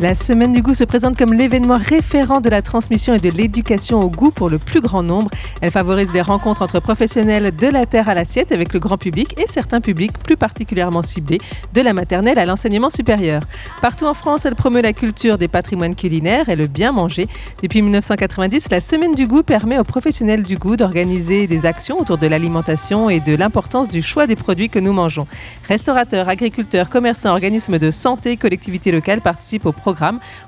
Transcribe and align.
La 0.00 0.14
Semaine 0.14 0.52
du 0.52 0.62
goût 0.62 0.72
se 0.72 0.84
présente 0.84 1.18
comme 1.18 1.34
l'événement 1.34 1.76
référent 1.76 2.40
de 2.40 2.48
la 2.48 2.62
transmission 2.62 3.12
et 3.12 3.18
de 3.18 3.28
l'éducation 3.28 4.00
au 4.00 4.08
goût 4.08 4.30
pour 4.30 4.48
le 4.48 4.58
plus 4.58 4.80
grand 4.80 5.02
nombre. 5.02 5.30
Elle 5.60 5.70
favorise 5.70 6.10
les 6.14 6.22
rencontres 6.22 6.62
entre 6.62 6.80
professionnels 6.80 7.54
de 7.54 7.66
la 7.66 7.84
terre 7.84 8.08
à 8.08 8.14
l'assiette 8.14 8.50
avec 8.50 8.72
le 8.72 8.80
grand 8.80 8.96
public 8.96 9.38
et 9.38 9.46
certains 9.46 9.82
publics 9.82 10.16
plus 10.16 10.38
particulièrement 10.38 11.02
ciblés, 11.02 11.36
de 11.74 11.82
la 11.82 11.92
maternelle 11.92 12.38
à 12.38 12.46
l'enseignement 12.46 12.88
supérieur. 12.88 13.42
Partout 13.82 14.06
en 14.06 14.14
France, 14.14 14.46
elle 14.46 14.54
promeut 14.54 14.80
la 14.80 14.94
culture 14.94 15.36
des 15.36 15.48
patrimoines 15.48 15.94
culinaires 15.94 16.48
et 16.48 16.56
le 16.56 16.66
bien 16.66 16.92
manger. 16.92 17.28
Depuis 17.62 17.82
1990, 17.82 18.70
la 18.70 18.80
Semaine 18.80 19.14
du 19.14 19.26
goût 19.26 19.42
permet 19.42 19.78
aux 19.78 19.84
professionnels 19.84 20.44
du 20.44 20.56
goût 20.56 20.76
d'organiser 20.76 21.46
des 21.46 21.66
actions 21.66 22.00
autour 22.00 22.16
de 22.16 22.26
l'alimentation 22.26 23.10
et 23.10 23.20
de 23.20 23.36
l'importance 23.36 23.86
du 23.86 24.00
choix 24.00 24.26
des 24.26 24.36
produits 24.36 24.70
que 24.70 24.78
nous 24.78 24.94
mangeons. 24.94 25.26
Restaurateurs, 25.68 26.30
agriculteurs, 26.30 26.88
commerçants, 26.88 27.32
organismes 27.32 27.78
de 27.78 27.90
santé, 27.90 28.38
collectivités 28.38 28.92
locales 28.92 29.20
participent 29.20 29.66
au 29.66 29.72
programme 29.72 29.89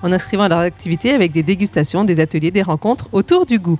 en 0.03 0.13
inscrivant 0.13 0.49
leur 0.49 0.59
activité 0.59 1.13
avec 1.13 1.33
des 1.33 1.43
dégustations, 1.43 2.05
des 2.05 2.21
ateliers, 2.21 2.51
des 2.51 2.63
rencontres 2.63 3.09
autour 3.13 3.47
du 3.47 3.59
goût. 3.59 3.79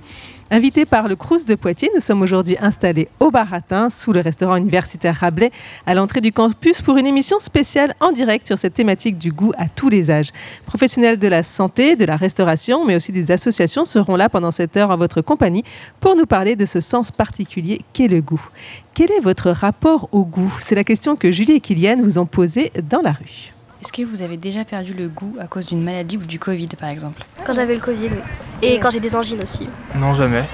Invité 0.51 0.85
par 0.85 1.07
le 1.07 1.15
Crous 1.15 1.45
de 1.45 1.55
Poitiers, 1.55 1.89
nous 1.95 2.01
sommes 2.01 2.21
aujourd'hui 2.21 2.57
installés 2.61 3.07
au 3.19 3.31
Baratin, 3.31 3.89
sous 3.89 4.13
le 4.13 4.19
restaurant 4.19 4.55
universitaire 4.55 5.15
Rabelais, 5.15 5.51
à 5.87 5.95
l'entrée 5.95 6.21
du 6.21 6.31
campus 6.31 6.79
pour 6.81 6.97
une 6.97 7.07
émission 7.07 7.39
spéciale 7.39 7.95
en 7.99 8.11
direct 8.11 8.45
sur 8.45 8.57
cette 8.57 8.75
thématique 8.75 9.17
du 9.17 9.31
goût 9.31 9.51
à 9.57 9.67
tous 9.67 9.89
les 9.89 10.11
âges. 10.11 10.29
Professionnels 10.65 11.17
de 11.17 11.27
la 11.27 11.41
santé, 11.41 11.95
de 11.95 12.05
la 12.05 12.17
restauration, 12.17 12.85
mais 12.85 12.95
aussi 12.95 13.11
des 13.11 13.31
associations 13.31 13.85
seront 13.85 14.15
là 14.15 14.29
pendant 14.29 14.51
cette 14.51 14.77
heure 14.77 14.91
en 14.91 14.97
votre 14.97 15.21
compagnie 15.21 15.63
pour 15.99 16.15
nous 16.15 16.25
parler 16.25 16.55
de 16.55 16.65
ce 16.65 16.81
sens 16.81 17.11
particulier 17.11 17.81
qu'est 17.93 18.07
le 18.07 18.21
goût. 18.21 18.45
Quel 18.93 19.11
est 19.11 19.21
votre 19.21 19.49
rapport 19.49 20.07
au 20.11 20.23
goût? 20.23 20.53
C'est 20.59 20.75
la 20.75 20.83
question 20.83 21.15
que 21.15 21.31
Julie 21.31 21.53
et 21.53 21.61
Kylian 21.61 21.97
vous 22.03 22.19
ont 22.19 22.27
posée 22.27 22.71
dans 22.89 23.01
la 23.01 23.13
rue. 23.13 23.52
Est-ce 23.83 23.91
que 23.91 24.03
vous 24.03 24.21
avez 24.21 24.37
déjà 24.37 24.63
perdu 24.63 24.93
le 24.93 25.09
goût 25.09 25.35
à 25.41 25.47
cause 25.47 25.67
d'une 25.67 25.83
maladie 25.83 26.15
ou 26.15 26.21
du 26.21 26.39
Covid 26.39 26.69
par 26.79 26.89
exemple 26.89 27.21
Quand 27.45 27.51
j'avais 27.51 27.75
le 27.75 27.81
Covid, 27.81 28.07
oui. 28.07 28.21
Et 28.61 28.79
quand 28.79 28.89
j'ai 28.89 29.01
des 29.01 29.13
angines 29.13 29.43
aussi. 29.43 29.67
Non, 29.93 30.13
jamais. 30.13 30.45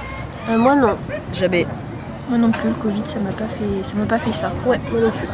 Euh, 0.49 0.57
moi 0.57 0.75
non. 0.75 0.97
Jamais. 1.31 1.67
Moi 2.27 2.39
non 2.39 2.49
plus, 2.49 2.69
le 2.69 2.73
Covid, 2.73 3.03
ça 3.05 3.19
m'a 3.19 3.31
pas 3.31 3.45
fait 3.45 3.83
ça. 3.83 3.95
M'a 3.95 4.07
pas 4.07 4.17
fait 4.17 4.31
ça. 4.31 4.51
Ouais, 4.65 4.79
moi 4.91 4.99
non 4.99 5.11
plus. 5.11 5.27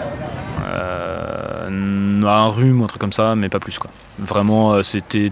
Euh, 0.68 2.22
un 2.26 2.48
rhume 2.50 2.82
ou 2.82 2.84
un 2.84 2.88
truc 2.88 3.00
comme 3.00 3.14
ça, 3.14 3.34
mais 3.34 3.48
pas 3.48 3.62
plus 3.62 3.80
quoi. 3.80 3.92
Vraiment, 4.20 4.74
euh, 4.74 4.84
c'était, 4.84 5.30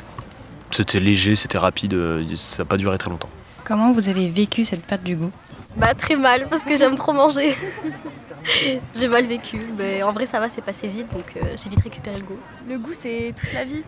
c'était 0.71 1.01
léger, 1.01 1.35
c'était 1.35 1.57
rapide, 1.57 1.97
ça 2.37 2.63
n'a 2.63 2.65
pas 2.65 2.77
duré 2.77 2.97
très 2.97 3.09
longtemps. 3.09 3.29
Comment 3.65 3.91
vous 3.91 4.07
avez 4.07 4.29
vécu 4.29 4.63
cette 4.63 4.85
perte 4.85 5.03
du 5.03 5.17
goût? 5.17 5.31
Bah 5.75 5.93
très 5.95 6.15
mal 6.15 6.47
parce 6.49 6.63
que 6.63 6.77
j'aime 6.77 6.95
trop 6.95 7.11
manger. 7.11 7.57
j'ai 8.95 9.07
mal 9.07 9.25
vécu, 9.25 9.59
mais 9.77 10.03
en 10.03 10.11
vrai 10.13 10.25
ça 10.25 10.39
va, 10.39 10.49
c'est 10.49 10.61
passé 10.61 10.87
vite, 10.87 11.11
donc 11.13 11.33
euh, 11.37 11.55
j'ai 11.61 11.69
vite 11.69 11.81
récupéré 11.81 12.17
le 12.17 12.23
goût. 12.23 12.39
Le 12.69 12.77
goût, 12.77 12.93
c'est 12.93 13.33
toute 13.39 13.53
la 13.53 13.63
vie. 13.63 13.83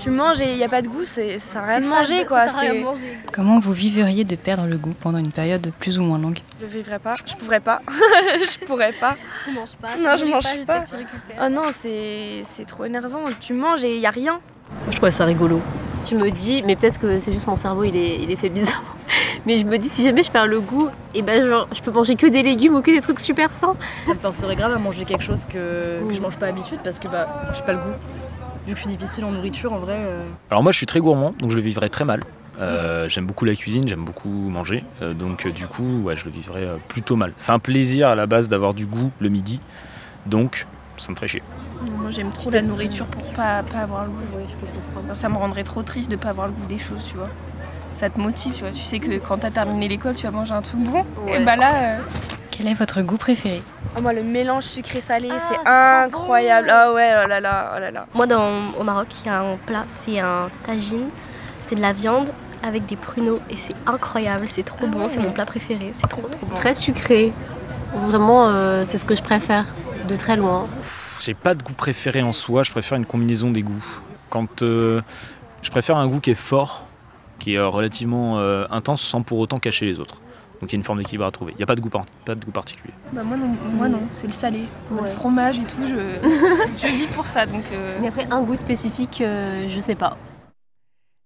Tu 0.00 0.10
manges 0.10 0.40
et 0.40 0.50
il 0.50 0.56
n'y 0.56 0.64
a 0.64 0.68
pas 0.68 0.82
de 0.82 0.88
goût, 0.88 1.04
c'est, 1.04 1.38
ça 1.38 1.52
sert 1.52 1.62
à 1.62 1.66
rien 1.66 1.80
de 1.80 1.86
manger 1.86 2.24
quoi. 2.26 2.48
Ça 2.48 2.58
rien 2.58 2.82
manger. 2.82 3.16
Comment 3.32 3.60
vous 3.60 3.72
vivriez 3.72 4.24
de 4.24 4.34
perdre 4.34 4.66
le 4.66 4.76
goût 4.76 4.92
pendant 5.00 5.18
une 5.18 5.30
période 5.30 5.72
plus 5.78 6.00
ou 6.00 6.02
moins 6.02 6.18
longue? 6.18 6.40
Je 6.60 6.66
vivrais 6.66 6.98
pas, 6.98 7.14
je 7.24 7.34
pourrais 7.36 7.60
pas. 7.60 7.80
je 7.88 8.64
pourrais 8.66 8.92
pas. 8.92 9.16
Tu 9.44 9.52
manges 9.52 9.76
pas, 9.80 9.96
Non, 9.96 10.14
tu 10.16 10.20
je 10.20 10.24
mange 10.24 10.42
pas 10.42 10.66
pas. 10.66 10.80
que 10.80 10.88
tu 10.88 10.96
récupères. 10.96 11.36
Oh 11.44 11.48
non, 11.48 11.68
c'est, 11.70 12.42
c'est 12.42 12.64
trop 12.64 12.84
énervant. 12.86 13.20
Tu 13.38 13.52
manges 13.52 13.84
et 13.84 13.94
il 13.94 14.00
n'y 14.00 14.06
a 14.06 14.10
rien. 14.10 14.40
Je 14.90 14.96
trouvais 14.96 15.12
ça 15.12 15.24
rigolo. 15.26 15.60
Je 16.10 16.16
me 16.16 16.28
dis, 16.30 16.64
mais 16.66 16.74
peut-être 16.74 16.98
que 16.98 17.20
c'est 17.20 17.32
juste 17.32 17.46
mon 17.46 17.56
cerveau, 17.56 17.84
il 17.84 17.96
est, 17.96 18.16
il 18.20 18.30
est 18.32 18.36
fait 18.36 18.48
bizarrement. 18.48 18.88
Mais 19.46 19.58
je 19.58 19.66
me 19.66 19.76
dis, 19.76 19.88
si 19.88 20.02
jamais 20.02 20.22
je 20.22 20.30
perds 20.30 20.46
le 20.46 20.60
goût, 20.60 20.88
et 21.14 21.20
ben 21.22 21.46
genre, 21.46 21.68
je 21.74 21.80
peux 21.82 21.90
manger 21.90 22.16
que 22.16 22.26
des 22.26 22.42
légumes 22.42 22.74
ou 22.76 22.80
que 22.82 22.90
des 22.90 23.00
trucs 23.00 23.20
super 23.20 23.52
sains. 23.52 23.74
Ça 24.06 24.14
me 24.14 24.18
forcerait 24.18 24.56
grave 24.56 24.72
à 24.72 24.78
manger 24.78 25.04
quelque 25.04 25.22
chose 25.24 25.44
que, 25.44 26.00
que 26.06 26.14
je 26.14 26.20
mange 26.20 26.36
pas 26.36 26.46
d'habitude 26.46 26.78
parce 26.82 26.98
que 26.98 27.08
bah, 27.08 27.28
j'ai 27.54 27.62
pas 27.62 27.72
le 27.72 27.78
goût. 27.78 27.92
Vu 28.66 28.72
que 28.72 28.78
je 28.78 28.86
suis 28.86 28.96
difficile 28.96 29.24
en 29.26 29.32
nourriture, 29.32 29.72
en 29.74 29.78
vrai. 29.78 29.96
euh, 29.98 30.22
Alors 30.50 30.62
moi, 30.62 30.72
je 30.72 30.78
suis 30.78 30.86
très 30.86 31.00
gourmand, 31.00 31.34
donc 31.38 31.50
je 31.50 31.56
le 31.56 31.62
vivrais 31.62 31.90
très 31.90 32.06
mal. 32.06 32.22
Euh, 32.60 33.08
j'aime 33.08 33.26
beaucoup 33.26 33.44
la 33.44 33.54
cuisine, 33.56 33.86
j'aime 33.86 34.04
beaucoup 34.04 34.28
manger, 34.30 34.84
euh, 35.02 35.12
donc 35.12 35.44
euh, 35.44 35.50
du 35.50 35.66
coup, 35.66 36.02
ouais, 36.04 36.14
je 36.14 36.24
le 36.24 36.30
vivrais 36.30 36.62
euh, 36.62 36.76
plutôt 36.86 37.16
mal. 37.16 37.32
C'est 37.36 37.50
un 37.50 37.58
plaisir 37.58 38.08
à 38.08 38.14
la 38.14 38.26
base 38.26 38.48
d'avoir 38.48 38.74
du 38.74 38.86
goût 38.86 39.10
le 39.18 39.28
midi, 39.28 39.60
donc 40.24 40.66
ça 40.96 41.10
me 41.10 41.16
ferait 41.16 41.26
chier. 41.26 41.42
Moi 41.98 42.12
j'aime 42.12 42.30
trop 42.30 42.50
Je 42.52 42.56
la 42.56 42.62
nourriture 42.62 43.06
pour 43.06 43.24
pas, 43.32 43.64
pas 43.64 43.78
avoir 43.78 44.04
le 44.04 44.10
goût. 44.10 45.14
Ça 45.14 45.28
me 45.28 45.36
rendrait 45.36 45.64
trop 45.64 45.82
triste 45.82 46.08
de 46.08 46.14
pas 46.14 46.28
avoir 46.28 46.46
le 46.46 46.52
goût 46.52 46.64
des 46.66 46.78
choses, 46.78 47.04
tu 47.10 47.16
vois. 47.16 47.28
Ça 47.94 48.10
te 48.10 48.20
motive, 48.20 48.52
tu 48.52 48.60
vois. 48.60 48.72
Tu 48.72 48.82
sais 48.82 48.98
que 48.98 49.18
quand 49.18 49.38
t'as 49.38 49.50
terminé 49.50 49.88
l'école, 49.88 50.14
tu 50.14 50.24
vas 50.26 50.32
manger 50.32 50.52
un 50.52 50.60
truc 50.62 50.80
bon. 50.80 51.04
Ouais. 51.24 51.40
Et 51.40 51.44
bah 51.44 51.56
là, 51.56 51.72
euh, 51.74 51.98
Quel 52.50 52.68
est 52.68 52.74
votre 52.74 53.00
goût 53.02 53.16
préféré? 53.16 53.62
Oh, 53.96 54.02
moi 54.02 54.12
le 54.12 54.22
mélange 54.22 54.64
sucré-salé, 54.64 55.28
Ah, 55.32 55.38
c'est 55.38 55.70
incroyable. 55.70 56.68
Ah 56.70 56.92
ouais, 56.92 57.14
oh 57.24 57.28
là 57.28 57.40
là, 57.40 57.72
oh 57.76 57.78
là 57.80 57.90
là. 57.90 58.06
Moi 58.12 58.26
dans, 58.26 58.72
au 58.78 58.82
Maroc, 58.82 59.06
il 59.22 59.26
y 59.26 59.30
a 59.30 59.40
un 59.40 59.56
plat, 59.56 59.84
c'est 59.86 60.18
un 60.18 60.48
tagine, 60.66 61.08
c'est 61.60 61.76
de 61.76 61.80
la 61.80 61.92
viande 61.92 62.30
avec 62.64 62.84
des 62.86 62.96
pruneaux 62.96 63.40
et 63.48 63.56
c'est 63.56 63.74
incroyable, 63.86 64.48
c'est 64.48 64.64
trop 64.64 64.86
bon, 64.88 65.08
c'est 65.08 65.20
mon 65.20 65.30
plat 65.30 65.46
préféré, 65.46 65.92
c'est 65.96 66.08
trop 66.08 66.22
trop 66.22 66.46
bon. 66.46 66.56
Très 66.56 66.74
sucré. 66.74 67.32
Vraiment, 67.94 68.48
euh, 68.48 68.82
c'est 68.84 68.98
ce 68.98 69.04
que 69.04 69.14
je 69.14 69.22
préfère, 69.22 69.66
de 70.08 70.16
très 70.16 70.34
loin. 70.34 70.66
J'ai 71.20 71.34
pas 71.34 71.54
de 71.54 71.62
goût 71.62 71.74
préféré 71.74 72.22
en 72.22 72.32
soi, 72.32 72.64
je 72.64 72.72
préfère 72.72 72.98
une 72.98 73.06
combinaison 73.06 73.52
des 73.52 73.62
goûts. 73.62 73.84
Quand 74.30 74.62
euh, 74.62 75.00
je 75.62 75.70
préfère 75.70 75.96
un 75.96 76.08
goût 76.08 76.18
qui 76.18 76.30
est 76.32 76.34
fort, 76.34 76.86
qui 77.44 77.54
est 77.54 77.58
euh, 77.58 77.68
relativement 77.68 78.38
euh, 78.38 78.64
intense, 78.70 79.02
sans 79.02 79.20
pour 79.22 79.38
autant 79.38 79.58
cacher 79.58 79.84
les 79.84 80.00
autres. 80.00 80.20
Donc 80.60 80.72
il 80.72 80.76
y 80.76 80.76
a 80.76 80.78
une 80.78 80.82
forme 80.84 80.98
d'équilibre 80.98 81.26
à 81.26 81.30
trouver. 81.30 81.52
Il 81.52 81.58
n'y 81.58 81.62
a 81.62 81.66
pas 81.66 81.74
de 81.74 81.80
goût, 81.82 81.90
par- 81.90 82.06
pas 82.24 82.34
de 82.34 82.42
goût 82.42 82.50
particulier. 82.52 82.94
Bah 83.12 83.22
moi 83.22 83.36
non, 83.36 83.48
moi 83.76 83.88
non, 83.88 84.00
c'est 84.10 84.26
le 84.26 84.32
salé. 84.32 84.60
Le 84.90 85.06
fromage 85.08 85.58
et 85.58 85.64
tout, 85.64 85.82
je, 85.86 85.94
je 86.82 86.86
vis 86.86 87.06
pour 87.08 87.26
ça. 87.26 87.44
Donc 87.44 87.64
euh, 87.74 87.98
Mais 88.00 88.08
après, 88.08 88.26
un 88.30 88.40
goût 88.40 88.56
spécifique, 88.56 89.20
euh, 89.20 89.66
je 89.68 89.78
sais 89.80 89.94
pas. 89.94 90.16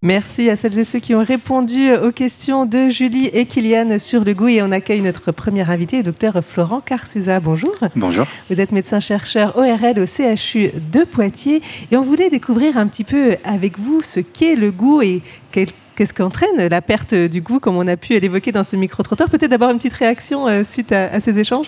Merci 0.01 0.49
à 0.49 0.55
celles 0.57 0.79
et 0.79 0.85
ceux 0.85 1.01
qui 1.01 1.15
ont 1.17 1.25
répondu 1.25 1.93
aux 1.93 2.13
questions 2.13 2.67
de 2.67 2.89
Julie 2.89 3.27
et 3.27 3.47
Kylian 3.47 3.99
sur 3.99 4.25
le 4.25 4.33
goût. 4.33 4.47
Et 4.49 4.63
on 4.63 4.71
accueille 4.71 5.03
notre 5.03 5.31
premier 5.33 5.69
invité, 5.69 5.99
le 5.99 6.05
docteur 6.05 6.35
Florent 6.45 6.81
Carsuza. 6.81 7.41
Bonjour. 7.41 7.75
Bonjour. 7.97 8.25
Vous 8.49 8.61
êtes 8.61 8.71
médecin-chercheur 8.71 9.57
ORL 9.57 9.99
au 10.01 10.07
CHU 10.07 10.71
de 10.93 11.03
Poitiers. 11.05 11.63
Et 11.91 11.97
on 11.97 12.03
voulait 12.03 12.31
découvrir 12.31 12.77
un 12.77 12.87
petit 12.87 13.03
peu 13.05 13.37
avec 13.45 13.79
vous 13.79 14.01
ce 14.03 14.21
qu'est 14.21 14.55
le 14.55 14.71
goût 14.71 15.03
et 15.03 15.21
quel- 15.51 15.69
qu'est-ce 15.99 16.15
qu'entraîne 16.15 16.69
la 16.71 16.81
perte 16.81 17.13
du 17.13 17.41
goût, 17.41 17.59
comme 17.59 17.77
on 17.77 17.89
a 17.89 17.97
pu 17.97 18.17
l'évoquer 18.21 18.53
dans 18.53 18.63
ce 18.63 18.77
micro-trottoir? 18.77 19.29
Peut-être 19.29 19.51
d'abord 19.51 19.71
une 19.71 19.79
petite 19.79 19.95
réaction 19.95 20.47
euh, 20.47 20.63
suite 20.63 20.93
à, 20.93 21.13
à 21.13 21.19
ces 21.19 21.41
échanges 21.41 21.67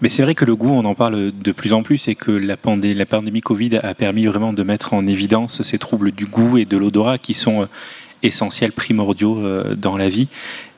Mais 0.00 0.08
c'est 0.08 0.22
vrai 0.22 0.34
que 0.34 0.44
le 0.44 0.54
goût, 0.56 0.70
on 0.70 0.84
en 0.84 0.94
parle 0.94 1.32
de 1.32 1.52
plus 1.52 1.72
en 1.72 1.82
plus 1.82 2.08
et 2.08 2.14
que 2.14 2.30
la, 2.30 2.56
pandé- 2.56 2.94
la 2.94 3.06
pandémie 3.06 3.40
Covid 3.40 3.76
a 3.82 3.94
permis 3.94 4.26
vraiment 4.26 4.52
de 4.52 4.62
mettre 4.62 4.94
en 4.94 5.06
évidence 5.06 5.62
ces 5.62 5.78
troubles 5.78 6.12
du 6.12 6.26
goût 6.26 6.56
et 6.56 6.64
de 6.64 6.76
l'odorat 6.76 7.18
qui 7.18 7.34
sont 7.34 7.62
euh, 7.62 7.66
essentiels, 8.22 8.72
primordiaux 8.72 9.38
euh, 9.38 9.74
dans 9.74 9.96
la 9.96 10.08
vie. 10.08 10.28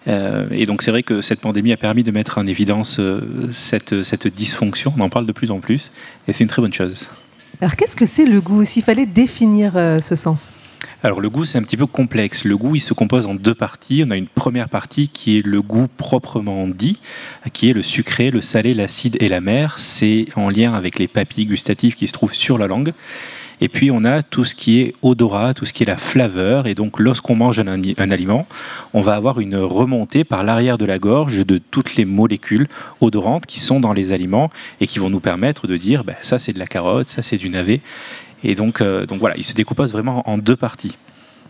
Euh, 0.08 0.48
et 0.50 0.64
donc 0.64 0.80
c'est 0.82 0.90
vrai 0.90 1.02
que 1.02 1.20
cette 1.20 1.40
pandémie 1.40 1.72
a 1.72 1.76
permis 1.76 2.02
de 2.02 2.10
mettre 2.10 2.38
en 2.38 2.46
évidence 2.46 2.98
euh, 2.98 3.20
cette, 3.52 4.02
cette 4.02 4.26
dysfonction. 4.26 4.94
On 4.96 5.02
en 5.02 5.10
parle 5.10 5.26
de 5.26 5.32
plus 5.32 5.50
en 5.50 5.60
plus 5.60 5.92
et 6.26 6.32
c'est 6.32 6.42
une 6.42 6.48
très 6.48 6.62
bonne 6.62 6.72
chose. 6.72 7.06
Alors 7.60 7.76
qu'est-ce 7.76 7.96
que 7.96 8.06
c'est 8.06 8.24
le 8.24 8.40
goût? 8.40 8.64
S'il 8.64 8.82
fallait 8.82 9.06
définir 9.06 9.72
euh, 9.76 10.00
ce 10.00 10.16
sens 10.16 10.52
Alors 11.02 11.22
le 11.22 11.30
goût, 11.30 11.46
c'est 11.46 11.56
un 11.56 11.62
petit 11.62 11.78
peu 11.78 11.86
complexe. 11.86 12.44
Le 12.44 12.58
goût, 12.58 12.76
il 12.76 12.80
se 12.80 12.92
compose 12.92 13.24
en 13.24 13.34
deux 13.34 13.54
parties. 13.54 14.04
On 14.06 14.10
a 14.10 14.16
une 14.16 14.26
première 14.26 14.68
partie 14.68 15.08
qui 15.08 15.38
est 15.38 15.46
le 15.46 15.62
goût 15.62 15.88
proprement 15.96 16.68
dit, 16.68 16.98
qui 17.54 17.70
est 17.70 17.72
le 17.72 17.82
sucré, 17.82 18.30
le 18.30 18.42
salé, 18.42 18.74
l'acide 18.74 19.16
et 19.18 19.28
l'amer. 19.28 19.78
C'est 19.78 20.26
en 20.36 20.50
lien 20.50 20.74
avec 20.74 20.98
les 20.98 21.08
papilles 21.08 21.46
gustatives 21.46 21.94
qui 21.94 22.06
se 22.06 22.12
trouvent 22.12 22.34
sur 22.34 22.58
la 22.58 22.66
langue. 22.66 22.92
Et 23.62 23.68
puis 23.68 23.90
on 23.90 24.04
a 24.04 24.22
tout 24.22 24.44
ce 24.44 24.54
qui 24.54 24.80
est 24.80 24.94
odorat, 25.02 25.54
tout 25.54 25.66
ce 25.66 25.72
qui 25.72 25.84
est 25.84 25.86
la 25.86 25.96
flaveur. 25.96 26.66
Et 26.66 26.74
donc 26.74 26.98
lorsqu'on 26.98 27.34
mange 27.34 27.58
un, 27.58 27.66
un 27.66 28.10
aliment, 28.10 28.46
on 28.92 29.00
va 29.00 29.14
avoir 29.14 29.40
une 29.40 29.56
remontée 29.56 30.24
par 30.24 30.44
l'arrière 30.44 30.76
de 30.76 30.84
la 30.84 30.98
gorge 30.98 31.46
de 31.46 31.58
toutes 31.58 31.96
les 31.96 32.04
molécules 32.04 32.68
odorantes 33.00 33.46
qui 33.46 33.60
sont 33.60 33.80
dans 33.80 33.92
les 33.94 34.12
aliments 34.12 34.50
et 34.80 34.86
qui 34.86 34.98
vont 34.98 35.10
nous 35.10 35.20
permettre 35.20 35.66
de 35.66 35.76
dire 35.78 36.04
ben, 36.04 36.16
ça 36.22 36.38
c'est 36.38 36.52
de 36.52 36.58
la 36.58 36.66
carotte, 36.66 37.08
ça 37.08 37.22
c'est 37.22 37.38
du 37.38 37.48
navet. 37.48 37.80
Et 38.44 38.54
donc, 38.54 38.80
euh, 38.80 39.06
donc 39.06 39.18
voilà, 39.18 39.36
il 39.36 39.44
se 39.44 39.54
décompose 39.54 39.92
vraiment 39.92 40.28
en 40.28 40.38
deux 40.38 40.56
parties. 40.56 40.96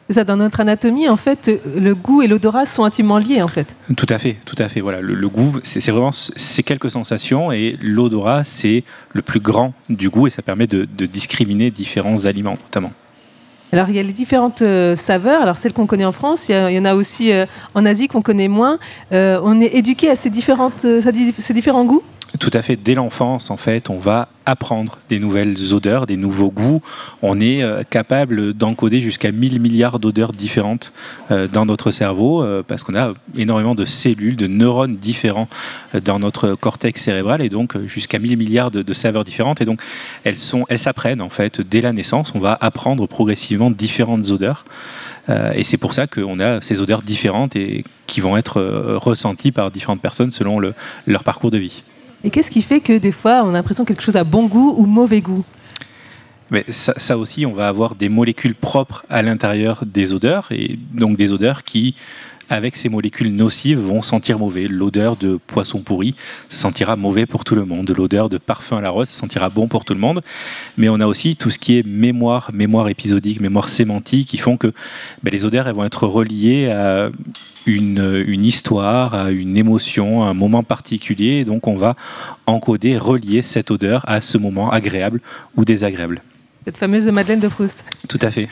C'est 0.09 0.15
ça, 0.15 0.25
dans 0.25 0.37
notre 0.37 0.59
anatomie, 0.59 1.09
en 1.09 1.17
fait, 1.17 1.49
le 1.79 1.95
goût 1.95 2.21
et 2.21 2.27
l'odorat 2.27 2.67
sont 2.67 2.83
intimement 2.85 3.19
liés, 3.19 3.43
en 3.43 3.47
fait. 3.49 3.77
Tout 3.97 4.07
à 4.09 4.19
fait, 4.19 4.39
tout 4.45 4.57
à 4.59 4.67
fait. 4.69 4.81
Voilà, 4.81 5.01
le, 5.01 5.15
le 5.15 5.29
goût, 5.29 5.61
c'est 5.63 5.89
vraiment 5.93 6.11
ces 6.11 6.65
quelques 6.65 6.91
sensations 6.91 7.53
et 7.53 7.77
l'odorat, 7.81 8.43
c'est 8.43 8.83
le 9.13 9.23
plus 9.23 9.39
grand 9.39 9.73
du 9.89 10.11
goût 10.11 10.27
et 10.27 10.31
ça 10.31 10.43
permet 10.43 10.67
de, 10.67 10.89
de 10.99 11.07
discriminer 11.07 11.71
différents 11.71 12.27
aliments, 12.27 12.57
notamment. 12.61 12.91
Alors, 13.73 13.89
il 13.89 13.95
y 13.95 14.01
a 14.01 14.03
les 14.03 14.13
différentes 14.13 14.63
euh, 14.63 14.97
saveurs. 14.97 15.43
Alors, 15.43 15.57
celles 15.57 15.73
qu'on 15.73 15.87
connaît 15.87 16.05
en 16.05 16.11
France, 16.11 16.49
il 16.49 16.53
y, 16.53 16.55
a- 16.57 16.73
il 16.73 16.77
y 16.77 16.79
en 16.81 16.85
a 16.87 16.95
aussi 16.97 17.31
euh, 17.33 17.47
en 17.77 17.87
Asie 17.87 18.09
qu'on 18.09 18.21
connaît 18.21 18.49
moins. 18.49 18.81
Euh, 19.13 19.39
on 19.45 19.61
est 19.61 19.77
éduqué 19.77 20.11
à 20.11 20.17
ces, 20.17 20.29
différentes, 20.29 20.85
ces 21.39 21.55
différents 21.55 21.85
goûts? 21.85 22.03
Tout 22.39 22.51
à 22.53 22.63
fait. 22.63 22.77
Dès 22.77 22.95
l'enfance, 22.95 23.51
en 23.51 23.57
fait, 23.57 23.91
on 23.91 23.99
va 23.99 24.29
apprendre 24.47 24.99
des 25.09 25.19
nouvelles 25.19 25.75
odeurs, 25.75 26.07
des 26.07 26.17
nouveaux 26.17 26.51
goûts. 26.51 26.81
On 27.23 27.41
est 27.41 27.63
euh, 27.63 27.83
capable 27.89 28.53
d'encoder 28.53 29.01
jusqu'à 29.01 29.33
1000 29.33 29.61
milliards 29.61 29.99
d'odeurs 29.99 30.33
différentes 30.33 30.93
euh, 31.31 31.49
dans 31.49 31.67
notre 31.67 31.91
cerveau 31.91 32.43
euh, 32.43 32.63
parce 32.67 32.85
qu'on 32.85 32.95
a 32.95 33.15
énormément 33.37 33.75
de 33.75 33.85
cellules, 33.85 34.37
de 34.37 34.47
neurones 34.47 34.97
différents 34.97 35.49
dans 36.05 36.19
notre 36.19 36.55
cortex 36.55 37.03
cérébral 37.03 37.43
et 37.43 37.49
donc 37.49 37.77
jusqu'à 37.87 38.19
1000 38.19 38.37
milliards 38.37 38.71
de, 38.71 38.93
saveurs 38.93 39.25
différentes. 39.25 39.61
Et 39.61 39.65
donc, 39.65 39.81
elles 40.25 40.37
s'apprennent 40.37 41.23
en 41.23 41.31
fait 41.31 41.61
dès 41.61 41.81
la 41.81 41.93
naissance. 41.93 42.33
On 42.35 42.41
va 42.41 42.57
apprendre 42.61 43.07
progressivement 43.07 43.71
différentes 43.71 44.31
odeurs. 44.31 44.65
et 45.29 45.65
c'est 45.65 45.79
pour 45.79 45.95
ça 45.95 46.07
qu'on 46.07 46.41
a 46.41 46.61
ces 46.61 46.81
odeurs 46.81 47.03
différentes 47.03 47.57
et 47.57 47.85
qui 48.07 48.21
vont 48.21 48.37
être 48.37 48.61
ressenties 48.97 49.53
par 49.53 49.71
différentes 49.71 50.01
personnes 50.01 50.33
selon 50.33 50.61
leur 51.07 51.25
parcours 51.25 51.51
de 51.51 51.59
vie. 51.59 51.83
Et 52.23 52.31
qu'est-ce 52.31 52.51
qui 52.51 52.63
fait 52.63 52.81
que 52.81 52.99
des 52.99 53.13
fois, 53.13 53.43
on 53.45 53.51
a 53.51 53.53
l'impression 53.53 53.85
que 53.85 53.93
quelque 53.93 54.03
chose 54.03 54.17
a 54.17 54.25
bon 54.25 54.47
goût 54.47 54.75
ou 54.77 54.87
mauvais 54.87 55.21
goût? 55.21 55.45
Mais 56.51 56.65
ça, 56.71 57.17
aussi, 57.17 57.47
on 57.47 57.53
va 57.53 57.69
avoir 57.69 57.95
des 57.95 58.09
molécules 58.09 58.57
propres 58.57 59.05
à 59.09 59.23
l'intérieur 59.23 59.85
des 59.87 60.13
odeurs, 60.13 60.49
et 60.51 60.79
donc 60.93 61.17
des 61.17 61.33
odeurs 61.33 61.63
qui, 61.63 61.95
avec 62.51 62.77
ces 62.77 62.89
molécules 62.89 63.35
nocives, 63.35 63.79
vont 63.79 64.03
sentir 64.03 64.39
mauvais. 64.39 64.67
L'odeur 64.69 65.17
de 65.17 65.39
poisson 65.47 65.81
pourri, 65.81 66.15
ça 66.49 66.59
sentira 66.59 66.97
mauvais 66.97 67.25
pour 67.25 67.45
tout 67.45 67.55
le 67.55 67.65
monde. 67.65 67.91
L'odeur 67.97 68.29
de 68.29 68.39
parfum 68.39 68.79
à 68.79 68.81
la 68.83 68.91
rose, 68.91 69.09
ça 69.09 69.21
sentira 69.21 69.49
bon 69.49 69.69
pour 69.69 69.85
tout 69.85 69.95
le 69.95 70.01
monde. 70.01 70.21
Mais 70.77 70.89
on 70.89 71.01
a 71.01 71.07
aussi 71.07 71.37
tout 71.37 71.51
ce 71.51 71.59
qui 71.59 71.79
est 71.79 71.87
mémoire, 71.87 72.51
mémoire 72.53 72.89
épisodique, 72.89 73.41
mémoire 73.41 73.69
sémantique, 73.69 74.29
qui 74.29 74.37
font 74.37 74.57
que 74.57 74.73
ben, 75.23 75.31
les 75.31 75.45
odeurs 75.45 75.69
elles 75.69 75.75
vont 75.75 75.85
être 75.85 76.07
reliées 76.07 76.69
à 76.69 77.11
une, 77.67 78.25
une, 78.27 78.45
histoire, 78.45 79.15
à 79.15 79.31
une 79.31 79.57
émotion, 79.57 80.25
à 80.25 80.29
un 80.29 80.35
moment 80.35 80.65
particulier. 80.65 81.45
donc 81.45 81.69
on 81.69 81.77
va 81.77 81.95
encoder, 82.47 82.99
relier 82.99 83.43
cette 83.43 83.71
odeur 83.71 84.03
à 84.09 84.21
ce 84.21 84.39
moment 84.39 84.71
agréable 84.71 85.21
ou 85.57 85.65
désagréable. 85.65 86.23
Cette 86.65 86.77
fameuse 86.77 87.07
Madeleine 87.07 87.41
de 87.41 87.49
Proust. 87.49 87.87
Tout 88.07 88.19
à 88.21 88.31
fait. 88.31 88.49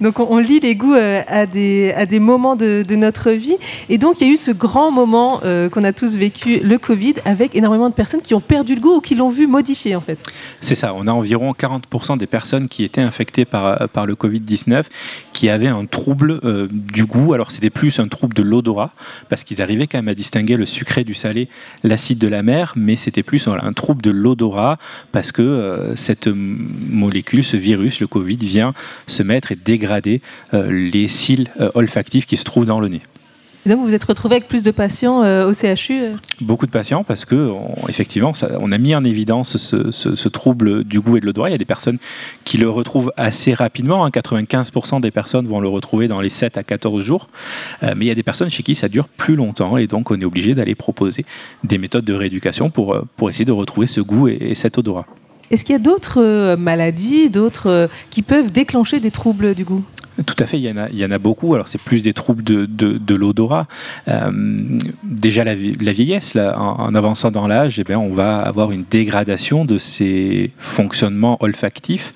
Donc 0.00 0.20
on, 0.20 0.38
lit 0.38 0.60
les 0.60 0.76
goûts 0.76 0.94
euh, 0.94 1.22
à, 1.26 1.44
des, 1.44 1.92
à 1.96 2.06
des 2.06 2.20
moments 2.20 2.54
de, 2.54 2.84
notre 2.94 3.32
vie. 3.32 3.56
Et 3.88 3.98
donc 3.98 4.20
il 4.20 4.28
y 4.28 4.30
a 4.30 4.32
eu 4.32 4.36
ce 4.36 4.52
grand 4.52 4.92
moment 4.92 5.40
euh, 5.44 5.68
qu'on 5.68 5.82
a 5.82 5.92
tous 5.92 6.16
vécu, 6.16 6.60
le 6.60 6.78
Covid, 6.78 7.14
avec 7.24 7.56
énormément 7.56 7.88
de 7.88 7.94
personnes 7.94 8.22
qui 8.22 8.34
ont 8.34 8.40
perdu 8.40 8.76
le 8.76 8.80
goût 8.80 8.98
ou 8.98 9.00
qui 9.00 9.16
l'ont 9.16 9.28
vu 9.28 9.48
modifié 9.48 9.96
en 9.96 10.00
fait. 10.00 10.20
C'est 10.60 10.76
ça, 10.76 10.94
on 10.94 11.08
a 11.08 11.10
environ 11.10 11.52
40% 11.52 12.16
des 12.16 12.28
personnes 12.28 12.68
qui 12.68 12.84
étaient 12.84 13.00
infectées 13.00 13.44
par, 13.44 13.88
par 13.88 14.06
le 14.06 14.14
Covid-19 14.14 14.84
qui 15.32 15.48
avaient 15.48 15.66
un 15.66 15.86
trouble 15.86 16.40
euh, 16.44 16.68
du 16.70 17.06
goût. 17.06 17.34
Alors 17.34 17.50
c'était 17.50 17.70
plus 17.70 17.98
un 17.98 18.06
trouble 18.06 18.34
de 18.34 18.42
l'odorat, 18.42 18.92
parce 19.28 19.42
qu'ils 19.42 19.60
arrivaient 19.60 19.86
quand 19.86 19.98
même 19.98 20.08
à 20.08 20.14
distinguer 20.14 20.56
le 20.56 20.66
sucré 20.66 21.02
du 21.02 21.14
salé, 21.14 21.48
l'acide 21.82 22.18
de 22.18 22.28
la 22.28 22.44
mer, 22.44 22.74
mais 22.76 22.94
c'était 22.94 23.24
plus 23.24 23.48
un 23.48 23.72
trouble 23.72 24.02
de 24.02 24.10
l'odorat, 24.10 24.78
parce 25.10 25.32
que 25.32 25.92
cette 25.96 26.28
molécule 26.28 27.44
ce 27.48 27.56
virus, 27.56 28.00
le 28.00 28.06
Covid, 28.06 28.36
vient 28.36 28.74
se 29.06 29.22
mettre 29.22 29.52
et 29.52 29.56
dégrader 29.56 30.20
euh, 30.54 30.70
les 30.70 31.08
cils 31.08 31.48
euh, 31.60 31.70
olfactifs 31.74 32.26
qui 32.26 32.36
se 32.36 32.44
trouvent 32.44 32.66
dans 32.66 32.80
le 32.80 32.88
nez. 32.88 33.00
Et 33.66 33.70
donc 33.70 33.80
vous 33.80 33.88
vous 33.88 33.94
êtes 33.94 34.04
retrouvé 34.04 34.36
avec 34.36 34.48
plus 34.48 34.62
de 34.62 34.70
patients 34.70 35.24
euh, 35.24 35.50
au 35.50 35.52
CHU 35.52 36.12
Beaucoup 36.40 36.64
de 36.64 36.70
patients 36.70 37.02
parce 37.02 37.24
que 37.24 37.50
effectivement, 37.88 38.32
on 38.60 38.70
a 38.70 38.78
mis 38.78 38.94
en 38.94 39.02
évidence 39.02 39.56
ce, 39.56 40.28
trouble 40.28 40.84
du 40.84 41.00
goût 41.00 41.16
et 41.16 41.20
de 41.20 41.26
l'odorat. 41.26 41.48
Il 41.48 41.52
y 41.52 41.54
a 41.56 41.58
des 41.58 41.64
personnes 41.64 41.98
qui 42.44 42.56
le 42.56 42.70
retrouvent 42.70 43.12
assez 43.16 43.52
rapidement. 43.52 44.08
95% 44.08 44.94
hein. 44.94 45.00
des 45.00 45.10
personnes 45.10 45.48
vont 45.48 45.60
le 45.60 45.68
retrouver 45.68 46.06
dans 46.06 46.20
les 46.20 46.30
7 46.30 46.56
à 46.56 46.62
14 46.62 47.02
jours. 47.02 47.28
mais 47.82 48.04
il 48.04 48.08
y 48.08 48.12
a 48.12 48.14
des 48.14 48.22
personnes 48.22 48.48
chez 48.48 48.62
qui 48.62 48.74
ça 48.74 48.88
dure 48.88 49.08
plus 49.08 49.34
longtemps 49.34 49.76
et 49.76 49.86
donc 49.86 50.12
on 50.12 50.20
est 50.20 50.24
obligé 50.24 50.54
d'aller 50.54 50.76
proposer 50.76 51.26
des 51.64 51.78
méthodes 51.78 52.04
de 52.04 52.14
rééducation 52.14 52.70
pour, 52.70 52.96
pour 53.16 53.28
essayer 53.28 53.44
de 53.44 53.52
retrouver 53.52 53.88
ce 53.88 54.00
goût 54.00 54.28
et 54.28 54.54
cet 54.54 54.78
odorat. 54.78 55.06
Est-ce 55.50 55.64
qu'il 55.64 55.72
y 55.72 55.76
a 55.76 55.80
d'autres 55.80 56.22
euh, 56.22 56.56
maladies, 56.56 57.30
d'autres 57.30 57.70
euh, 57.70 57.86
qui 58.10 58.22
peuvent 58.22 58.50
déclencher 58.50 59.00
des 59.00 59.10
troubles 59.10 59.54
du 59.54 59.64
goût? 59.64 59.84
Tout 60.26 60.34
à 60.40 60.46
fait, 60.46 60.58
il 60.58 60.64
y 60.64 61.04
en 61.04 61.10
a, 61.12 61.18
beaucoup. 61.18 61.54
Alors 61.54 61.68
c'est 61.68 61.80
plus 61.80 62.02
des 62.02 62.12
troubles 62.12 62.42
de, 62.42 63.14
l'odorat. 63.14 63.68
Euh, 64.08 64.32
déjà 65.04 65.44
la, 65.44 65.54
vieillesse, 65.54 66.36
en, 66.36 66.92
avançant 66.92 67.30
dans 67.30 67.46
l'âge, 67.46 67.78
eh 67.78 67.84
bien, 67.84 68.00
on 68.00 68.12
va 68.12 68.40
avoir 68.40 68.72
une 68.72 68.82
dégradation 68.82 69.64
de 69.64 69.78
ces 69.78 70.50
fonctionnements 70.58 71.36
olfactifs. 71.38 72.14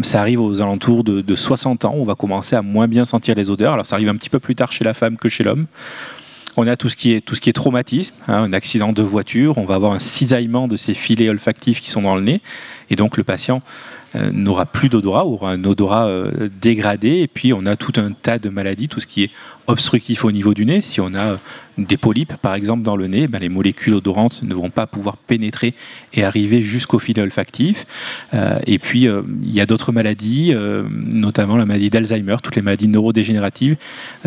ça 0.00 0.20
arrive 0.20 0.40
aux 0.40 0.62
alentours 0.62 1.04
de, 1.04 1.20
de 1.20 1.34
60 1.34 1.84
ans, 1.84 1.92
on 1.94 2.04
va 2.04 2.14
commencer 2.14 2.56
à 2.56 2.62
moins 2.62 2.88
bien 2.88 3.04
sentir 3.04 3.34
les 3.34 3.50
odeurs. 3.50 3.74
Alors 3.74 3.84
ça 3.84 3.96
arrive 3.96 4.08
un 4.08 4.16
petit 4.16 4.30
peu 4.30 4.38
plus 4.38 4.54
tard 4.54 4.72
chez 4.72 4.84
la 4.84 4.94
femme 4.94 5.18
que 5.18 5.28
chez 5.28 5.44
l'homme. 5.44 5.66
On 6.56 6.66
a 6.66 6.76
tout 6.76 6.88
ce 6.88 6.96
qui 6.96 7.12
est, 7.12 7.52
traumatisme, 7.52 8.14
hein, 8.28 8.42
un 8.42 8.52
accident 8.52 8.92
de 8.92 9.02
voiture, 9.02 9.56
on 9.58 9.64
va 9.64 9.76
avoir 9.76 9.92
un 9.92 9.98
cisaillement 9.98 10.68
de 10.68 10.76
ces 10.76 10.94
filets 10.94 11.28
olfactifs 11.28 11.80
qui 11.80 11.90
sont 11.90 12.02
dans 12.02 12.16
le 12.16 12.22
nez, 12.22 12.40
et 12.90 12.96
donc 12.96 13.16
le 13.16 13.24
patient 13.24 13.62
n'aura 14.14 14.66
plus 14.66 14.88
d'odorat, 14.88 15.24
aura 15.24 15.52
un 15.52 15.64
odorat 15.64 16.06
euh, 16.06 16.48
dégradé, 16.60 17.20
et 17.20 17.28
puis 17.28 17.52
on 17.52 17.66
a 17.66 17.76
tout 17.76 17.92
un 17.96 18.12
tas 18.12 18.38
de 18.38 18.48
maladies, 18.48 18.88
tout 18.88 19.00
ce 19.00 19.06
qui 19.06 19.24
est 19.24 19.30
obstructif 19.66 20.24
au 20.24 20.32
niveau 20.32 20.52
du 20.52 20.66
nez. 20.66 20.80
Si 20.80 21.00
on 21.00 21.14
a 21.14 21.38
des 21.78 21.96
polypes, 21.96 22.34
par 22.42 22.54
exemple, 22.54 22.82
dans 22.82 22.96
le 22.96 23.06
nez, 23.06 23.28
ben, 23.28 23.38
les 23.38 23.48
molécules 23.48 23.94
odorantes 23.94 24.42
ne 24.42 24.52
vont 24.52 24.70
pas 24.70 24.86
pouvoir 24.88 25.16
pénétrer 25.16 25.74
et 26.12 26.24
arriver 26.24 26.62
jusqu'au 26.62 26.98
filet 26.98 27.22
olfactif. 27.22 27.86
Euh, 28.34 28.58
et 28.66 28.80
puis, 28.80 29.02
il 29.02 29.52
y 29.52 29.60
a 29.60 29.66
d'autres 29.66 29.92
maladies, 29.92 30.52
notamment 30.90 31.56
la 31.56 31.64
maladie 31.64 31.88
d'Alzheimer, 31.88 32.36
toutes 32.42 32.56
les 32.56 32.62
maladies 32.62 32.88
neurodégénératives, 32.88 33.76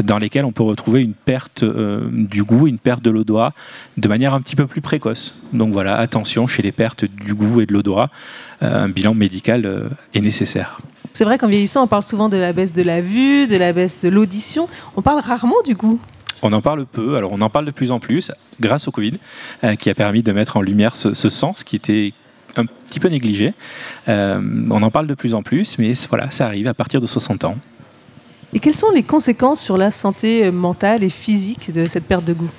dans 0.02 0.18
lesquelles 0.18 0.46
on 0.46 0.54
peut 0.54 0.64
retrouver 0.64 1.02
une 1.02 1.14
perte 1.14 1.66
du 1.66 2.44
goût, 2.44 2.68
une 2.68 2.80
perte 2.80 3.04
de 3.04 3.10
l'odorat 3.10 3.54
de 3.98 4.08
manière 4.08 4.34
un 4.34 4.42
petit 4.42 4.56
peu 4.56 4.66
plus 4.66 4.82
précoce. 4.82 5.36
Donc 5.52 5.74
voilà, 5.74 5.98
attention 5.98 6.48
chez 6.48 6.62
les 6.62 6.72
pertes 6.72 7.06
du 7.06 7.34
goût 7.34 7.62
et 7.62 7.66
de 7.66 7.74
l'odorat, 7.74 8.10
un 8.64 8.90
bilan 8.90 9.14
médical 9.14 9.66
euh, 9.66 9.90
est 10.14 10.22
nécessaire. 10.22 10.80
C'est 11.12 11.26
vrai 11.26 11.38
qu'en 11.38 11.48
vieillissant, 11.48 11.84
on 11.84 11.88
parle 11.88 12.04
souvent 12.04 12.30
de 12.30 12.38
la 12.38 12.54
baisse 12.54 12.74
de 12.74 12.82
la 12.82 13.02
vue, 13.02 13.46
de 13.48 13.56
la 13.56 13.74
baisse 13.74 14.00
de 14.00 14.10
l'audition. 14.10 14.68
On 14.96 15.02
parle 15.02 15.20
rarement 15.20 15.62
du 15.64 15.76
goût. 15.76 16.00
On 16.42 16.52
en 16.54 16.62
parle 16.62 16.86
peu, 16.86 17.16
alors 17.16 17.32
on 17.32 17.42
en 17.42 17.50
parle 17.50 17.66
de 17.66 17.72
plus 17.72 17.92
en 17.92 18.00
plus 18.00 18.32
grâce 18.60 18.88
au 18.88 18.92
Covid, 18.92 19.14
euh, 19.64 19.76
qui 19.76 19.90
a 19.90 19.96
permis 19.96 20.24
de 20.24 20.32
mettre 20.32 20.58
en 20.58 20.62
lumière 20.62 20.96
ce, 20.96 21.14
sens 21.14 21.64
qui 21.64 21.76
était 21.76 22.14
un 22.58 22.66
petit 22.66 23.00
peu 23.00 23.08
négligé. 23.08 23.54
Euh, 24.10 24.42
on 24.70 24.82
en 24.84 24.92
parle 24.92 25.08
de 25.08 25.14
plus 25.14 25.34
en 25.36 25.44
plus, 25.44 25.78
mais 25.78 25.94
voilà, 26.10 26.32
ça 26.32 26.48
arrive 26.48 26.68
à 26.68 26.74
partir 26.74 27.00
de 27.00 27.08
60 27.08 27.46
ans. 27.46 27.58
Et 28.54 28.60
quelles 28.60 28.76
sont 28.76 28.92
les 28.92 29.04
conséquences 29.04 29.62
sur 29.62 29.78
la 29.78 29.90
santé 29.90 30.52
mentale 30.52 31.04
et 31.04 31.10
physique 31.10 31.72
de 31.72 31.86
cette 31.86 32.06
perte 32.06 32.26
de 32.26 32.34
goût? 32.34 32.52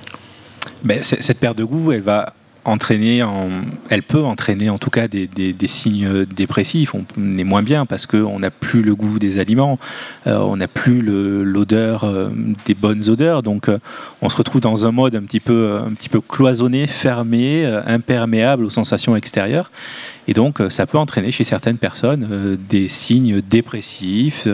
Ben, 0.82 1.02
Cette 1.02 1.38
perte 1.38 1.58
de 1.58 1.64
goût, 1.64 1.92
elle 1.92 2.00
va 2.00 2.34
elle 2.66 4.02
peut 4.02 4.22
entraîner 4.22 4.70
en 4.70 4.78
tout 4.78 4.90
cas 4.90 5.08
des, 5.08 5.56
signes 5.66 6.24
dépressifs. 6.24 6.94
On 6.94 7.04
est 7.38 7.44
moins 7.44 7.62
bien 7.62 7.86
parce 7.86 8.06
qu'on 8.06 8.38
n'a 8.38 8.50
plus 8.50 8.82
le 8.82 8.94
goût 8.94 9.18
des 9.18 9.38
aliments, 9.38 9.78
euh, 10.26 10.38
on 10.38 10.56
n'a 10.56 10.68
plus 10.68 11.02
l'odeur 11.02 12.04
euh, 12.04 12.30
des 12.64 12.74
bonnes 12.74 13.08
odeurs. 13.08 13.42
Donc 13.42 13.68
euh, 13.68 13.78
on 14.22 14.28
se 14.28 14.36
retrouve 14.36 14.60
dans 14.60 14.86
un 14.86 14.92
mode 14.92 15.14
un 15.14 15.22
petit 15.22 15.40
peu, 15.40 15.78
un 15.84 15.92
petit 15.92 16.08
peu 16.08 16.20
cloisonné, 16.20 16.86
fermé, 16.86 17.66
imperméable 17.86 18.64
aux 18.64 18.70
sensations 18.70 19.16
extérieures. 19.16 19.70
Et 20.26 20.32
donc 20.32 20.60
ça 20.70 20.86
peut 20.86 20.98
entraîner 20.98 21.30
chez 21.30 21.44
certaines 21.44 21.78
personnes 21.78 22.56
des 22.68 22.88
signes 22.88 23.40
dépressifs 23.42 24.48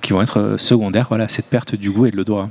qui 0.00 0.12
vont 0.12 0.22
être 0.22 0.56
secondaires. 0.58 1.06
Voilà, 1.08 1.28
cette 1.28 1.46
perte 1.46 1.74
du 1.74 1.90
goût 1.90 2.06
et 2.06 2.10
de 2.10 2.16
l'odorat. 2.16 2.48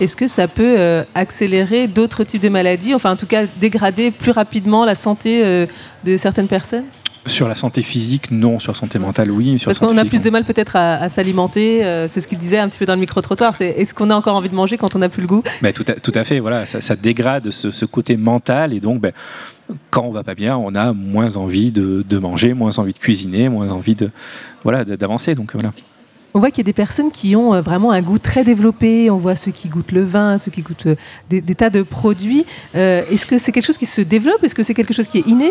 Est-ce 0.00 0.16
que 0.16 0.28
ça 0.28 0.46
peut 0.46 0.76
euh, 0.78 1.02
accélérer 1.14 1.88
d'autres 1.88 2.24
types 2.24 2.42
de 2.42 2.48
maladies, 2.48 2.94
enfin 2.94 3.12
en 3.12 3.16
tout 3.16 3.26
cas 3.26 3.44
dégrader 3.60 4.10
plus 4.10 4.30
rapidement 4.30 4.84
la 4.84 4.94
santé 4.94 5.42
euh, 5.44 5.66
de 6.04 6.16
certaines 6.16 6.48
personnes? 6.48 6.84
Sur 7.26 7.48
la 7.48 7.56
santé 7.56 7.82
physique, 7.82 8.30
non. 8.30 8.58
Sur 8.58 8.72
la 8.72 8.78
santé 8.78 8.98
mentale, 8.98 9.30
oui. 9.30 9.60
Parce 9.62 9.78
qu'on 9.78 9.98
a 9.98 10.04
plus 10.04 10.20
de 10.20 10.30
mal 10.30 10.44
peut-être 10.44 10.76
à, 10.76 11.08
s'alimenter. 11.08 11.84
Euh, 11.84 12.08
c'est 12.08 12.20
ce 12.20 12.28
qu'il 12.28 12.38
disait 12.38 12.58
un 12.58 12.68
petit 12.68 12.78
peu 12.78 12.86
dans 12.86 12.94
le 12.94 13.00
micro-trottoir. 13.00 13.54
C'est 13.54 13.68
est-ce 13.68 13.92
qu'on 13.92 14.08
a 14.10 14.14
encore 14.14 14.34
envie 14.34 14.48
de 14.48 14.54
manger 14.54 14.78
quand 14.78 14.96
on 14.96 15.00
n'a 15.00 15.10
plus 15.10 15.20
le 15.20 15.26
goût? 15.26 15.42
Tout, 15.74 15.84
à, 15.88 15.92
tout, 15.94 16.12
à, 16.14 16.24
fait. 16.24 16.38
Voilà, 16.38 16.64
ça, 16.64 16.96
dégrade 16.96 17.50
ce, 17.50 17.84
côté 17.84 18.16
mental 18.16 18.72
et 18.72 18.80
donc. 18.80 19.00
Ben, 19.00 19.12
quand 19.90 20.02
on 20.02 20.12
va 20.12 20.24
pas 20.24 20.34
bien, 20.34 20.56
on 20.56 20.74
a 20.74 20.94
moins 20.94 21.36
envie 21.36 21.70
de, 21.70 22.02
de, 22.08 22.18
manger, 22.18 22.54
moins 22.54 22.78
envie 22.78 22.94
de 22.94 22.98
cuisiner, 22.98 23.50
moins 23.50 23.68
envie 23.70 23.94
de 23.94 24.10
voilà 24.64 24.84
d'avancer. 24.84 25.34
Donc 25.34 25.52
voilà. 25.52 25.72
On 26.34 26.40
voit 26.40 26.50
qu'il 26.50 26.58
y 26.58 26.66
a 26.66 26.70
des 26.70 26.72
personnes 26.72 27.10
qui 27.10 27.36
ont 27.36 27.54
euh, 27.54 27.60
vraiment 27.60 27.90
un 27.90 28.02
goût 28.02 28.18
très 28.18 28.44
développé. 28.44 29.10
On 29.10 29.16
voit 29.16 29.36
ceux 29.36 29.50
qui 29.50 29.68
goûtent 29.68 29.92
le 29.92 30.04
vin, 30.04 30.38
ceux 30.38 30.50
qui 30.50 30.62
goûtent 30.62 30.86
euh, 30.86 30.96
des, 31.30 31.42
tas 31.54 31.70
de 31.70 31.82
produits. 31.82 32.44
Euh, 32.74 33.02
est-ce 33.10 33.26
que 33.26 33.38
c'est 33.38 33.52
quelque 33.52 33.66
chose 33.66 33.78
qui 33.78 33.86
se 33.86 34.02
développe? 34.02 34.42
Est-ce 34.44 34.54
que 34.54 34.62
c'est 34.62 34.74
quelque 34.74 34.92
chose 34.92 35.08
qui 35.08 35.18
est 35.18 35.26
inné? 35.26 35.50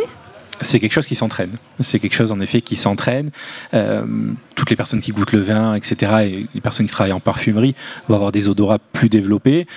C'est 0.61 0.79
quelque 0.79 0.93
chose 0.93 1.05
qui 1.05 1.15
s'entraîne. 1.15 1.51
C'est 1.79 1.99
quelque 1.99 2.15
chose 2.15 2.31
en 2.31 2.39
effet 2.39 2.61
qui 2.61 2.75
s'entraîne. 2.75 3.29
toutes 4.55 4.69
les 4.71 4.75
personnes 4.75 5.01
qui 5.01 5.11
goûtent 5.11 5.33
le 5.33 5.41
vin, 5.41 5.75
etc., 5.75 6.11
et 6.23 6.47
les 6.51 6.61
personnes 6.61 6.87
qui 6.87 6.91
travaillent 6.91 7.13
en 7.13 7.19
parfumerie 7.19 7.75
vont 8.07 8.15
avoir 8.15 8.31
des 8.31 8.49
odorats 8.49 8.79
plus 8.79 9.07
développés 9.07 9.67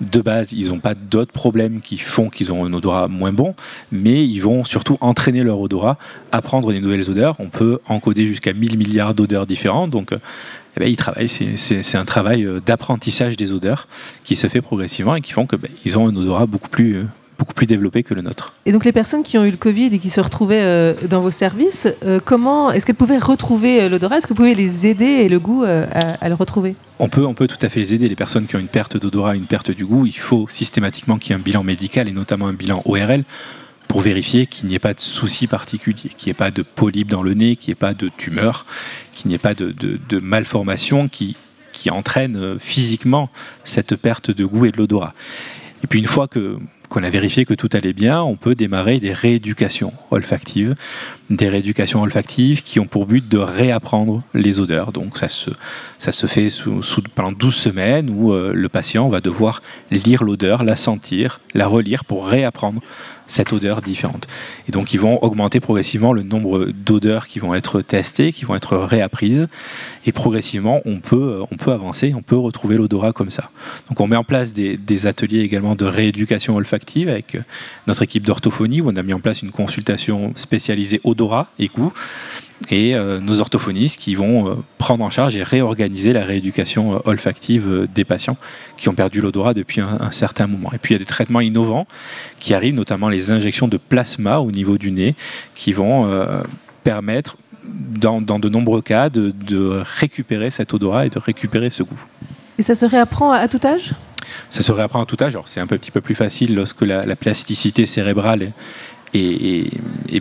de 0.00 0.20
base, 0.20 0.52
ils 0.52 0.68
n'ont 0.70 0.78
pas 0.78 0.94
d'autres 0.94 1.32
problèmes 1.32 1.80
qui 1.80 1.98
font 1.98 2.28
qu'ils 2.28 2.52
ont 2.52 2.64
un 2.64 2.72
odorat 2.72 3.08
moins 3.08 3.32
bon, 3.32 3.54
mais 3.90 4.24
ils 4.24 4.40
vont 4.40 4.64
surtout 4.64 4.96
entraîner 5.00 5.42
leur 5.42 5.60
odorat 5.60 5.98
à 6.32 6.42
prendre 6.42 6.72
des 6.72 6.80
nouvelles 6.80 7.10
odeurs. 7.10 7.36
On 7.38 7.48
peut 7.48 7.80
encoder 7.88 8.26
jusqu'à 8.26 8.52
1000 8.52 8.78
milliards 8.78 9.14
d'odeurs 9.14 9.46
différentes, 9.46 9.90
donc 9.90 10.12
euh, 10.12 10.18
eh 10.76 10.80
ben, 10.80 10.88
ils 10.88 10.96
travaillent. 10.96 11.28
C'est 11.28 11.96
un 11.96 12.04
travail 12.04 12.44
euh, 12.44 12.60
d'apprentissage 12.64 13.36
des 13.36 13.52
odeurs 13.52 13.88
qui 14.24 14.36
se 14.36 14.46
fait 14.46 14.60
progressivement 14.60 15.16
et 15.16 15.20
qui 15.20 15.32
font 15.32 15.46
qu'ils 15.46 15.58
ben, 15.58 15.96
ont 15.96 16.08
un 16.08 16.16
odorat 16.16 16.46
beaucoup 16.46 16.68
plus, 16.68 16.96
euh, 16.96 17.04
beaucoup 17.38 17.54
plus 17.54 17.66
développé 17.66 18.02
que 18.02 18.14
le 18.14 18.22
nôtre. 18.22 18.52
Et 18.66 18.72
donc 18.72 18.84
les 18.84 18.92
personnes 18.92 19.22
qui 19.22 19.38
ont 19.38 19.44
eu 19.44 19.50
le 19.50 19.56
Covid 19.56 19.86
et 19.86 19.98
qui 19.98 20.10
se 20.10 20.20
retrouvaient 20.20 20.60
euh, 20.60 20.94
dans 21.08 21.20
vos 21.20 21.30
services, 21.30 21.88
euh, 22.04 22.18
comment 22.22 22.72
est-ce 22.72 22.84
qu'elles 22.84 22.96
pouvaient 22.96 23.18
retrouver 23.18 23.82
euh, 23.82 23.88
l'odorat? 23.88 24.18
Est-ce 24.18 24.26
que 24.26 24.32
vous 24.32 24.36
pouvez 24.36 24.54
les 24.54 24.86
aider 24.86 25.04
et 25.04 25.28
le 25.28 25.38
goût 25.38 25.62
à, 25.62 26.00
à 26.20 26.28
le 26.28 26.34
retrouver? 26.34 26.74
On 26.98 27.08
peut, 27.08 27.24
on 27.24 27.34
peut 27.34 27.46
tout 27.46 27.58
à 27.62 27.68
fait 27.68 27.80
les 27.80 27.94
aider. 27.94 28.08
Les 28.08 28.16
personnes 28.16 28.46
qui 28.46 28.56
ont 28.56 28.58
une 28.58 28.66
perte 28.68 28.96
d'odorat, 28.96 29.36
une 29.36 29.46
perte 29.46 29.70
du 29.70 29.86
goût, 29.86 30.04
il 30.04 30.18
faut 30.18 30.46
systématiquement 30.50 31.16
qu'il 31.16 31.30
y 31.30 31.32
ait 31.32 31.40
un 31.40 31.42
bilan 31.42 31.62
médical 31.62 32.08
et 32.08 32.12
notamment 32.12 32.48
un 32.48 32.52
bilan 32.52 32.82
ORL 32.84 33.24
pour 33.86 34.00
vérifier 34.00 34.46
qu'il 34.46 34.68
n'y 34.68 34.74
ait 34.74 34.80
pas 34.80 34.92
de 34.92 35.00
soucis 35.00 35.46
particuliers, 35.46 36.10
qu'il 36.16 36.26
n'y 36.26 36.30
ait 36.32 36.34
pas 36.34 36.50
de 36.50 36.62
polype 36.62 37.08
dans 37.08 37.22
le 37.22 37.34
nez, 37.34 37.56
qu'il 37.56 37.70
n'y 37.70 37.72
ait 37.72 37.76
pas 37.76 37.94
de 37.94 38.10
tumeur, 38.18 38.66
qu'il 39.14 39.28
n'y 39.28 39.34
ait 39.34 39.38
pas 39.38 39.54
de, 39.54 39.72
de, 39.72 40.18
malformation 40.18 41.08
qui, 41.08 41.36
qui 41.72 41.88
entraîne 41.88 42.58
physiquement 42.58 43.30
cette 43.64 43.96
perte 43.96 44.30
de 44.30 44.44
goût 44.44 44.66
et 44.66 44.72
de 44.72 44.76
l'odorat. 44.76 45.14
Et 45.82 45.86
puis 45.86 46.00
une 46.00 46.06
fois 46.06 46.28
que 46.28 46.58
qu'on 46.88 47.02
a 47.02 47.10
vérifié 47.10 47.44
que 47.44 47.54
tout 47.54 47.68
allait 47.72 47.92
bien, 47.92 48.22
on 48.22 48.36
peut 48.36 48.54
démarrer 48.54 49.00
des 49.00 49.12
rééducations 49.12 49.92
olfactives, 50.10 50.74
des 51.30 51.48
rééducations 51.48 52.02
olfactives 52.02 52.62
qui 52.62 52.80
ont 52.80 52.86
pour 52.86 53.06
but 53.06 53.28
de 53.28 53.38
réapprendre 53.38 54.22
les 54.34 54.60
odeurs. 54.60 54.92
Donc 54.92 55.18
ça 55.18 55.28
se, 55.28 55.50
ça 55.98 56.12
se 56.12 56.26
fait 56.26 56.48
sous, 56.50 56.82
pendant 57.14 57.32
12 57.32 57.54
semaines 57.54 58.10
où 58.10 58.32
euh, 58.32 58.52
le 58.54 58.68
patient 58.68 59.08
va 59.08 59.20
devoir 59.20 59.60
lire 59.90 60.24
l'odeur, 60.24 60.64
la 60.64 60.76
sentir, 60.76 61.40
la 61.54 61.66
relire 61.66 62.04
pour 62.04 62.26
réapprendre 62.26 62.80
cette 63.28 63.52
odeur 63.52 63.82
différente. 63.82 64.26
Et 64.68 64.72
donc 64.72 64.92
ils 64.94 65.00
vont 65.00 65.22
augmenter 65.22 65.60
progressivement 65.60 66.12
le 66.12 66.22
nombre 66.22 66.66
d'odeurs 66.66 67.28
qui 67.28 67.38
vont 67.38 67.54
être 67.54 67.82
testées, 67.82 68.32
qui 68.32 68.44
vont 68.44 68.56
être 68.56 68.76
réapprises, 68.76 69.48
et 70.06 70.12
progressivement 70.12 70.80
on 70.86 70.98
peut, 70.98 71.42
on 71.50 71.56
peut 71.56 71.72
avancer, 71.72 72.14
on 72.16 72.22
peut 72.22 72.36
retrouver 72.36 72.76
l'odorat 72.76 73.12
comme 73.12 73.30
ça. 73.30 73.50
Donc 73.88 74.00
on 74.00 74.06
met 74.06 74.16
en 74.16 74.24
place 74.24 74.54
des, 74.54 75.06
ateliers 75.06 75.40
également 75.40 75.76
de 75.76 75.84
rééducation 75.84 76.56
olfactive 76.56 77.08
avec 77.08 77.36
notre 77.86 78.02
équipe 78.02 78.26
d'orthophonie, 78.26 78.80
où 78.80 78.88
on 78.88 78.96
a 78.96 79.02
mis 79.02 79.12
en 79.12 79.20
place 79.20 79.42
une 79.42 79.50
consultation 79.50 80.32
spécialisée 80.34 81.00
odorat 81.18 81.48
et 81.58 81.66
goût, 81.66 81.92
et 82.70 82.94
euh, 82.94 83.20
nos 83.20 83.40
orthophonistes 83.40 83.98
qui 83.98 84.14
vont 84.14 84.48
euh, 84.48 84.54
prendre 84.78 85.04
en 85.04 85.10
charge 85.10 85.36
et 85.36 85.42
réorganiser 85.42 86.12
la 86.12 86.24
rééducation 86.24 86.94
euh, 86.94 86.98
olfactive 87.04 87.86
des 87.92 88.04
patients 88.04 88.36
qui 88.76 88.88
ont 88.88 88.94
perdu 88.94 89.20
l'odorat 89.20 89.54
depuis 89.54 89.80
un, 89.80 90.12
certain 90.12 90.46
moment. 90.46 90.70
Et 90.72 90.78
puis 90.78 90.94
il 90.94 90.96
y 90.96 91.00
a 91.00 91.00
des 91.00 91.04
traitements 91.04 91.40
innovants 91.40 91.86
qui 92.38 92.54
arrivent, 92.54 92.74
notamment 92.74 93.08
les 93.08 93.30
injections 93.30 93.68
de 93.68 93.76
plasma 93.76 94.38
au 94.38 94.50
niveau 94.50 94.78
du 94.78 94.90
nez, 94.90 95.14
qui 95.54 95.72
vont 95.72 96.08
permettre, 96.84 97.36
dans, 97.64 98.20
de 98.20 98.48
nombreux 98.48 98.82
cas, 98.82 99.10
de, 99.10 99.82
récupérer 100.00 100.50
cet 100.50 100.74
odorat 100.74 101.06
et 101.06 101.10
de 101.10 101.18
récupérer 101.18 101.70
ce 101.70 101.82
goût. 101.82 102.00
Et 102.58 102.62
ça 102.62 102.74
se 102.74 102.86
réapprend 102.86 103.32
à, 103.32 103.46
tout 103.48 103.60
âge? 103.64 103.94
Ça 104.50 104.62
se 104.62 104.72
réapprend 104.72 105.02
à 105.02 105.06
tout 105.06 105.16
âge. 105.20 105.38
c'est 105.46 105.60
un 105.60 105.66
petit 105.66 105.90
peu 105.90 106.00
plus 106.00 106.14
facile 106.14 106.54
lorsque 106.54 106.82
la, 106.82 107.04
la 107.06 107.16
plasticité 107.16 107.86
cérébrale 107.86 108.52
et, 109.14 109.70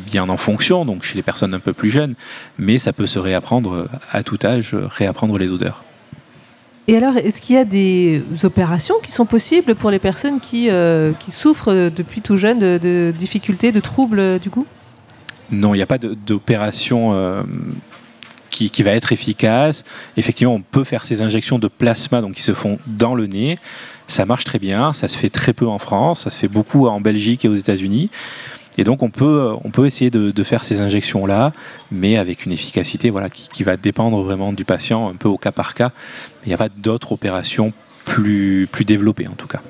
bien 0.05 0.29
en 0.29 0.37
fonction, 0.37 0.85
donc 0.85 1.03
chez 1.03 1.15
les 1.15 1.23
personnes 1.23 1.53
un 1.53 1.59
peu 1.59 1.73
plus 1.73 1.89
jeunes, 1.89 2.15
mais 2.57 2.77
ça 2.77 2.93
peut 2.93 3.07
se 3.07 3.19
réapprendre 3.19 3.87
à 4.11 4.23
tout 4.23 4.37
âge, 4.43 4.75
réapprendre 4.75 5.37
les 5.37 5.51
odeurs. 5.51 5.83
Et 6.89 6.95
alors, 6.95 7.17
est-ce 7.17 7.41
qu'il 7.41 7.55
y 7.55 7.59
a 7.59 7.65
des 7.65 8.23
opérations 8.43 8.95
qui 9.03 9.11
sont 9.11 9.25
possibles 9.25 9.75
pour 9.75 9.91
les 9.91 9.99
personnes 9.99 10.39
qui, 10.39 10.69
euh, 10.69 11.11
qui 11.19 11.31
souffrent 11.31 11.89
depuis 11.89 12.21
tout 12.21 12.37
jeune 12.37 12.59
de, 12.59 13.13
difficultés, 13.17 13.73
de 13.73 13.81
troubles 13.81 14.39
du 14.39 14.49
goût 14.49 14.65
Non, 15.51 15.73
il 15.73 15.77
n'y 15.77 15.83
a 15.83 15.87
pas 15.87 15.97
d'opération 15.97 17.11
euh, 17.13 17.43
qui, 18.49 18.69
qui, 18.69 18.83
va 18.83 18.91
être 18.91 19.11
efficace. 19.11 19.83
Effectivement, 20.15 20.53
on 20.53 20.61
peut 20.61 20.85
faire 20.85 21.03
ces 21.03 21.21
injections 21.21 21.59
de 21.59 21.67
plasma 21.67 22.21
donc, 22.21 22.35
qui 22.35 22.41
se 22.41 22.53
font 22.53 22.79
dans 22.87 23.15
le 23.15 23.27
nez. 23.27 23.59
Ça 24.07 24.25
marche 24.25 24.45
très 24.45 24.59
bien, 24.59 24.93
ça 24.93 25.09
se 25.09 25.17
fait 25.17 25.29
très 25.29 25.51
peu 25.51 25.67
en 25.67 25.79
France, 25.79 26.21
ça 26.21 26.29
se 26.29 26.37
fait 26.37 26.47
beaucoup 26.47 26.87
en 26.87 27.01
Belgique 27.01 27.43
et 27.43 27.49
aux 27.49 27.55
États-Unis. 27.55 28.09
Et 28.77 28.83
donc 28.83 29.03
on 29.03 29.09
peut, 29.09 29.53
on 29.63 29.71
peut 29.71 29.85
essayer 29.85 30.09
de, 30.11 30.43
faire 30.43 30.63
ces 30.63 30.81
injections-là, 30.81 31.51
mais 31.91 32.17
avec 32.17 32.45
une 32.45 32.51
efficacité 32.51 33.09
voilà, 33.09 33.29
qui, 33.29 33.63
va 33.63 33.75
dépendre 33.75 34.21
vraiment 34.23 34.53
du 34.53 34.65
patient, 34.65 35.09
un 35.09 35.15
peu 35.15 35.27
au 35.27 35.37
cas 35.37 35.51
par 35.51 35.73
cas. 35.73 35.91
Il 36.45 36.49
n'y 36.49 36.53
a 36.53 36.57
pas 36.57 36.69
d'autres 36.69 37.11
opérations 37.11 37.73
plus, 38.05 38.67
plus 38.71 38.85
développées 38.85 39.27
en 39.27 39.33
tout 39.33 39.47
cas. 39.47 39.61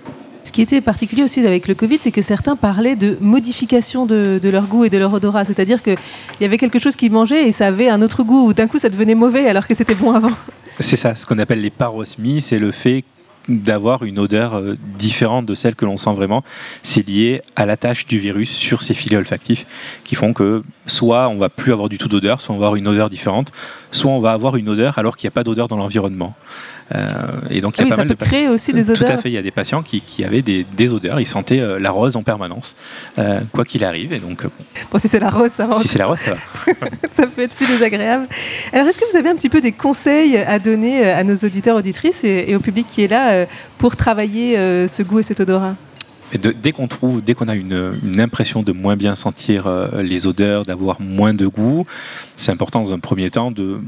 Ce 0.44 0.52
qui 0.52 0.62
était 0.62 0.80
particulier 0.80 1.24
aussi 1.24 1.46
avec 1.46 1.68
le 1.68 1.76
Covid, 1.76 1.98
c'est 2.00 2.12
que 2.12 2.22
certains 2.22 2.56
parlaient 2.56 2.96
de 2.96 3.18
modification 3.20 4.06
de, 4.06 4.40
leur 4.44 4.68
goût 4.68 4.86
et 4.86 4.90
de 4.90 4.98
leur 4.98 5.12
odorat. 5.12 5.44
C'est-à-dire 5.44 5.84
qu'il 5.84 5.98
y 6.40 6.46
avait 6.46 6.58
quelque 6.58 6.80
chose 6.80 6.96
qu'ils 6.96 7.12
mangeaient 7.12 7.48
et 7.48 7.52
ça 7.52 7.68
avait 7.68 7.90
un 7.90 8.02
autre 8.02 8.24
goût, 8.24 8.48
ou 8.48 8.54
d'un 8.54 8.68
coup 8.68 8.80
ça 8.80 8.90
devenait 8.90 9.16
mauvais 9.16 9.48
alors 9.48 9.68
que 9.68 9.74
c'était 9.74 9.96
bon 9.96 10.12
avant. 10.14 10.32
C'est 10.80 10.96
ça, 10.96 11.16
ce 11.16 11.26
qu'on 11.26 11.38
appelle 11.40 11.62
les 11.62 11.70
parosmies, 11.70 12.40
c'est 12.40 12.60
le 12.60 12.72
fait 12.72 13.04
d'avoir 13.48 14.04
une 14.04 14.20
odeur 14.20 14.56
euh, 14.56 14.78
différente 14.98 15.46
de 15.46 15.56
celle 15.56 15.76
que 15.76 15.86
l'on 15.86 15.98
sent 15.98 16.14
vraiment. 16.14 16.44
C'est 16.84 17.08
lié 17.08 17.42
à 17.56 17.66
l'attache 17.66 18.06
du 18.06 18.20
virus 18.20 18.52
sur 18.52 18.82
ces 18.82 18.94
filets 18.94 19.18
olfactifs 19.18 19.66
qui 20.04 20.16
font 20.16 20.34
que 20.34 20.64
soit 20.86 21.30
on 21.30 21.38
va 21.38 21.50
plus 21.50 21.74
avoir 21.74 21.90
du 21.90 21.98
tout 21.98 22.08
d'odeur, 22.08 22.42
soit 22.42 22.54
on 22.56 22.58
va 22.58 22.68
avoir 22.68 22.76
une 22.76 22.88
odeur 22.88 23.10
différente, 23.10 23.52
soit 23.92 24.12
on 24.12 24.20
va 24.20 24.32
avoir 24.32 24.56
une 24.56 24.70
odeur 24.70 24.98
alors 24.98 25.18
qu'il 25.18 25.28
n'y 25.28 25.32
a 25.32 25.36
pas 25.36 25.44
d'odeur 25.44 25.68
dans 25.68 25.78
l'environnement. 25.78 26.36
Euh, 26.96 27.12
et 27.50 27.62
donc 27.62 27.78
il 27.78 27.82
y 27.82 27.84
a 27.84 27.88
ah 27.88 27.90
pas 27.90 27.96
ça 27.96 28.02
mal 28.04 28.08
peut 28.08 28.16
de 28.16 28.30
créer 28.30 28.48
aussi 28.48 28.72
des 28.72 28.90
odeurs. 28.90 29.06
Tout 29.06 29.12
à 29.12 29.18
fait, 29.18 29.30
il 29.30 29.34
y 29.34 29.38
a 29.38 29.42
des 29.42 29.52
patients 29.52 29.84
qui, 29.84 30.24
avaient 30.24 30.42
des, 30.42 30.92
odeurs, 30.92 31.20
ils 31.20 31.28
sentaient 31.28 31.60
euh, 31.60 31.80
la 31.80 31.92
rose 31.92 32.16
en 32.16 32.24
permanence, 32.24 32.76
quoi 33.52 33.66
qu'il 33.66 33.84
arrive. 33.84 34.14
Et 34.14 34.20
donc, 34.20 34.46
bon. 34.92 35.00
si 35.00 35.08
c'est 35.08 35.20
la 35.20 35.30
rose, 35.30 35.52
ça 35.52 35.68
va. 35.68 35.76
Si 35.78 35.88
c'est 35.88 36.00
la 36.00 36.06
rose, 36.06 36.20
ça 36.20 36.34
va. 36.34 36.40
ça 37.12 37.28
peut 37.28 37.42
être 37.42 37.56
plus 37.56 37.68
désagréable. 37.68 38.28
Alors, 38.72 38.88
est-ce 38.88 39.00
que 39.00 39.10
vous 39.12 39.18
avez 39.18 39.30
un 39.30 39.36
petit 39.36 39.50
peu 39.50 39.62
des 39.62 39.72
conseils 39.72 40.38
à 40.38 40.60
donner 40.60 41.10
à 41.10 41.24
nos 41.24 41.36
auditeurs, 41.36 41.76
auditrices 41.76 42.24
et 42.24 42.56
au 42.56 42.60
public 42.60 42.88
qui 42.88 43.04
est 43.04 43.08
là 43.08 43.32
euh, 43.32 43.46
pour 43.78 43.96
travailler 43.96 44.58
euh, 44.58 44.88
ce 44.88 45.04
goût 45.04 45.20
et 45.20 45.24
cet 45.24 45.40
odorat? 45.40 45.76
Dès 46.34 46.74
qu'on 46.74 46.90
trouve, 46.90 47.22
dès 47.22 47.34
qu'on 47.36 47.48
a 47.48 47.56
une, 47.56 48.20
impression 48.20 48.62
de 48.62 48.74
moins 48.74 48.98
bien 48.98 49.16
sentir 49.16 49.66
euh, 49.66 50.02
les 50.02 50.28
odeurs, 50.28 50.64
d'avoir 50.64 51.00
moins 51.00 51.34
de 51.34 51.48
goût, 51.48 51.86
c'est 52.36 52.52
important 52.52 52.82
dans 52.82 52.94
un 52.94 53.00
premier 53.00 53.30
temps 53.30 53.50
de, 53.50 53.80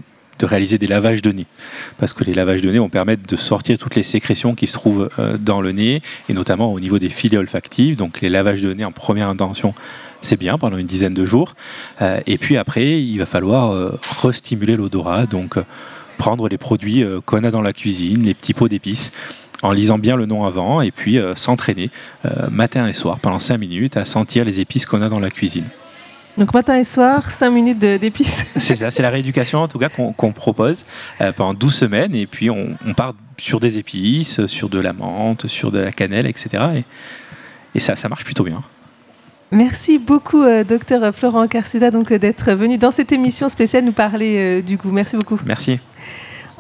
réaliser 0.46 0.78
des 0.78 0.88
lavages 0.88 1.22
de 1.22 1.32
nez. 1.32 1.46
Parce 1.98 2.14
que 2.14 2.24
les 2.24 2.34
lavages 2.34 2.62
de 2.62 2.70
nez 2.70 2.80
vont 2.80 2.90
permettre 2.90 3.24
de 3.28 3.36
sortir 3.36 3.78
toutes 3.78 3.96
les 3.96 4.04
sécrétions 4.04 4.56
qui 4.56 4.68
se 4.68 4.74
trouvent 4.74 5.10
dans 5.40 5.62
le 5.62 5.72
nez, 5.72 6.02
et 6.30 6.34
notamment 6.34 6.72
au 6.74 6.80
niveau 6.80 7.00
des 7.00 7.10
filets 7.10 7.38
olfactifs. 7.38 7.98
Donc 7.98 8.22
les 8.22 8.30
lavages 8.30 8.62
de 8.62 8.74
nez 8.74 8.86
en 8.86 8.92
première 8.92 9.30
intention, 9.30 9.74
c'est 10.22 10.40
bien 10.40 10.58
pendant 10.58 10.78
une 10.78 10.88
dizaine 10.88 11.14
de 11.14 11.26
jours. 11.26 11.56
et 12.02 12.38
puis 12.38 12.58
après, 12.58 13.02
il 13.02 13.18
va 13.18 13.26
falloir 13.26 13.94
restimuler 14.22 14.76
l'odorat. 14.76 15.26
Donc 15.26 15.58
prendre 16.18 16.48
les 16.50 16.58
produits 16.58 17.04
qu'on 17.26 17.44
a 17.44 17.52
dans 17.52 17.62
la 17.62 17.74
cuisine, 17.74 18.24
les 18.24 18.34
petits 18.34 18.54
pots 18.54 18.68
d'épices 18.68 19.12
en 19.62 19.72
lisant 19.72 19.98
bien 19.98 20.16
le 20.16 20.26
nom 20.26 20.46
avant 20.46 20.82
et 20.82 20.92
puis 20.92 21.18
euh, 21.18 21.36
s'entraîner 21.36 21.90
euh, 22.26 22.50
matin 22.50 22.88
et 22.88 22.94
soir 22.94 23.20
pendant 23.20 23.40
5 23.40 23.58
minutes 23.58 23.98
à 23.98 24.06
sentir 24.06 24.46
les 24.46 24.60
épices 24.60 24.86
qu'on 24.86 25.02
a 25.02 25.10
dans 25.10 25.20
la 25.20 25.30
cuisine. 25.30 25.66
Donc 26.40 26.54
matin 26.54 26.78
et 26.78 26.84
soir, 26.84 27.32
5 27.32 27.50
minutes 27.50 27.80
d'épices. 27.80 28.46
c'est 28.58 28.78
ça, 28.78 28.92
c'est 28.92 29.04
la 29.04 29.10
rééducation 29.10 29.60
en 29.60 29.68
tout 29.68 29.78
cas 29.78 29.90
qu'on 29.90 30.32
propose 30.32 30.86
euh, 31.22 31.32
pendant 31.32 31.54
12 31.54 31.74
semaines 31.74 32.16
et 32.16 32.28
puis 32.28 32.50
on, 32.50 32.78
part 32.96 33.14
sur 33.38 33.60
des 33.60 33.78
épices, 33.78 34.46
sur 34.48 34.70
de 34.70 34.80
la 34.80 34.94
menthe, 34.94 35.48
sur 35.48 35.72
de 35.72 35.80
la 35.80 35.92
cannelle, 35.92 36.26
etc. 36.26 36.64
Et, 36.76 36.84
et 37.76 37.80
ça, 37.80 37.96
ça 37.96 38.10
marche 38.10 38.24
plutôt 38.24 38.44
bien. 38.44 38.62
Merci 39.52 39.98
beaucoup, 39.98 40.44
docteur 40.68 41.14
Florent 41.14 41.48
Carsusa, 41.48 41.90
donc 41.92 42.14
d'être 42.14 42.52
venu 42.52 42.78
dans 42.78 42.92
cette 42.92 43.12
émission 43.12 43.50
spéciale 43.50 43.84
nous 43.84 43.92
parler 43.92 44.62
du 44.62 44.78
goût. 44.78 44.92
Merci 44.92 45.16
beaucoup. 45.16 45.40
Merci. 45.46 45.80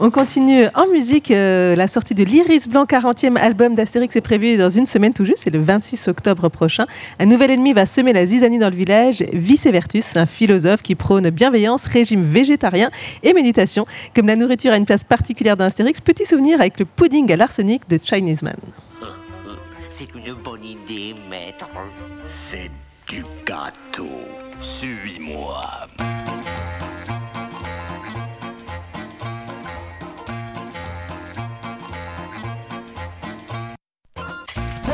On 0.01 0.11
continue 0.11 0.65
en 0.75 0.87
musique. 0.87 1.29
Euh, 1.29 1.75
la 1.75 1.89
sortie 1.89 2.15
de 2.15 2.23
l'Iris 2.23 2.69
Blanc 2.69 2.85
40e 2.85 3.35
album 3.35 3.75
d'Astérix 3.75 4.15
est 4.15 4.21
prévue 4.21 4.55
dans 4.55 4.69
une 4.69 4.85
semaine 4.85 5.11
tout 5.11 5.25
juste, 5.25 5.39
c'est 5.43 5.49
le 5.49 5.59
26 5.59 6.07
octobre 6.07 6.47
prochain. 6.47 6.85
Un 7.19 7.25
nouvel 7.25 7.51
ennemi 7.51 7.73
va 7.73 7.85
semer 7.85 8.13
la 8.13 8.25
zizanie 8.25 8.59
dans 8.59 8.69
le 8.69 8.77
village. 8.77 9.25
Vice 9.33 9.67
Vertus, 9.67 10.15
un 10.15 10.25
philosophe 10.25 10.83
qui 10.83 10.95
prône 10.95 11.29
bienveillance, 11.31 11.85
régime 11.85 12.23
végétarien 12.23 12.91
et 13.23 13.33
méditation. 13.33 13.85
Comme 14.15 14.27
la 14.27 14.37
nourriture 14.37 14.71
a 14.71 14.77
une 14.77 14.85
place 14.85 15.03
particulière 15.03 15.57
dans 15.57 15.65
Astérix, 15.65 15.99
petit 15.99 16.25
souvenir 16.25 16.61
avec 16.61 16.79
le 16.79 16.85
pudding 16.85 17.29
à 17.33 17.35
l'arsenic 17.35 17.81
de 17.89 17.99
Chinese 18.01 18.41
Man. 18.41 18.55
C'est 19.89 20.15
une 20.15 20.33
bonne 20.33 20.63
idée, 20.63 21.13
maître. 21.29 21.67
C'est 22.25 22.71
du 23.05 23.25
gâteau. 23.45 24.07
Suis-moi. 24.61 25.61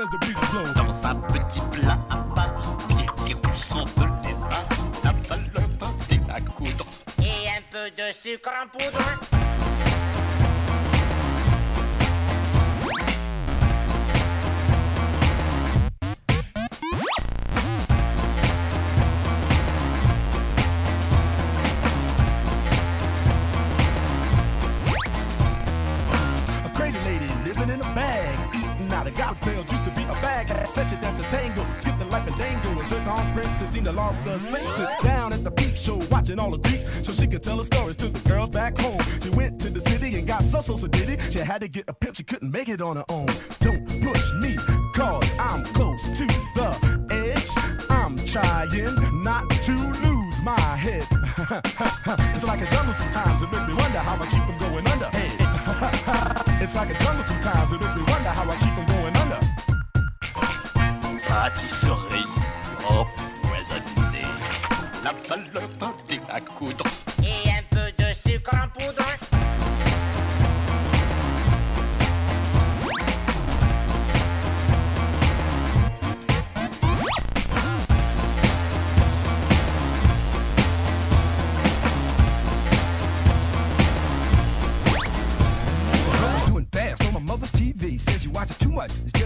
As 0.00 0.08
the 0.10 0.18
breeze 0.18 0.36
blow. 0.50 0.64
Dans 0.74 1.06
un 1.06 1.14
petit 1.16 1.60
plat 1.72 1.98
à 2.10 2.46
pied 2.88 3.06
tire 3.24 3.40
du 3.40 3.58
sang 3.58 3.84
de 3.84 4.28
lézard, 4.28 4.64
la 5.04 5.12
valeur 5.28 5.68
d'un 5.78 6.34
à 6.34 6.40
coudre. 6.40 6.86
Et 7.18 7.48
un 7.48 7.62
peu 7.70 7.90
de 7.90 8.12
sucre 8.12 8.50
en 8.62 8.68
poudre. 8.68 8.98
Out 29.00 29.08
of 29.08 29.16
garbage 29.16 29.42
pails. 29.42 29.72
Used 29.72 29.84
to 29.84 29.90
be 29.92 30.02
a 30.02 30.12
bag, 30.20 30.50
such 30.66 30.92
a 30.92 30.96
dance 30.96 31.20
to 31.20 31.28
tango. 31.30 31.64
Skip 31.78 31.98
the 31.98 32.04
life 32.06 32.26
and 32.26 32.36
dango 32.36 32.68
and 32.68 32.88
took 32.88 33.06
on 33.06 33.32
Prince 33.32 33.60
to 33.60 33.66
see 33.66 33.80
the 33.80 33.92
lost 33.92 34.22
the 34.24 34.38
senses. 34.38 34.88
Down 35.02 35.32
at 35.32 35.42
the 35.42 35.50
peep 35.50 35.76
show, 35.76 36.00
watching 36.10 36.38
all 36.38 36.50
the 36.50 36.58
creeps, 36.58 37.06
so 37.06 37.12
she 37.12 37.26
could 37.26 37.42
tell 37.42 37.56
her 37.56 37.64
stories 37.64 37.96
to 37.96 38.08
the 38.08 38.28
girls 38.28 38.50
back 38.50 38.78
home. 38.78 39.00
She 39.22 39.30
went 39.30 39.60
to 39.62 39.70
the 39.70 39.80
city 39.80 40.18
and 40.18 40.26
got 40.26 40.42
so 40.42 40.60
so 40.60 40.76
so 40.76 40.86
did 40.86 41.08
it. 41.08 41.32
She 41.32 41.38
had 41.38 41.62
to 41.62 41.68
get 41.68 41.88
a 41.88 41.94
pimp, 41.94 42.16
she 42.16 42.24
couldn't 42.24 42.50
make 42.50 42.68
it 42.68 42.82
on 42.82 42.96
her 42.96 43.04
own. 43.08 43.28
Don't 43.60 43.86
push 44.02 44.32
me, 44.34 44.56
cause 44.94 45.32
I'm 45.38 45.64
close 45.64 46.02
to 46.18 46.26
the 46.26 46.70
edge. 47.10 47.50
I'm 47.88 48.16
trying 48.16 49.22
not 49.22 49.48
to 49.50 49.72
lose 49.72 50.40
my 50.42 50.60
head. 50.76 51.06
it's 52.34 52.44
like 52.44 52.60
a 52.60 52.70
jungle 52.70 52.94
sometimes, 52.94 53.42
it 53.42 53.50
makes 53.50 53.66
me 53.66 53.74
wonder 53.74 53.98
how 53.98 54.16
I 54.22 54.26
keep 54.26 54.44
from 54.44 54.58
going 54.58 54.86
under. 54.88 55.08
Hey. 55.16 55.30
it's 56.62 56.74
like 56.74 56.90
a 56.90 56.98
jungle 57.02 57.24
sometimes, 57.24 57.72
it 57.72 57.80
makes 57.80 57.94
me 57.94 58.02
wonder 58.02 58.28
how 58.30 58.50
I 58.50 58.56
keep 58.56 58.74
from. 58.74 58.89
Pâtisserie 61.42 62.26
empoisonnée, 62.86 64.28
la 65.02 65.14
valeur 65.26 65.96
thé 66.06 66.20
à 66.28 66.38
coudre. 66.38 66.84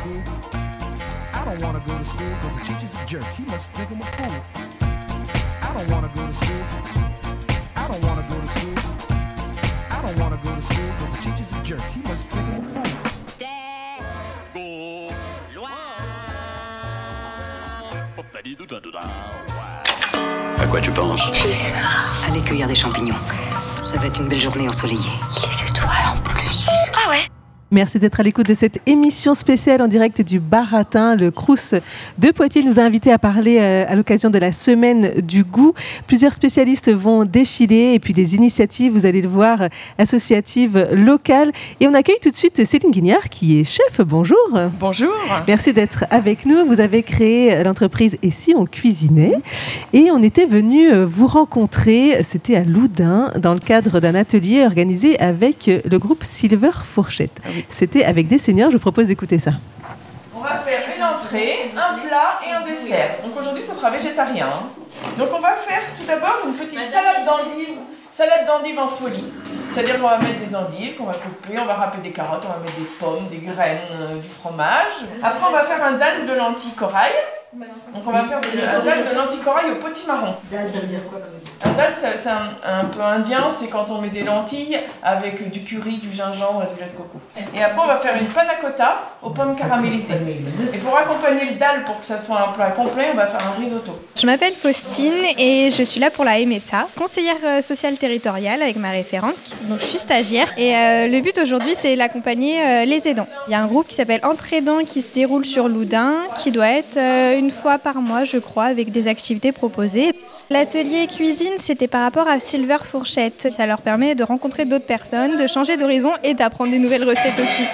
School. 0.00 0.22
I 1.34 1.44
don't 1.44 1.60
wanna 1.62 1.82
go 1.86 1.98
to 1.98 2.04
school 2.04 2.32
cause 2.40 2.54
the 2.56 2.64
teacher's 2.64 2.94
a 2.96 3.04
jerk. 3.06 3.26
He 3.36 3.44
must 3.44 3.70
think 3.74 3.90
I'm 3.90 4.00
a 4.00 4.08
fool. 4.16 4.36
I 5.66 5.70
don't 5.76 5.90
wanna 5.92 6.10
go 6.14 6.26
to 6.26 6.34
school. 6.40 6.64
I 7.76 7.84
don't 7.88 8.02
wanna 8.08 8.24
go 8.30 8.36
to 8.40 8.48
school. 8.54 8.76
I 9.96 9.98
don't 10.04 10.18
wanna 10.20 10.38
go 10.42 10.54
to 10.54 10.62
school 10.62 10.90
cause 10.98 11.12
the 11.14 11.20
teacher's 11.24 11.52
a 11.52 11.62
jerk. 11.62 11.84
He 11.94 12.00
must 12.02 12.28
think 12.30 12.46
I'm 12.48 12.60
a 12.60 12.68
fool. 12.72 12.90
À 20.58 20.66
quoi 20.66 20.80
tu 20.80 20.90
penses? 20.90 21.30
Plus 21.30 21.72
Aller 22.26 22.40
cueillir 22.40 22.66
des 22.66 22.74
champignons. 22.74 23.18
Ça 23.76 23.98
va 23.98 24.06
être 24.06 24.20
une 24.20 24.28
belle 24.28 24.40
journée 24.40 24.68
ensoleillée. 24.68 24.98
Les 25.00 25.38
étoiles 25.38 25.59
Merci 27.72 28.00
d'être 28.00 28.18
à 28.18 28.24
l'écoute 28.24 28.48
de 28.48 28.54
cette 28.54 28.80
émission 28.86 29.36
spéciale 29.36 29.80
en 29.80 29.86
direct 29.86 30.22
du 30.22 30.40
Baratin. 30.40 31.14
Le 31.14 31.30
Crous 31.30 31.74
de 32.18 32.30
Poitiers 32.32 32.64
nous 32.64 32.80
a 32.80 32.82
invités 32.82 33.12
à 33.12 33.18
parler 33.18 33.58
euh, 33.60 33.84
à 33.88 33.94
l'occasion 33.94 34.28
de 34.28 34.38
la 34.38 34.50
semaine 34.50 35.20
du 35.20 35.44
goût. 35.44 35.72
Plusieurs 36.08 36.34
spécialistes 36.34 36.90
vont 36.92 37.24
défiler 37.24 37.92
et 37.94 38.00
puis 38.00 38.12
des 38.12 38.34
initiatives, 38.34 38.92
vous 38.92 39.06
allez 39.06 39.22
le 39.22 39.28
voir, 39.28 39.68
associatives 39.98 40.88
locales. 40.92 41.52
Et 41.78 41.86
on 41.86 41.94
accueille 41.94 42.18
tout 42.20 42.30
de 42.30 42.34
suite 42.34 42.64
Céline 42.64 42.90
Guignard 42.90 43.28
qui 43.28 43.60
est 43.60 43.64
chef. 43.64 44.00
Bonjour. 44.00 44.36
Bonjour. 44.80 45.14
Merci 45.46 45.72
d'être 45.72 46.06
avec 46.10 46.46
nous. 46.46 46.66
Vous 46.66 46.80
avez 46.80 47.04
créé 47.04 47.62
l'entreprise 47.62 48.18
Et 48.24 48.32
si 48.32 48.52
on 48.52 48.64
cuisinait? 48.66 49.36
Et 49.92 50.10
on 50.10 50.24
était 50.24 50.46
venu 50.46 50.90
euh, 50.90 51.06
vous 51.06 51.28
rencontrer, 51.28 52.24
c'était 52.24 52.56
à 52.56 52.64
Loudun, 52.64 53.30
dans 53.38 53.54
le 53.54 53.60
cadre 53.60 54.00
d'un 54.00 54.16
atelier 54.16 54.64
organisé 54.64 55.20
avec 55.20 55.68
euh, 55.68 55.78
le 55.88 56.00
groupe 56.00 56.24
Silver 56.24 56.72
Fourchette. 56.82 57.40
C'était 57.68 58.04
avec 58.04 58.28
des 58.28 58.38
seniors, 58.38 58.70
je 58.70 58.76
vous 58.76 58.80
propose 58.80 59.06
d'écouter 59.06 59.38
ça. 59.38 59.52
On 60.34 60.40
va 60.40 60.56
faire 60.58 60.82
une 60.96 61.02
entrée, 61.02 61.70
un 61.76 61.98
plat 61.98 62.40
et 62.46 62.52
un 62.52 62.62
dessert. 62.62 63.16
Donc 63.22 63.38
aujourd'hui, 63.38 63.62
ça 63.62 63.74
sera 63.74 63.90
végétarien. 63.90 64.48
Donc 65.18 65.28
on 65.34 65.40
va 65.40 65.52
faire 65.52 65.82
tout 65.94 66.06
d'abord 66.06 66.38
une 66.46 66.54
petite 66.54 66.84
salade 66.84 67.24
d'endives, 67.26 67.76
salade 68.10 68.46
d'endives 68.46 68.78
en 68.78 68.88
folie. 68.88 69.24
C'est-à-dire 69.72 70.00
qu'on 70.00 70.08
va 70.08 70.18
mettre 70.18 70.40
des 70.44 70.56
endives 70.56 70.96
qu'on 70.96 71.04
va 71.04 71.14
couper, 71.14 71.58
on 71.58 71.64
va 71.64 71.74
râper 71.74 71.98
des 71.98 72.10
carottes, 72.10 72.42
on 72.44 72.48
va 72.48 72.58
mettre 72.58 72.76
des 72.76 72.88
pommes, 72.98 73.28
des 73.30 73.38
graines, 73.38 73.78
euh, 73.92 74.16
du 74.16 74.28
fromage. 74.28 75.04
Après, 75.22 75.46
on 75.48 75.52
va 75.52 75.64
faire 75.64 75.84
un 75.84 75.92
dalle 75.92 76.26
de 76.26 76.32
lentilles 76.32 76.72
corail. 76.72 77.12
Donc 77.52 78.04
on 78.06 78.10
va 78.12 78.22
faire 78.24 78.40
de- 78.40 78.46
un 78.46 78.84
dalle 78.84 79.02
de 79.10 79.16
lentilles 79.16 79.40
corail 79.40 79.70
au 79.72 79.74
potimarron. 79.76 80.34
Un 81.64 81.72
dalle, 81.72 81.92
c'est 81.92 82.28
un, 82.30 82.80
un 82.80 82.84
peu 82.84 83.00
indien, 83.02 83.48
c'est 83.50 83.66
quand 83.68 83.90
on 83.90 84.00
met 84.00 84.08
des 84.10 84.22
lentilles 84.22 84.78
avec 85.02 85.50
du 85.50 85.60
curry, 85.64 85.96
du 85.96 86.12
gingembre 86.12 86.62
et 86.62 86.74
du 86.74 86.80
lait 86.80 86.86
de 86.92 86.96
coco. 86.96 87.18
Et 87.54 87.62
après, 87.62 87.80
on 87.82 87.86
va 87.88 87.96
faire 87.96 88.14
une 88.20 88.28
panna 88.28 88.54
cotta 88.62 89.00
aux 89.22 89.30
pommes 89.30 89.56
caramélisées. 89.56 90.14
Et 90.72 90.78
pour 90.78 90.96
accompagner 90.96 91.44
le 91.50 91.56
dalle, 91.56 91.84
pour 91.84 91.98
que 91.98 92.06
ça 92.06 92.20
soit 92.20 92.40
un 92.50 92.52
plat 92.52 92.70
complet, 92.70 93.08
on 93.12 93.16
va 93.16 93.26
faire 93.26 93.40
un 93.44 93.60
risotto. 93.60 93.98
Je 94.16 94.26
m'appelle 94.26 94.52
Faustine 94.54 95.12
et 95.36 95.70
je 95.70 95.82
suis 95.82 95.98
là 96.00 96.10
pour 96.10 96.24
la 96.24 96.38
MSA, 96.38 96.86
conseillère 96.96 97.34
euh, 97.44 97.60
sociale 97.60 97.96
territoriale 97.96 98.62
avec 98.62 98.76
ma 98.76 98.90
référente. 98.90 99.34
Donc 99.62 99.80
je 99.80 99.86
suis 99.86 99.98
stagiaire 99.98 100.46
et 100.56 100.76
euh, 100.76 101.08
le 101.08 101.20
but 101.20 101.36
aujourd'hui 101.38 101.72
c'est 101.76 101.96
d'accompagner 101.96 102.62
euh, 102.62 102.84
les 102.84 103.08
aidants. 103.08 103.26
Il 103.48 103.52
y 103.52 103.54
a 103.54 103.60
un 103.60 103.66
groupe 103.66 103.88
qui 103.88 103.94
s'appelle 103.96 104.20
Entre 104.22 104.52
aidants 104.52 104.84
qui 104.86 105.02
se 105.02 105.12
déroule 105.12 105.44
sur 105.44 105.68
Loudun 105.68 106.12
qui 106.42 106.50
doit 106.52 106.68
être 106.68 106.96
euh, 106.96 107.39
une 107.40 107.50
fois 107.50 107.78
par 107.78 107.96
mois 108.02 108.24
je 108.24 108.36
crois 108.36 108.64
avec 108.66 108.92
des 108.92 109.08
activités 109.08 109.50
proposées. 109.50 110.12
L'atelier 110.50 111.06
cuisine 111.06 111.54
c'était 111.58 111.88
par 111.88 112.02
rapport 112.02 112.28
à 112.28 112.38
Silver 112.38 112.76
Fourchette. 112.84 113.48
Ça 113.50 113.66
leur 113.66 113.80
permet 113.80 114.14
de 114.14 114.22
rencontrer 114.22 114.66
d'autres 114.66 114.84
personnes, 114.86 115.36
de 115.36 115.46
changer 115.46 115.76
d'horizon 115.76 116.12
et 116.22 116.34
d'apprendre 116.34 116.70
des 116.70 116.78
nouvelles 116.78 117.08
recettes 117.08 117.38
aussi. 117.40 117.64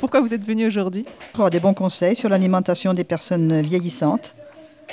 Pourquoi 0.00 0.20
vous 0.20 0.32
êtes 0.32 0.44
venu 0.44 0.66
aujourd'hui? 0.66 1.04
Pour 1.32 1.40
avoir 1.40 1.50
des 1.50 1.60
bons 1.60 1.74
conseils 1.74 2.16
sur 2.16 2.30
l'alimentation 2.30 2.94
des 2.94 3.04
personnes 3.04 3.60
vieillissantes. 3.60 4.34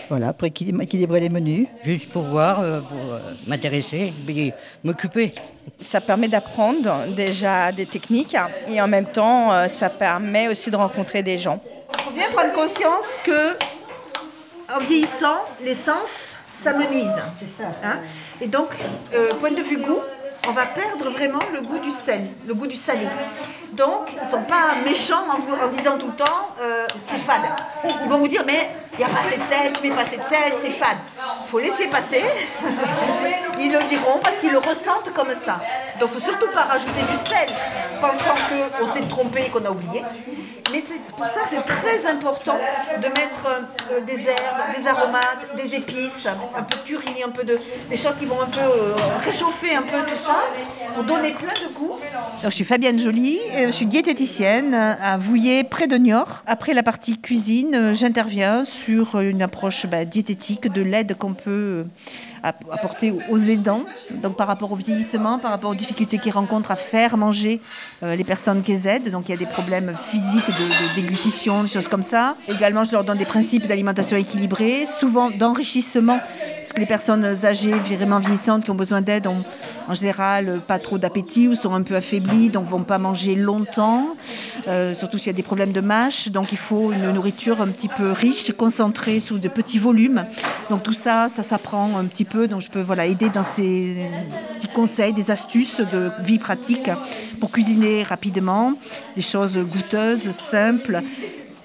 Voilà, 0.09 0.31
pour 0.33 0.47
équilib- 0.47 0.79
équilibrer 0.83 1.21
les 1.21 1.29
menus. 1.29 1.67
Juste 1.83 2.09
pour 2.09 2.21
voir, 2.23 2.59
euh, 2.59 2.81
pour 2.81 3.13
euh, 3.13 3.19
m'intéresser, 3.47 4.13
m'occuper. 4.83 5.33
Ça 5.81 6.01
permet 6.01 6.27
d'apprendre 6.27 6.93
déjà 7.15 7.71
des 7.71 7.85
techniques 7.87 8.35
et 8.71 8.79
en 8.79 8.87
même 8.87 9.05
temps, 9.05 9.51
euh, 9.51 9.67
ça 9.67 9.89
permet 9.89 10.49
aussi 10.49 10.69
de 10.69 10.75
rencontrer 10.75 11.23
des 11.23 11.37
gens. 11.39 11.59
Il 11.97 12.01
faut 12.03 12.11
bien 12.11 12.29
prendre 12.31 12.53
conscience 12.53 13.05
que, 13.23 13.55
en 14.73 14.79
vieillissant, 14.79 15.45
les 15.61 15.75
sens 15.75 16.35
s'amenuisent. 16.61 17.21
C'est 17.39 17.63
ça. 17.63 17.69
Et 18.41 18.47
donc, 18.47 18.69
euh, 19.13 19.33
point 19.35 19.51
de 19.51 19.61
vue 19.61 19.77
goût, 19.77 20.01
on 20.47 20.51
va 20.51 20.65
perdre 20.65 21.09
vraiment 21.09 21.39
le 21.53 21.61
goût 21.61 21.79
du 21.79 21.91
sel, 21.91 22.21
le 22.45 22.53
goût 22.53 22.67
du 22.67 22.75
salé. 22.75 23.07
Donc, 23.73 24.09
ils 24.13 24.25
ne 24.25 24.31
sont 24.31 24.43
pas 24.43 24.75
méchants 24.85 25.25
en, 25.29 25.65
en 25.65 25.67
disant 25.69 25.97
tout 25.97 26.07
le 26.07 26.13
temps 26.13 26.49
euh, 26.61 26.87
c'est 27.01 27.17
fade. 27.17 27.41
Ils 28.03 28.09
vont 28.09 28.17
vous 28.17 28.27
dire 28.27 28.43
mais 28.45 28.69
il 28.93 28.99
n'y 28.99 29.03
a 29.03 29.09
pas 29.09 29.19
assez 29.27 29.37
de 29.37 29.43
sel, 29.43 29.73
tu 29.73 29.87
mets 29.87 29.95
pas 29.95 30.03
assez 30.03 30.17
de 30.17 30.23
sel, 30.23 30.53
c'est 30.61 30.71
fade. 30.71 30.97
Il 31.45 31.49
faut 31.49 31.59
laisser 31.59 31.87
passer. 31.87 32.23
Ils 33.59 33.71
le 33.71 33.83
diront 33.83 34.19
parce 34.23 34.37
qu'ils 34.39 34.51
le 34.51 34.59
ressentent 34.59 35.11
comme 35.13 35.33
ça. 35.33 35.59
Donc, 35.99 36.09
il 36.13 36.17
ne 36.17 36.21
faut 36.21 36.31
surtout 36.31 36.51
pas 36.53 36.63
rajouter 36.63 37.01
du 37.01 37.17
sel 37.27 37.47
pensant 37.99 38.35
qu'on 38.79 38.93
s'est 38.93 39.07
trompé 39.09 39.45
et 39.47 39.49
qu'on 39.49 39.65
a 39.65 39.71
oublié. 39.71 40.03
Mais 40.71 40.83
c'est 40.87 41.01
pour 41.15 41.25
ça 41.25 41.41
que 41.41 41.49
c'est 41.49 41.65
très 41.65 42.05
important 42.09 42.57
de 42.97 43.07
mettre 43.07 43.45
euh, 43.91 44.01
des 44.01 44.27
herbes, 44.27 44.75
des 44.77 44.85
aromates, 44.87 45.45
des 45.55 45.75
épices, 45.75 46.27
un 46.27 46.63
peu 46.63 46.75
de 46.75 46.81
curry, 46.83 47.23
un 47.25 47.29
peu 47.29 47.43
de 47.43 47.57
des 47.89 47.95
choses 47.95 48.15
qui 48.19 48.25
vont 48.25 48.41
un 48.41 48.45
peu 48.47 48.59
euh, 48.59 48.93
réchauffer 49.23 49.75
un 49.75 49.81
peu 49.83 49.99
tout 50.09 50.17
ça 50.17 50.35
pour 50.93 51.03
donner 51.05 51.31
plein 51.31 51.53
de 51.53 51.73
goût. 51.73 51.93
Je 52.43 52.49
suis 52.49 52.65
Fabienne 52.65 52.99
Joly, 52.99 53.39
euh, 53.55 53.67
je 53.67 53.71
suis 53.71 53.85
diététicienne 53.85 54.73
à 54.73 55.17
Vouillé, 55.17 55.63
près 55.63 55.87
de 55.87 55.95
Niort. 55.97 56.43
Après 56.45 56.73
la 56.73 56.83
partie 56.83 57.17
cuisine, 57.17 57.93
j'interviens 57.93 58.65
sur 58.65 59.19
une 59.19 59.41
approche 59.41 59.85
bah, 59.85 60.03
diététique 60.05 60.67
de 60.71 60.81
l'aide 60.81 61.17
qu'on 61.17 61.33
peut 61.33 61.85
app- 62.43 62.65
apporter 62.71 63.13
aux 63.29 63.39
aidants, 63.39 63.83
donc 64.11 64.35
par 64.35 64.47
rapport 64.47 64.71
au 64.73 64.75
vieillissement, 64.75 65.39
par 65.39 65.51
rapport 65.51 65.71
aux 65.71 65.75
difficultés 65.75 66.17
qu'ils 66.17 66.33
rencontrent 66.33 66.71
à 66.71 66.75
faire 66.75 67.15
manger 67.17 67.61
les 68.01 68.23
personnes 68.23 68.63
qu'ils 68.63 68.85
aident. 68.87 69.09
Donc 69.09 69.29
il 69.29 69.31
y 69.31 69.35
a 69.35 69.37
des 69.37 69.45
problèmes 69.45 69.95
physiques 70.09 70.47
de, 70.47 70.66
de 70.67 71.01
déglutition, 71.01 71.63
des 71.63 71.69
choses 71.69 71.87
comme 71.87 72.03
ça. 72.03 72.35
Également, 72.47 72.83
je 72.83 72.91
leur 72.91 73.03
donne 73.03 73.17
des 73.17 73.25
principes 73.25 73.67
d'alimentation 73.67 74.17
équilibrée, 74.17 74.85
souvent 74.85 75.29
d'enrichissement, 75.29 76.19
parce 76.57 76.73
que 76.73 76.79
les 76.79 76.85
personnes 76.85 77.25
âgées, 77.45 77.71
vraiment 77.71 78.19
vieillissantes, 78.19 78.63
qui 78.63 78.71
ont 78.71 78.75
besoin 78.75 79.01
d'aide, 79.01 79.27
ont 79.27 79.43
en 79.87 79.93
général 79.93 80.61
pas 80.67 80.79
trop 80.79 80.97
d'appétit 80.97 81.47
ou 81.47 81.55
sont 81.55 81.73
un 81.73 81.81
peu 81.81 81.95
affaiblies, 81.95 82.49
donc 82.49 82.67
vont 82.67 82.83
pas 82.83 82.97
manger 82.97 83.35
longtemps, 83.35 84.07
euh, 84.67 84.93
surtout 84.93 85.17
s'il 85.17 85.27
y 85.27 85.29
a 85.29 85.33
des 85.33 85.43
problèmes 85.43 85.71
de 85.71 85.81
mâche. 85.81 86.29
Donc 86.29 86.51
il 86.51 86.57
faut 86.57 86.91
une 86.91 87.11
nourriture 87.11 87.61
un 87.61 87.67
petit 87.67 87.87
peu 87.87 88.11
riche, 88.11 88.51
concentrée 88.51 89.19
sous 89.19 89.39
de 89.39 89.47
petits 89.47 89.79
volumes. 89.79 90.25
Donc 90.69 90.83
tout 90.83 90.93
ça, 90.93 91.29
ça 91.29 91.43
s'apprend 91.43 91.97
un 91.97 92.05
petit 92.05 92.25
peu. 92.25 92.47
Donc 92.47 92.61
je 92.61 92.69
peux 92.69 92.81
voilà, 92.81 93.05
aider 93.05 93.29
dans 93.29 93.43
ces 93.43 94.05
petits 94.55 94.67
conseils, 94.67 95.13
des 95.13 95.31
astuces 95.31 95.79
de 95.79 96.11
vie 96.19 96.39
pratique 96.39 96.89
pour 97.39 97.51
cuisiner 97.51 98.03
rapidement, 98.03 98.73
des 99.15 99.21
choses 99.21 99.57
goûteuses, 99.57 100.31
simples, 100.51 101.01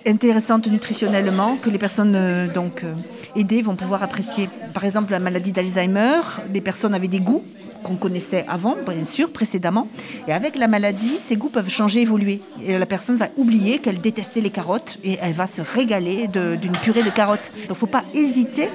intéressantes 0.07 0.67
nutritionnellement, 0.67 1.57
que 1.57 1.71
les 1.71 1.79
personnes 1.79 2.15
euh, 2.17 2.49
donc, 2.53 2.85
euh, 2.85 2.93
aidées 3.37 3.63
vont 3.63 3.77
pouvoir 3.77 4.03
apprécier. 4.03 4.49
Par 4.75 4.85
exemple, 4.85 5.13
la 5.13 5.21
maladie 5.21 5.53
d'Alzheimer, 5.53 6.21
des 6.49 6.61
personnes 6.61 6.95
avaient 6.95 7.09
des 7.09 7.21
goûts 7.21 7.45
qu'on 7.83 7.97
connaissait 7.97 8.45
avant, 8.49 8.77
bien 8.89 9.05
sûr, 9.05 9.33
précédemment. 9.33 9.89
Et 10.29 10.33
avec 10.33 10.57
la 10.57 10.69
maladie, 10.69 11.19
ces 11.19 11.37
goûts 11.37 11.49
peuvent 11.49 11.69
changer, 11.69 12.03
évoluer. 12.03 12.41
Et 12.65 12.79
la 12.79 12.87
personne 12.87 13.17
va 13.17 13.29
oublier 13.37 13.79
qu'elle 13.79 14.01
détestait 14.01 14.41
les 14.41 14.51
carottes 14.51 14.99
et 15.03 15.19
elle 15.21 15.33
va 15.33 15.49
se 15.49 15.63
régaler 15.63 16.29
d'une 16.29 16.73
purée 16.83 17.03
de 17.03 17.11
carottes. 17.11 17.51
Donc, 17.53 17.65
il 17.65 17.71
ne 17.71 17.75
faut 17.75 17.87
pas 17.87 18.05
hésiter 18.15 18.69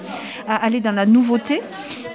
à 0.48 0.58
aller 0.58 0.82
dans 0.82 0.92
la 0.92 1.06
nouveauté 1.06 1.62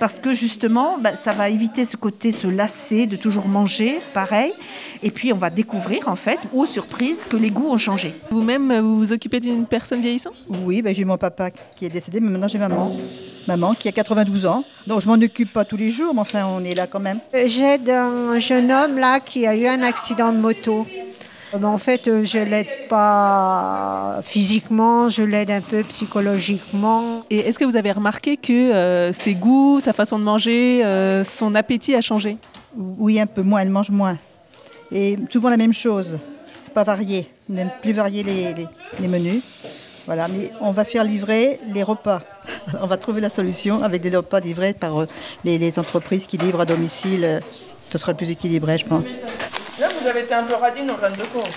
parce 0.03 0.19
que 0.19 0.35
justement, 0.35 0.99
bah, 0.99 1.15
ça 1.15 1.31
va 1.31 1.49
éviter 1.49 1.85
ce 1.85 1.97
côté, 1.97 2.33
se 2.33 2.49
lasser 2.49 3.07
de 3.07 3.15
toujours 3.15 3.47
manger 3.47 4.01
pareil. 4.13 4.53
Et 5.01 5.13
puis, 5.13 5.33
on 5.33 5.37
va 5.37 5.49
découvrir, 5.49 6.09
en 6.09 6.17
fait, 6.17 6.41
aux 6.53 6.67
surprises, 6.67 7.23
que 7.31 7.37
les 7.37 7.53
goûts 7.53 7.71
ont 7.71 7.79
changé. 7.79 8.13
Vous-même, 8.29 8.73
euh, 8.73 8.83
vous 8.83 8.99
vous 8.99 9.13
occupez 9.13 9.39
d'une 9.39 9.65
personne 9.65 10.01
vieillissante? 10.01 10.35
Oui, 10.49 10.83
ben, 10.83 10.93
j'ai 10.93 11.05
mon 11.05 11.19
papa 11.19 11.53
qui 11.53 11.87
est 11.87 11.89
décédé, 11.89 12.19
mais 12.19 12.31
maintenant 12.31 12.49
j'ai 12.49 12.59
maman. 12.59 12.97
Maman 13.47 13.75
qui 13.75 13.87
a 13.87 13.93
92 13.93 14.45
ans. 14.47 14.65
Donc 14.89 15.03
je 15.03 15.07
m'en 15.07 15.15
occupe 15.15 15.53
pas 15.53 15.65
tous 15.65 15.77
les 15.77 15.93
jours, 15.93 16.13
mais 16.15 16.21
enfin 16.21 16.47
on 16.47 16.65
est 16.65 16.75
là 16.75 16.89
quand 16.89 17.01
même. 17.01 17.21
J'aide 17.47 17.89
un 17.89 18.41
jeune 18.41 18.73
homme 18.73 18.99
là 18.99 19.21
qui 19.21 19.47
a 19.47 19.55
eu 19.55 19.67
un 19.67 19.83
accident 19.83 20.33
de 20.33 20.39
moto. 20.39 20.85
Euh, 21.55 21.59
ben, 21.59 21.69
En 21.69 21.79
fait, 21.79 22.09
euh, 22.09 22.25
je 22.25 22.39
l'aide 22.39 22.67
pas 22.89 24.21
physiquement, 24.23 25.09
je 25.09 25.23
l'aide 25.23 25.51
un 25.51 25.61
peu 25.61 25.83
psychologiquement. 25.85 27.23
Et 27.31 27.39
est-ce 27.41 27.59
que 27.59 27.65
vous 27.65 27.77
avez 27.77 27.93
remarqué 27.93 28.37
que 28.37 28.53
euh, 28.53 29.13
ses 29.13 29.35
goûts, 29.35 29.81
sa 29.81 29.93
façon 29.93 30.19
de 30.19 30.25
manger, 30.25 30.85
euh, 30.85 31.25
son 31.25 31.55
appétit 31.55 31.95
a 31.95 32.01
changé? 32.01 32.37
Oui, 32.77 33.21
un 33.21 33.27
peu 33.27 33.43
moins, 33.43 33.61
elle 33.61 33.71
mange 33.71 33.91
moins. 33.91 34.19
Et 34.91 35.17
souvent 35.31 35.49
la 35.51 35.57
même 35.57 35.73
chose. 35.75 36.19
C'est 36.65 36.73
pas 36.75 36.85
varié. 36.85 37.29
On 37.51 37.55
n'aime 37.55 37.71
plus 37.81 37.93
varier 37.93 38.23
les, 38.23 38.53
les- 38.55 38.69
les 39.01 39.09
menus. 39.09 39.43
Voilà, 40.07 40.27
mais 40.29 40.51
on 40.61 40.73
va 40.73 40.85
faire 40.85 41.05
livrer 41.05 41.61
les 41.67 41.83
repas. 41.85 42.23
On 42.83 42.87
va 42.87 42.97
trouver 42.97 43.21
la 43.21 43.29
solution 43.31 43.85
avec 43.85 44.03
des 44.03 44.15
repas 44.17 44.41
livrés 44.41 44.73
par 44.73 45.07
les, 45.45 45.59
les 45.59 45.79
entreprises 45.79 46.27
qui 46.27 46.39
livrent 46.39 46.61
à 46.63 46.65
domicile. 46.67 47.41
Ce 47.91 47.99
sera 47.99 48.11
le 48.11 48.17
plus 48.17 48.31
équilibré, 48.31 48.79
je 48.79 48.85
pense. 48.87 49.07
Vous 50.03 50.09
avez 50.09 50.23
été 50.23 50.35
un 50.35 50.43
peu 50.43 50.57
radine 50.57 50.91
aux 50.91 50.97
graines 50.97 51.13
de 51.13 51.23
courge. 51.23 51.53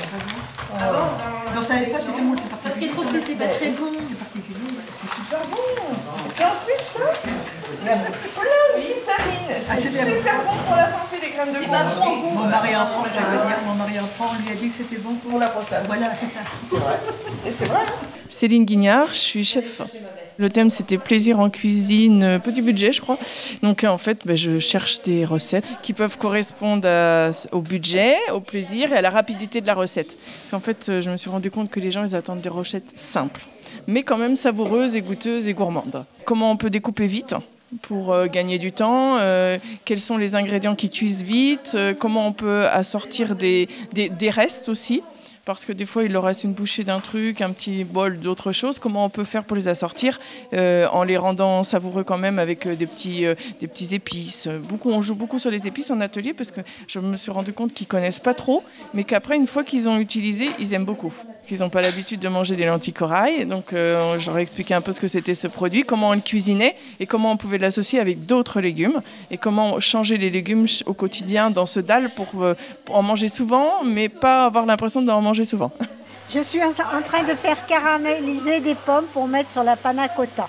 Ah 0.79 0.91
bon 0.91 1.55
Non, 1.55 1.65
ça 1.65 1.73
n'avait 1.73 1.88
pas, 1.88 1.99
c'est 1.99 2.12
tout 2.12 2.17
le 2.17 2.23
monde, 2.25 2.38
c'est 2.39 2.49
Parce 2.49 2.75
qu'il 2.75 2.89
est 2.89 2.91
trop 2.91 3.01
fait, 3.01 3.19
c'est 3.19 3.34
pas 3.34 3.47
très 3.47 3.71
bon. 3.71 3.91
C'est 5.01 5.15
super 5.15 5.39
bon. 5.49 5.58
Et 6.39 6.43
en 6.43 6.55
plus, 6.63 6.79
ça, 6.79 6.99
il 7.85 7.89
y 7.89 7.93
a 7.93 7.97
plein 8.35 8.65
de 8.75 8.81
vitamines. 8.81 9.63
Ah, 9.69 9.73
C'est 9.77 9.89
bien. 10.05 10.15
super 10.17 10.35
bon 10.45 10.57
pour 10.67 10.75
la 10.75 10.87
santé 10.89 11.15
des 11.21 11.31
graines 11.35 11.53
de 11.53 11.59
C'est 11.59 11.65
courge. 11.65 11.77
pas 11.77 11.95
bon 11.95 12.11
au 12.11 12.19
goût. 12.21 12.29
Mon 12.39 12.47
mari 12.49 12.75
en 12.75 12.85
prend, 12.85 13.03
je 13.05 13.09
vais 13.19 13.25
te 13.37 13.47
dire, 13.47 13.57
mon 13.65 13.73
mari 13.75 13.99
en 13.99 14.05
prend, 14.07 14.31
on 14.37 14.43
lui 14.43 14.51
a 14.51 14.55
dit 14.55 14.69
que 14.69 14.75
c'était 14.77 15.01
bon 15.01 15.13
pour 15.15 15.39
la 15.39 15.47
prostate. 15.47 15.85
Voilà, 15.87 16.07
c'est 16.15 16.27
ça. 16.27 16.41
Et 17.47 17.51
c'est 17.51 17.65
vrai. 17.65 17.79
Céline 18.27 18.65
Guignard, 18.65 19.09
je 19.09 19.13
suis 19.19 19.43
chef. 19.45 19.81
Le 20.37 20.49
thème 20.49 20.69
c'était 20.69 20.97
plaisir 20.97 21.39
en 21.39 21.49
cuisine, 21.49 22.21
euh, 22.23 22.39
petit 22.39 22.61
budget 22.61 22.91
je 22.91 22.99
crois. 22.99 23.17
Donc 23.63 23.85
euh, 23.85 23.87
en 23.87 23.97
fait 23.97 24.25
ben, 24.25 24.35
je 24.35 24.59
cherche 24.59 25.01
des 25.03 25.23
recettes 25.23 25.67
qui 25.81 25.93
peuvent 25.93 26.17
correspondre 26.17 26.85
à- 26.89 27.29
au 27.53 27.61
budget, 27.61 28.17
au 28.33 28.41
plaisir 28.41 28.91
et 28.91 28.97
à 28.97 29.01
la 29.01 29.11
rapidité 29.11 29.61
de 29.61 29.67
la 29.67 29.73
recette. 29.75 30.17
Parce 30.17 30.51
qu'en 30.51 30.59
fait 30.59 30.89
euh, 30.89 30.99
je 30.99 31.09
me 31.09 31.15
suis 31.15 31.29
rendu 31.29 31.49
compte 31.51 31.69
que 31.69 31.79
les 31.79 31.89
gens 31.89 32.03
ils 32.03 32.17
attendent 32.17 32.41
des 32.41 32.49
recettes 32.49 32.91
simples, 32.95 33.45
mais 33.87 34.03
quand 34.03 34.17
même 34.17 34.35
savoureuses 34.35 34.97
et 34.97 35.01
goûteuses 35.01 35.47
et 35.47 35.53
gourmandes. 35.53 36.03
Comment 36.25 36.51
on 36.51 36.57
peut 36.57 36.69
découper 36.71 37.07
vite? 37.07 37.33
Pour 37.81 38.13
euh, 38.13 38.27
gagner 38.27 38.57
du 38.57 38.71
temps, 38.71 39.17
euh, 39.17 39.57
quels 39.85 40.01
sont 40.01 40.17
les 40.17 40.35
ingrédients 40.35 40.75
qui 40.75 40.89
cuisent 40.89 41.23
vite, 41.23 41.73
euh, 41.75 41.93
comment 41.93 42.27
on 42.27 42.33
peut 42.33 42.67
assortir 42.67 43.35
des, 43.35 43.67
restes 44.29 44.69
aussi 44.69 45.01
parce 45.45 45.63
que 45.63 45.71
des 45.71 45.86
fois 45.86 46.03
il 46.03 46.12
leur 46.12 46.23
reste 46.23 46.43
une 46.43 46.53
bouchée 46.53 46.84
d'un 46.84 46.99
truc, 46.99 47.41
un 47.41 47.51
petit 47.51 47.84
bol 47.84 48.17
d'autre 48.19 48.51
chose. 48.51 48.79
Comment 48.79 49.05
on 49.05 49.10
peut 49.10 49.23
faire 49.23 49.43
pour 49.43 49.55
les 49.55 49.67
assortir 49.67 50.19
euh, 50.53 50.88
en 50.91 51.03
les 51.03 51.17
rendant 51.17 51.63
savoureux 51.63 52.03
quand 52.03 52.17
même 52.17 52.39
avec 52.39 52.65
euh, 52.65 52.75
des 52.75 52.88
petits, 52.88 53.25
euh, 53.25 53.36
des 53.60 53.67
petits 53.67 53.93
épices? 53.93 54.47
Beaucoup, 54.47 54.89
on 54.89 55.01
joue 55.03 55.15
beaucoup 55.15 55.38
sur 55.38 55.51
les 55.51 55.67
épices 55.67 55.91
en 55.91 56.01
atelier 56.01 56.34
parce 56.34 56.49
que 56.49 56.62
je 56.88 56.99
me 56.99 57.15
suis 57.15 57.31
rendu 57.31 57.53
compte 57.53 57.73
qu'ils 57.73 57.88
connaissent 57.88 58.19
pas 58.19 58.34
trop, 58.34 58.63
mais 58.95 59.03
qu'après 59.03 59.38
une 59.38 59.47
fois 59.47 59.63
qu'ils 59.63 59.88
ont 59.88 59.99
utilisé, 59.99 60.49
ils 60.60 60.73
aiment 60.73 60.86
beaucoup. 60.86 61.13
Qu'ils 61.47 61.60
n'ont 61.60 61.69
pas 61.69 61.84
l'habitude 61.84 62.19
de 62.19 62.27
manger 62.27 62.55
des 62.55 62.65
lentilles 62.65 62.93
corail, 62.93 63.45
donc 63.45 63.71
euh, 63.71 64.17
j'aurais 64.19 64.41
expliqué 64.41 64.73
un 64.73 64.81
peu 64.81 64.91
ce 64.93 64.99
que 64.99 65.08
c'était 65.08 65.36
ce 65.36 65.47
produit, 65.47 65.84
comment 65.84 66.10
on 66.10 66.13
le 66.13 66.21
cuisinait 66.21 66.75
et 66.99 67.05
comment 67.05 67.31
on 67.31 67.38
pouvait 67.38 67.60
l'associer 67.60 67.99
avec 67.99 68.25
d'autres 68.25 68.62
légumes 68.62 68.99
et 69.29 69.38
comment 69.38 69.79
changer 69.79 70.17
les 70.17 70.31
légumes 70.31 70.65
au 70.88 70.93
quotidien 70.93 71.51
dans 71.51 71.67
ce 71.67 71.79
dalle 71.79 72.15
pour, 72.15 72.29
pour 72.86 72.95
en 72.95 73.03
manger 73.03 73.27
souvent, 73.27 73.84
mais 73.84 74.10
pas 74.10 74.45
avoir 74.45 74.65
l'impression 74.65 75.03
d'en 75.03 75.21
manger 75.21 75.34
souvent. 75.43 75.71
Je 76.33 76.39
suis 76.39 76.63
en 76.63 76.71
train 76.71 77.23
de 77.23 77.35
faire 77.35 77.65
caraméliser 77.67 78.59
des 78.59 78.73
pommes 78.75 79.05
pour 79.13 79.27
mettre 79.27 79.51
sur 79.51 79.63
la 79.63 79.75
panna 79.75 80.07
cotta. 80.07 80.47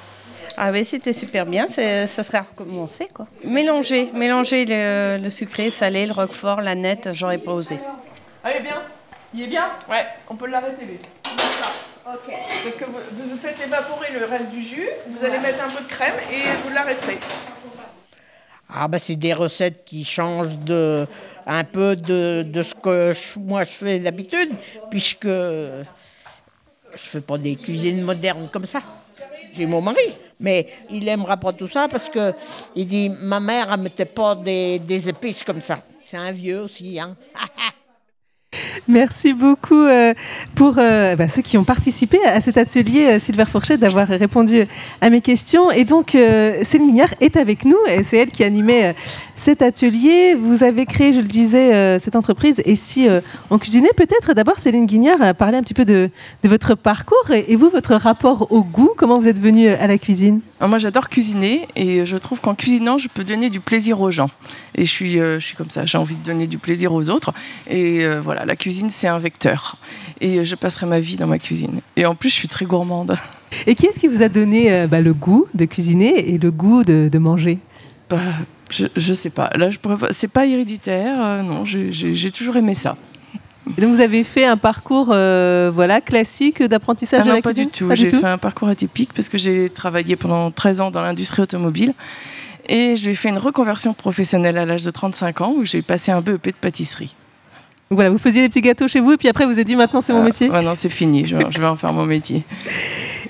Ah 0.56 0.70
oui, 0.70 0.86
c'était 0.86 1.12
super 1.12 1.44
bien, 1.44 1.68
ça 1.68 2.06
serait 2.06 2.38
à 2.38 2.42
recommencer 2.42 3.08
quoi. 3.12 3.26
Mélanger, 3.44 4.10
mélanger 4.14 4.64
le, 4.66 5.18
le 5.22 5.28
sucré, 5.28 5.68
salé, 5.68 6.06
le 6.06 6.12
roquefort, 6.12 6.62
la 6.62 6.74
nette, 6.74 7.10
j'aurais 7.12 7.36
pas 7.36 7.52
osé. 7.52 7.78
Allez 8.42 8.60
bien? 8.60 8.80
Il 9.34 9.42
est 9.42 9.48
bien? 9.48 9.66
Ouais, 9.90 10.06
on 10.30 10.36
peut 10.36 10.46
l'arrêter 10.46 10.86
lui. 10.86 10.98
Ok. 12.06 12.32
Parce 12.62 12.76
que 12.76 12.84
vous, 12.84 13.30
vous 13.30 13.36
faites 13.36 13.56
évaporer 13.66 14.12
le 14.18 14.24
reste 14.24 14.48
du 14.48 14.62
jus, 14.62 14.88
vous 15.08 15.24
allez 15.26 15.38
mettre 15.38 15.62
un 15.62 15.68
peu 15.68 15.82
de 15.82 15.88
crème 15.88 16.14
et 16.32 16.38
vous 16.64 16.72
l'arrêterez. 16.72 17.18
Ah 18.72 18.88
bah 18.88 18.98
c'est 18.98 19.16
des 19.16 19.32
recettes 19.34 19.84
qui 19.84 20.04
changent 20.04 20.56
de 20.58 21.06
un 21.46 21.64
peu 21.64 21.94
de, 21.96 22.42
de 22.42 22.62
ce 22.62 22.74
que 22.74 23.12
moi 23.40 23.64
je 23.64 23.70
fais 23.70 23.98
d'habitude, 24.00 24.50
puisque 24.90 25.26
je 25.28 25.84
fais 26.94 27.20
pas 27.20 27.38
des 27.38 27.56
cuisines 27.56 28.02
modernes 28.02 28.48
comme 28.52 28.66
ça. 28.66 28.82
J'ai 29.52 29.64
mon 29.64 29.80
mari, 29.80 30.12
mais 30.40 30.66
il 30.90 31.08
aimera 31.08 31.36
pas 31.36 31.52
tout 31.52 31.68
ça 31.68 31.88
parce 31.88 32.08
que 32.08 32.34
il 32.74 32.86
dit 32.86 33.10
ma 33.22 33.40
mère 33.40 33.72
elle 33.72 33.80
mettait 33.80 34.04
pas 34.04 34.34
des, 34.34 34.78
des 34.80 35.08
épices 35.08 35.44
comme 35.44 35.60
ça. 35.60 35.78
C'est 36.02 36.18
un 36.18 36.32
vieux 36.32 36.60
aussi, 36.60 37.00
hein. 37.00 37.16
Merci 38.88 39.32
beaucoup 39.32 39.74
euh, 39.74 40.14
pour 40.54 40.76
euh, 40.78 41.16
bah, 41.16 41.28
ceux 41.28 41.42
qui 41.42 41.58
ont 41.58 41.64
participé 41.64 42.18
à 42.24 42.40
cet 42.40 42.56
atelier, 42.56 43.18
euh, 43.18 43.44
Fourchette, 43.46 43.80
d'avoir 43.80 44.08
répondu 44.08 44.66
à 45.00 45.10
mes 45.10 45.20
questions. 45.20 45.70
Et 45.70 45.84
donc, 45.84 46.16
Céline 46.62 46.86
Mignard 46.86 47.14
est 47.20 47.36
avec 47.36 47.64
nous 47.64 47.78
et 47.88 48.02
c'est 48.02 48.16
elle 48.16 48.30
qui 48.30 48.44
animait 48.44 48.94
cet 49.34 49.62
atelier. 49.62 50.34
Vous 50.34 50.64
avez 50.64 50.86
créé, 50.86 51.12
je 51.12 51.20
le 51.20 51.26
disais, 51.26 51.98
cette 51.98 52.16
entreprise. 52.16 52.62
Et 52.64 52.76
si 52.76 53.08
on 53.50 53.58
cuisinait, 53.58 53.90
peut-être 53.96 54.34
d'abord, 54.34 54.58
Céline 54.58 54.86
Guignard, 54.86 55.20
euh, 55.20 55.32
parler 55.32 55.58
un 55.58 55.62
petit 55.62 55.74
peu 55.74 55.84
de, 55.84 56.10
votre 56.44 56.74
parcours 56.74 57.30
et, 57.30 57.56
vous, 57.56 57.68
votre 57.68 57.94
rapport 57.94 58.50
au 58.50 58.62
goût. 58.62 58.90
Comment 58.96 59.18
vous 59.18 59.28
êtes 59.28 59.38
venue 59.38 59.68
à 59.68 59.86
la 59.86 59.98
cuisine? 59.98 60.40
Alors 60.58 60.70
moi 60.70 60.78
j'adore 60.78 61.08
cuisiner 61.08 61.68
et 61.76 62.06
je 62.06 62.16
trouve 62.16 62.40
qu'en 62.40 62.54
cuisinant 62.54 62.96
je 62.96 63.08
peux 63.08 63.24
donner 63.24 63.50
du 63.50 63.60
plaisir 63.60 64.00
aux 64.00 64.10
gens. 64.10 64.30
Et 64.74 64.84
je 64.84 64.90
suis, 64.90 65.12
je 65.12 65.38
suis 65.38 65.56
comme 65.56 65.70
ça, 65.70 65.84
j'ai 65.86 65.98
envie 65.98 66.16
de 66.16 66.22
donner 66.22 66.46
du 66.46 66.58
plaisir 66.58 66.92
aux 66.92 67.10
autres. 67.10 67.32
Et 67.68 68.06
voilà, 68.22 68.44
la 68.46 68.56
cuisine 68.56 68.88
c'est 68.90 69.08
un 69.08 69.18
vecteur. 69.18 69.76
Et 70.20 70.38
euh, 70.38 70.44
je 70.44 70.54
passerai 70.54 70.86
ma 70.86 71.00
vie 71.00 71.16
dans 71.16 71.26
ma 71.26 71.38
cuisine. 71.38 71.80
Et 71.96 72.06
en 72.06 72.14
plus 72.14 72.30
je 72.30 72.34
suis 72.34 72.48
très 72.48 72.64
gourmande. 72.66 73.16
Et 73.66 73.74
qui 73.74 73.86
est-ce 73.86 73.98
qui 74.00 74.08
vous 74.08 74.22
a 74.22 74.28
donné 74.28 74.72
euh, 74.72 74.86
bah, 74.86 75.00
le 75.00 75.12
goût 75.14 75.46
de 75.54 75.64
cuisiner 75.64 76.30
et 76.30 76.38
le 76.38 76.50
goût 76.50 76.82
de, 76.82 77.08
de 77.12 77.18
manger? 77.18 77.58
Bah, 78.08 78.18
je, 78.70 78.86
je 78.96 79.14
sais 79.14 79.30
pas. 79.30 79.50
Là 79.56 79.70
je 79.70 79.78
pourrais 79.78 79.96
pas. 79.96 80.08
C'est 80.12 80.28
pas 80.28 80.46
héréditaire. 80.46 81.16
euh, 81.20 81.42
non, 81.42 81.64
j'ai- 81.64 82.30
toujours 82.30 82.56
aimé 82.56 82.74
ça. 82.74 82.96
Donc 83.78 83.90
vous 83.90 84.00
avez 84.00 84.22
fait 84.22 84.44
un 84.44 84.56
parcours 84.56 85.08
euh, 85.10 85.72
voilà, 85.74 86.00
classique 86.00 86.62
d'apprentissage 86.62 87.22
Ah 87.22 87.24
de 87.24 87.28
non, 87.30 87.34
la 87.36 87.42
pas 87.42 87.50
cuisine? 87.50 87.64
du 87.64 87.70
tout? 87.72 87.88
J'ai 87.94 88.08
fait 88.10 88.24
un 88.26 88.38
parcours 88.38 88.68
atypique 88.68 89.12
parce 89.12 89.28
que 89.28 89.38
j'ai 89.38 89.70
travaillé 89.70 90.14
pendant 90.14 90.52
13 90.52 90.80
ans 90.82 90.90
dans 90.92 91.02
l'industrie 91.02 91.42
automobile. 91.42 91.92
Et 92.68 92.96
j'ai 92.96 93.14
fait 93.14 93.28
une 93.28 93.38
reconversion 93.38 93.92
professionnelle 93.94 94.58
à 94.58 94.64
l'âge 94.66 94.84
de 94.84 94.90
35 94.90 95.40
ans 95.40 95.54
où 95.56 95.64
j'ai 95.64 95.82
passé 95.82 96.10
un 96.12 96.20
BEP 96.20 96.46
de 96.46 96.52
pâtisserie. 96.60 97.14
Donc 97.90 97.98
voilà, 97.98 98.10
vous 98.10 98.18
faisiez 98.18 98.42
des 98.42 98.48
petits 98.48 98.62
gâteaux 98.62 98.88
chez 98.88 99.00
vous 99.00 99.12
et 99.12 99.16
puis 99.16 99.28
après 99.28 99.46
vous 99.46 99.60
êtes 99.60 99.66
dit 99.66 99.76
maintenant 99.76 100.00
c'est 100.00 100.12
mon 100.12 100.22
métier 100.22 100.50
Ouais, 100.50 100.62
non, 100.62 100.74
c'est 100.74 100.88
fini. 100.88 101.24
Je 101.24 101.36
vais, 101.36 101.44
je 101.50 101.60
vais 101.60 101.66
en 101.66 101.76
faire 101.76 101.92
mon 101.92 102.04
métier. 102.04 102.42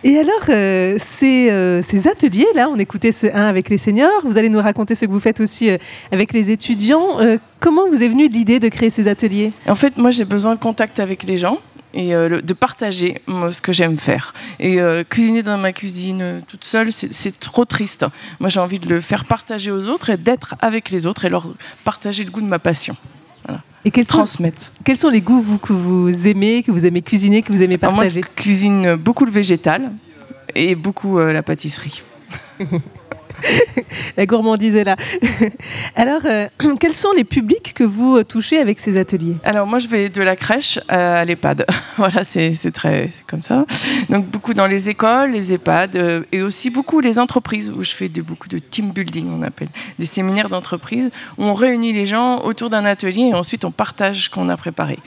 Et 0.05 0.19
alors, 0.19 0.35
euh, 0.49 0.97
ces, 0.99 1.51
euh, 1.51 1.83
ces 1.83 2.09
ateliers-là, 2.09 2.69
on 2.69 2.77
écoutait 2.77 3.13
ce 3.13 3.27
un 3.27 3.47
avec 3.47 3.69
les 3.69 3.79
seniors, 3.79 4.23
vous 4.25 4.39
allez 4.39 4.49
nous 4.49 4.61
raconter 4.61 4.95
ce 4.95 5.05
que 5.05 5.11
vous 5.11 5.21
faites 5.21 5.41
aussi 5.41 5.71
euh, 5.71 5.79
avec 6.13 6.33
les 6.33 6.51
étudiants. 6.51 7.21
Euh, 7.21 7.39
comment 7.61 7.89
vous 7.89 8.03
est 8.03 8.09
venue 8.09 8.29
l'idée 8.29 8.61
de 8.61 8.69
créer 8.69 8.91
ces 8.91 9.09
ateliers? 9.09 9.53
En 9.67 9.75
fait, 9.75 9.97
moi, 9.97 10.11
j'ai 10.11 10.25
besoin 10.25 10.55
de 10.55 10.61
contact 10.61 11.01
avec 11.01 11.25
les 11.25 11.39
gens 11.39 11.59
et 11.97 12.15
euh, 12.15 12.41
de 12.41 12.53
partager 12.53 13.21
moi, 13.27 13.51
ce 13.51 13.61
que 13.61 13.73
j'aime 13.73 13.99
faire. 13.99 14.35
Et 14.61 14.81
euh, 14.81 15.03
cuisiner 15.03 15.43
dans 15.43 15.57
ma 15.57 15.73
cuisine 15.73 16.21
euh, 16.23 16.41
toute 16.47 16.65
seule, 16.65 16.93
c'est 16.93 17.41
trop 17.41 17.65
triste. 17.65 18.07
Moi, 18.39 18.51
j'ai 18.51 18.61
envie 18.61 18.79
de 18.79 18.89
le 18.89 19.01
faire 19.01 19.25
partager 19.25 19.71
aux 19.71 19.89
autres 19.89 20.11
et 20.11 20.17
d'être 20.17 20.55
avec 20.61 20.91
les 20.91 21.07
autres 21.07 21.25
et 21.25 21.31
leur 21.31 21.49
partager 21.85 22.23
le 22.23 22.31
goût 22.31 22.43
de 22.43 22.47
ma 22.47 22.59
passion. 22.59 22.97
Et 23.87 23.93
quels 23.93 24.05
sont, 24.05 24.19
Transmettre. 24.19 24.73
quels 24.85 24.97
sont 24.97 25.09
les 25.11 25.21
goûts 25.21 25.41
vous, 25.41 25.59
que 25.59 25.73
vous 25.73 26.27
aimez, 26.27 26.65
que 26.65 26.73
vous 26.73 26.87
aimez 26.87 27.03
cuisiner, 27.03 27.41
que 27.43 27.53
vous 27.53 27.63
aimez 27.63 27.79
Alors 27.81 27.95
moi, 27.95 28.03
partager? 28.03 28.23
je 28.23 28.43
cuisine 28.43 28.97
beaucoup 28.97 29.25
le 29.25 29.31
végétal 29.31 29.93
et 30.57 30.75
beaucoup 30.75 31.21
euh, 31.21 31.33
la 31.33 31.45
pâtisserie. 31.45 32.03
La 34.17 34.27
gourmandise 34.27 34.77
est 34.77 34.85
là. 34.85 34.97
alors, 35.97 36.23
euh, 36.25 36.49
quels 36.81 36.93
sont 36.93 37.13
les 37.13 37.25
publics 37.25 37.75
que 37.75 37.85
vous 37.85 38.17
euh, 38.17 38.25
touchez 38.25 38.59
avec 38.59 38.79
ces 38.79 38.97
ateliers? 38.97 39.37
Alors 39.45 39.67
moi 39.67 39.79
je 39.79 39.89
vais 39.89 40.09
de 40.09 40.23
la 40.23 40.37
crèche 40.37 40.79
à 40.89 41.25
l'EHPAD. 41.25 41.67
voilà, 41.97 42.25
c'est 42.25 42.73
très 42.73 43.11
comme 43.27 43.43
ça. 43.43 43.67
Donc 44.09 44.27
beaucoup 44.27 44.55
dans 44.55 44.67
les 44.67 44.89
écoles, 44.89 45.33
les 45.33 45.53
EHPAD 45.53 45.97
euh, 45.97 46.23
et 46.33 46.43
aussi 46.43 46.71
beaucoup 46.71 47.01
les 47.01 47.19
entreprises 47.19 47.71
où 47.71 47.83
je 47.85 47.93
fais 47.93 48.09
de, 48.09 48.23
beaucoup 48.23 48.49
de 48.49 48.59
team 48.59 48.91
building, 48.91 49.29
on 49.31 49.43
appelle 49.43 49.69
des 49.99 50.07
séminaires 50.07 50.49
d'entreprise 50.49 51.11
où 51.39 51.45
on 51.45 51.55
réunit 51.55 51.93
les 51.93 52.07
gens 52.07 52.41
autour 52.41 52.71
d'un 52.71 52.85
atelier 52.85 53.31
et 53.31 53.35
ensuite 53.35 53.65
on 53.65 53.71
partage 53.71 54.25
ce 54.25 54.31
qu'on 54.31 54.49
a 54.49 54.57
préparé. 54.57 54.99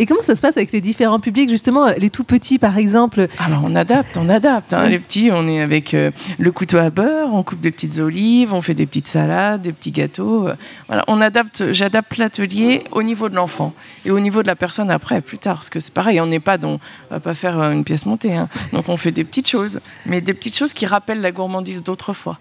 Et 0.00 0.06
comment 0.06 0.22
ça 0.22 0.34
se 0.34 0.40
passe 0.40 0.56
avec 0.56 0.72
les 0.72 0.80
différents 0.80 1.20
publics, 1.20 1.48
justement, 1.48 1.86
les 1.96 2.10
tout 2.10 2.24
petits 2.24 2.58
par 2.58 2.78
exemple 2.78 3.28
Alors 3.38 3.60
on 3.64 3.76
adapte, 3.76 4.16
on 4.16 4.28
adapte. 4.28 4.72
hein. 4.74 4.88
Les 4.88 4.98
petits, 4.98 5.30
on 5.32 5.46
est 5.46 5.60
avec 5.60 5.94
euh, 5.94 6.10
le 6.38 6.50
couteau 6.50 6.78
à 6.78 6.90
beurre, 6.90 7.32
on 7.32 7.44
coupe 7.44 7.60
des 7.60 7.70
petites 7.70 7.98
olives, 7.98 8.52
on 8.52 8.60
fait 8.60 8.74
des 8.74 8.86
petites 8.86 9.06
salades, 9.06 9.62
des 9.62 9.72
petits 9.72 9.92
gâteaux. 9.92 10.48
euh, 10.48 10.54
voilà, 10.88 11.04
on 11.06 11.20
adapte. 11.20 11.72
J'adapte 11.72 12.16
l'atelier 12.16 12.82
au 12.90 13.04
niveau 13.04 13.28
de 13.28 13.36
l'enfant 13.36 13.72
et 14.04 14.10
au 14.10 14.18
niveau 14.18 14.42
de 14.42 14.48
la 14.48 14.56
personne 14.56 14.90
après, 14.90 15.20
plus 15.20 15.38
tard, 15.38 15.56
parce 15.56 15.70
que 15.70 15.78
c'est 15.78 15.94
pareil. 15.94 16.20
On 16.20 16.26
n'est 16.26 16.40
pas 16.40 16.58
dans, 16.58 16.72
on 16.72 16.78
va 17.10 17.20
pas 17.20 17.34
faire 17.34 17.60
euh, 17.60 17.70
une 17.70 17.84
pièce 17.84 18.04
montée. 18.04 18.34
hein. 18.34 18.48
Donc 18.72 18.88
on 18.88 18.96
fait 18.96 19.12
des 19.12 19.22
petites 19.24 19.48
choses, 19.48 19.78
mais 20.06 20.20
des 20.20 20.34
petites 20.34 20.56
choses 20.56 20.72
qui 20.72 20.86
rappellent 20.86 21.20
la 21.20 21.30
gourmandise 21.30 21.82
d'autrefois. 21.84 22.38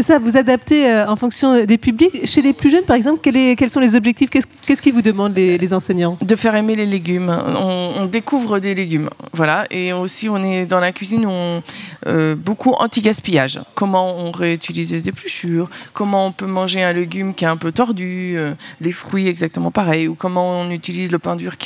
C'est 0.00 0.14
ça, 0.14 0.18
vous 0.18 0.38
adaptez 0.38 0.88
euh, 0.88 1.06
en 1.06 1.14
fonction 1.14 1.62
des 1.66 1.76
publics. 1.76 2.26
Chez 2.26 2.40
les 2.40 2.54
plus 2.54 2.70
jeunes, 2.70 2.84
par 2.84 2.96
exemple, 2.96 3.20
quel 3.22 3.36
est- 3.36 3.54
quels 3.54 3.68
sont 3.68 3.80
les 3.80 3.96
objectifs? 3.96 4.30
Qu'est-ce 4.30 4.46
qu'est-ce 4.64 4.80
qu'ils 4.80 4.94
vous 4.94 5.02
demandent, 5.02 5.36
les, 5.36 5.58
les 5.58 5.74
enseignants? 5.74 6.16
De 6.22 6.36
faire 6.36 6.54
aimer 6.56 6.74
les 6.74 6.86
légumes. 6.86 7.28
On, 7.28 7.90
on 7.98 8.06
découvre 8.06 8.60
des 8.60 8.74
légumes, 8.74 9.10
voilà. 9.34 9.66
Et 9.70 9.92
aussi, 9.92 10.30
on 10.30 10.42
est 10.42 10.64
dans 10.64 10.80
la 10.80 10.92
cuisine, 10.92 11.26
on 11.26 11.62
euh, 12.06 12.34
beaucoup 12.34 12.70
anti-gaspillage. 12.70 13.60
Comment 13.74 14.16
on 14.16 14.30
réutilise 14.30 14.90
les 14.90 15.06
épluchures? 15.10 15.68
Comment 15.92 16.28
on 16.28 16.32
peut 16.32 16.46
manger 16.46 16.82
un 16.82 16.94
légume 16.94 17.34
qui 17.34 17.44
est 17.44 17.48
un 17.48 17.58
peu 17.58 17.70
tordu 17.70 18.32
euh, 18.38 18.52
Les 18.80 18.92
fruits, 18.92 19.28
exactement 19.28 19.70
pareil. 19.70 20.08
Ou 20.08 20.14
comment 20.14 20.60
on 20.62 20.70
utilise 20.70 21.12
le 21.12 21.18
pain 21.18 21.36
dur 21.36 21.56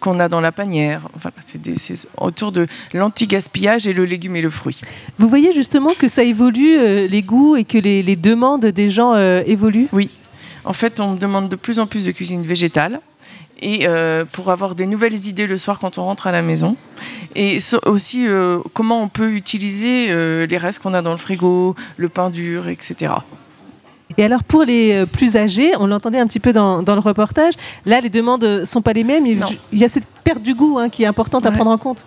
qu'on 0.00 0.18
a 0.18 0.28
dans 0.28 0.40
la 0.40 0.50
panière. 0.50 1.02
Voilà, 1.22 1.36
c'est 1.46 1.62
des- 1.62 1.76
c'est 1.76 2.08
autour 2.18 2.50
de 2.50 2.66
l'anti-gaspillage 2.92 3.86
et 3.86 3.92
le 3.92 4.04
légume 4.04 4.34
et 4.34 4.42
le 4.42 4.50
fruit. 4.50 4.80
Vous 5.18 5.28
voyez 5.28 5.52
justement 5.52 5.92
que 5.96 6.08
ça 6.08 6.24
évolue, 6.24 6.76
euh, 6.76 7.06
les 7.06 7.22
goûts, 7.22 7.54
et 7.54 7.62
que 7.62 7.83
les, 7.84 8.02
les 8.02 8.16
demandes 8.16 8.66
des 8.66 8.88
gens 8.88 9.12
euh, 9.14 9.42
évoluent? 9.46 9.88
Oui. 9.92 10.08
En 10.64 10.72
fait, 10.72 10.98
on 11.00 11.12
me 11.12 11.18
demande 11.18 11.48
de 11.48 11.56
plus 11.56 11.78
en 11.78 11.86
plus 11.86 12.06
de 12.06 12.12
cuisine 12.12 12.42
végétale. 12.42 13.00
Et 13.62 13.86
euh, 13.86 14.24
pour 14.30 14.50
avoir 14.50 14.74
des 14.74 14.86
nouvelles 14.86 15.26
idées 15.26 15.46
le 15.46 15.56
soir 15.58 15.78
quand 15.78 15.96
on 15.98 16.02
rentre 16.02 16.26
à 16.26 16.32
la 16.32 16.42
maison. 16.42 16.76
Et 17.34 17.60
so- 17.60 17.78
aussi 17.86 18.26
euh, 18.26 18.58
comment 18.74 19.00
on 19.00 19.08
peut 19.08 19.30
utiliser 19.32 20.06
euh, 20.08 20.44
les 20.46 20.58
restes 20.58 20.80
qu'on 20.82 20.92
a 20.92 21.02
dans 21.02 21.12
le 21.12 21.16
frigo, 21.26 21.76
le 21.96 22.08
pain 22.08 22.30
dur, 22.30 22.68
etc. 22.68 23.12
Et 24.18 24.24
alors 24.24 24.42
pour 24.44 24.64
les 24.64 25.06
plus 25.06 25.36
âgés, 25.36 25.72
on 25.78 25.86
l'entendait 25.86 26.18
un 26.18 26.26
petit 26.26 26.40
peu 26.40 26.52
dans, 26.52 26.82
dans 26.82 26.94
le 26.94 27.00
reportage, 27.00 27.54
là 27.86 28.00
les 28.00 28.10
demandes 28.10 28.44
ne 28.44 28.64
sont 28.64 28.82
pas 28.82 28.92
les 28.92 29.04
mêmes, 29.04 29.24
il 29.26 29.40
il 29.72 29.78
y 29.78 29.84
a 29.84 29.88
cette 29.88 30.06
perte 30.24 30.42
du 30.42 30.54
goût 30.54 30.78
hein, 30.78 30.88
qui 30.88 31.04
est 31.04 31.06
importante 31.06 31.46
à 31.46 31.50
prendre 31.52 31.70
en 31.70 31.78
compte. 31.78 32.04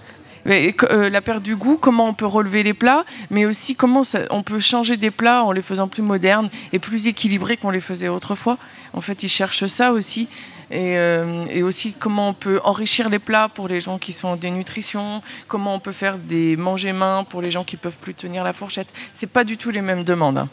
Euh, 0.47 1.09
la 1.09 1.21
perte 1.21 1.43
du 1.43 1.55
goût, 1.55 1.77
comment 1.77 2.07
on 2.07 2.13
peut 2.13 2.25
relever 2.25 2.63
les 2.63 2.73
plats, 2.73 3.05
mais 3.29 3.45
aussi 3.45 3.75
comment 3.75 4.03
on 4.29 4.43
peut 4.43 4.59
changer 4.59 4.97
des 4.97 5.11
plats 5.11 5.43
en 5.43 5.51
les 5.51 5.61
faisant 5.61 5.87
plus 5.87 6.01
modernes 6.01 6.49
et 6.71 6.79
plus 6.79 7.07
équilibrés 7.07 7.57
qu'on 7.57 7.69
les 7.69 7.81
faisait 7.81 8.07
autrefois. 8.07 8.57
En 8.93 9.01
fait, 9.01 9.23
ils 9.23 9.29
cherchent 9.29 9.65
ça 9.65 9.91
aussi. 9.91 10.29
Et, 10.69 10.97
euh, 10.97 11.45
et 11.49 11.63
aussi 11.63 11.93
comment 11.93 12.29
on 12.29 12.33
peut 12.33 12.59
enrichir 12.65 13.07
les 13.09 13.19
plats 13.19 13.47
pour 13.47 13.69
les 13.69 13.79
gens 13.79 13.97
qui 13.97 14.11
sont 14.11 14.27
en 14.27 14.35
dénutrition, 14.35 15.21
comment 15.47 15.73
on 15.73 15.79
peut 15.79 15.93
faire 15.93 16.17
des 16.17 16.57
manger 16.57 16.91
mains 16.91 17.23
pour 17.23 17.41
les 17.41 17.51
gens 17.51 17.63
qui 17.63 17.77
peuvent 17.77 17.97
plus 18.01 18.13
tenir 18.13 18.43
la 18.43 18.51
fourchette. 18.51 18.89
C'est 19.13 19.31
pas 19.31 19.45
du 19.45 19.55
tout 19.55 19.69
les 19.69 19.81
mêmes 19.81 20.03
demandes. 20.03 20.47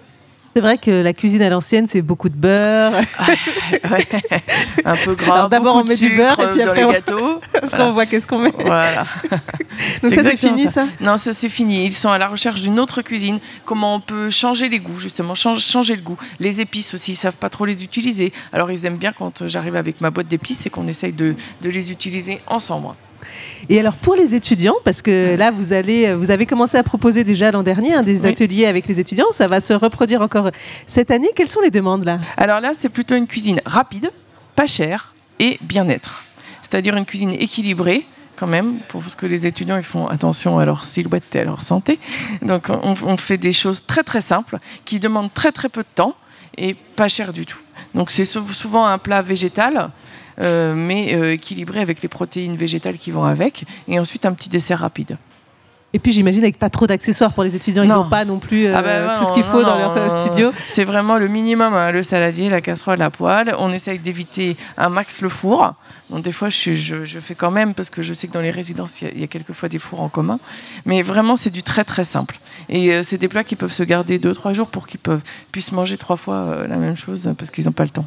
C'est 0.55 0.61
vrai 0.61 0.79
que 0.79 0.90
la 0.90 1.12
cuisine 1.12 1.43
à 1.43 1.49
l'ancienne, 1.51 1.87
c'est 1.88 2.01
beaucoup 2.03 2.29
de 2.29 2.37
beurre. 2.37 2.93
Un 4.85 4.97
peu 4.97 5.14
gras. 5.14 5.49
D'abord 5.49 5.77
on 5.77 5.85
met 5.85 5.97
du 5.97 6.17
beurre 6.17 6.38
et 6.38 6.47
puis 6.53 6.59
dans 6.62 6.69
après 6.69 6.81
les 6.81 6.85
on- 6.87 6.93
gâteaux. 6.93 7.40
après 7.55 7.83
on 7.83 7.93
voit 7.93 8.07
qu'est-ce 8.07 8.27
qu'on 8.27 8.38
met. 8.38 8.53
Voilà. 8.64 9.05
Donc 10.03 10.12
ça, 10.12 10.23
c'est 10.23 10.37
fini, 10.37 10.69
ça 10.71 10.87
Non, 11.01 11.17
ça 11.17 11.33
c'est 11.33 11.49
fini. 11.49 11.87
Ils 11.87 11.93
sont 11.93 12.11
à 12.11 12.19
la 12.19 12.29
recherche 12.29 12.61
d'une 12.62 12.79
autre 12.79 13.03
cuisine. 13.03 13.38
Comment 13.64 13.97
on 13.97 14.01
peut 14.01 14.31
changer 14.31 14.69
les 14.69 14.79
goûts, 14.79 14.99
justement, 15.01 15.35
change- 15.35 15.61
changer 15.64 15.97
le 15.97 16.03
goût. 16.03 16.17
Les 16.38 16.61
épices 16.61 16.95
aussi, 16.95 17.12
ils 17.12 17.17
savent 17.17 17.37
pas 17.37 17.49
trop 17.49 17.64
les 17.64 17.83
utiliser. 17.83 18.33
Alors 18.53 18.71
ils 18.71 18.87
aiment 18.87 18.97
bien 18.99 19.12
quand 19.12 19.43
euh, 19.43 19.49
j'arrive 19.49 19.77
avec 19.77 20.01
ma 20.01 20.11
boîte 20.11 20.29
d'épices 20.29 20.67
et 20.67 20.71
qu'on 20.71 20.87
essaye 20.87 21.12
de, 21.12 21.35
de 21.62 21.71
les 21.71 21.90
utiliser 21.90 22.40
ensemble. 22.47 22.88
Et 23.68 23.81
alors 23.81 23.94
pour 23.97 24.14
les 24.14 24.35
étudiants, 24.35 24.77
parce 24.85 25.03
que 25.03 25.37
là 25.37 25.51
vous 25.51 25.73
allez, 25.73 26.14
vous 26.14 26.31
avez 26.31 26.47
commencé 26.47 26.77
à 26.77 26.83
proposer 26.83 27.25
déjà 27.25 27.51
l'an 27.51 27.62
dernier 27.62 27.94
hein, 27.94 28.03
des 28.03 28.23
Oui. 28.23 28.29
ateliers 28.31 28.66
avec 28.66 28.87
les 28.87 29.01
étudiants, 29.01 29.33
ça 29.33 29.47
va 29.47 29.61
se 29.61 29.73
reproduire 29.73 30.20
encore 30.23 30.51
cette 30.87 31.11
année. 31.11 31.29
Quelles 31.35 31.49
sont 31.49 31.61
les 31.61 31.70
demandes 31.70 32.05
là? 32.05 32.20
Alors 32.37 32.61
là, 32.61 32.73
c'est 32.75 32.88
plutôt 32.88 33.14
une 33.16 33.27
cuisine 33.27 33.61
rapide, 33.66 34.11
pas 34.55 34.66
chère 34.66 35.14
et 35.38 35.59
bien-être. 35.62 36.25
C'est-à-dire 36.62 36.97
une 36.97 37.05
cuisine 37.05 37.33
équilibrée 37.33 38.07
quand 38.37 38.47
même, 38.49 38.79
pour 38.88 39.01
parce 39.01 39.14
que 39.14 39.27
les 39.27 39.47
étudiants 39.47 39.77
ils 39.77 39.85
font 39.85 40.09
attention 40.09 40.59
à 40.59 40.64
leur 40.64 40.83
silhouette 40.85 41.35
et 41.37 41.40
à 41.40 41.44
leur 41.44 41.62
santé. 41.62 42.01
Donc 42.42 42.66
on, 42.68 42.94
on 43.05 43.16
fait 43.16 43.38
des 43.38 43.53
choses 43.53 43.87
très 43.87 44.03
très 44.03 44.20
simples 44.20 44.59
qui 44.85 44.99
demandent 44.99 45.33
très 45.33 45.53
très 45.53 45.68
peu 45.68 45.83
de 45.83 45.88
temps 45.94 46.16
et 46.59 46.75
pas 46.75 47.09
cher 47.09 47.33
du 47.33 47.47
tout. 47.47 47.59
Donc 47.94 48.11
c'est 48.11 48.25
sou- 48.25 48.47
souvent 48.49 48.87
un 48.87 48.99
plat 48.99 49.23
végétal. 49.23 49.90
Euh, 50.40 50.75
mais 50.75 51.14
euh, 51.14 51.33
équilibré 51.33 51.81
avec 51.81 52.03
les 52.03 52.09
protéines 52.09 52.57
végétales 52.57 52.97
qui 52.99 53.11
vont 53.11 53.25
avec, 53.25 53.64
et 53.88 53.99
ensuite 53.99 54.27
un 54.27 54.33
petit 54.33 54.49
dessert 54.49 54.81
rapide. 54.81 55.16
Et 55.97 56.01
puis 56.01 56.11
j'imagine 56.11 56.42
avec 56.42 56.59
pas 56.59 56.70
trop 56.70 56.88
d'accessoires 56.88 57.33
pour 57.33 57.44
les 57.44 57.55
étudiants, 57.55 57.85
ils 57.85 57.88
Non. 57.88 58.03
n'ont 58.03 58.09
pas 58.11 58.25
non 58.25 58.40
plus 58.40 58.66
euh, 58.66 58.75
Ah 58.77 58.83
ben 58.83 59.11
tout 59.16 59.27
ce 59.27 59.33
qu'il 59.33 59.44
faut 59.44 59.62
non, 59.62 59.68
dans 59.68 59.79
leur 59.94 60.20
studio. 60.23 60.51
C'est 60.66 60.83
vraiment 60.83 61.18
le 61.18 61.29
minimum, 61.29 61.73
hein, 61.73 61.92
le 61.92 62.03
saladier, 62.03 62.49
la 62.51 62.61
casserole, 62.61 62.99
la 62.99 63.11
poêle. 63.11 63.55
On 63.61 63.70
essaye 63.70 64.01
d'éviter 64.01 64.57
un 64.77 64.88
max 64.88 65.20
le 65.23 65.29
four. 65.29 65.75
Bon, 66.11 66.18
des 66.18 66.33
fois, 66.33 66.49
je, 66.49 66.57
suis- 66.57 66.77
je- 66.77 67.05
je 67.05 67.20
fais 67.20 67.37
quand 67.37 67.53
même, 67.53 67.75
parce 67.75 67.90
que 67.90 68.03
je 68.03 68.12
sais 68.12 68.27
que 68.27 68.33
dans 68.33 68.40
les 68.40 68.51
résidences, 68.51 69.03
il 69.03 69.16
y 69.16 69.20
y, 69.20 69.23
a 69.25 69.29
quelquefois 69.29 69.68
des 69.68 69.79
fours 69.79 70.01
en 70.01 70.09
commun. 70.09 70.40
Mais 70.85 71.01
vraiment, 71.03 71.37
c'est 71.37 71.51
du 71.51 71.62
très 71.62 71.85
très 71.85 72.03
simple. 72.03 72.40
Et 72.68 72.92
euh, 72.92 73.05
c'est 73.05 73.16
des 73.18 73.29
plats 73.29 73.44
qui 73.44 73.55
peuvent 73.55 73.73
se 73.73 73.85
garder 73.85 74.18
2-3 74.18 74.53
jours 74.53 74.66
pour 74.66 74.88
qu'ils 74.88 74.99
peuvent, 74.99 75.23
puissent 75.53 75.70
manger 75.70 75.97
trois 75.97 76.16
fois 76.16 76.35
euh, 76.35 76.66
la 76.66 76.77
même 76.77 76.97
chose, 76.97 77.33
parce 77.38 77.53
qu'ils 77.53 77.66
n'ont 77.66 77.73
pas 77.73 77.85
le 77.85 77.90
temps. 77.90 78.07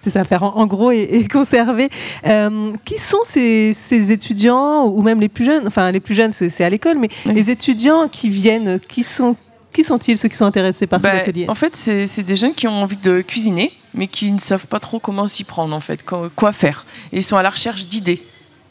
C'est 0.00 0.10
ça, 0.10 0.24
faire 0.24 0.42
en, 0.42 0.56
en 0.56 0.66
gros 0.66 0.90
et, 0.90 1.08
et 1.10 1.28
conserver. 1.28 1.88
Euh, 2.26 2.72
qui 2.84 2.98
sont 2.98 3.18
ces, 3.24 3.72
ces 3.72 4.12
étudiants 4.12 4.84
ou 4.86 5.02
même 5.02 5.20
les 5.20 5.28
plus 5.28 5.44
jeunes 5.44 5.66
Enfin, 5.66 5.90
les 5.90 6.00
plus 6.00 6.14
jeunes, 6.14 6.32
c'est 6.32 6.64
à 6.64 6.70
l'école, 6.70 6.98
mais 6.98 7.08
les 7.26 7.50
étudiants 7.50 8.08
qui 8.08 8.28
viennent, 8.28 8.80
qui 8.80 9.02
sont 9.02 9.36
qui 9.72 9.84
sont-ils 9.84 10.16
ceux 10.16 10.30
qui 10.30 10.36
sont 10.36 10.46
intéressés 10.46 10.86
par 10.86 11.00
Ben, 11.00 11.10
ces 11.10 11.18
ateliers? 11.18 11.46
En 11.48 11.54
fait, 11.54 11.76
c'est 11.76 12.06
c'est 12.06 12.22
des 12.22 12.36
jeunes 12.36 12.54
qui 12.54 12.66
ont 12.66 12.82
envie 12.82 12.96
de 12.96 13.20
cuisiner, 13.20 13.72
mais 13.92 14.06
qui 14.06 14.32
ne 14.32 14.38
savent 14.38 14.66
pas 14.68 14.80
trop 14.80 14.98
comment 14.98 15.26
s'y 15.26 15.44
prendre, 15.44 15.76
en 15.76 15.80
fait, 15.80 16.02
quoi, 16.02 16.30
quoi 16.34 16.52
faire. 16.52 16.86
Et 17.12 17.18
ils 17.18 17.22
sont 17.22 17.36
à 17.36 17.42
la 17.42 17.50
recherche 17.50 17.86
d'idées. 17.86 18.22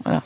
Voilà. 0.03 0.23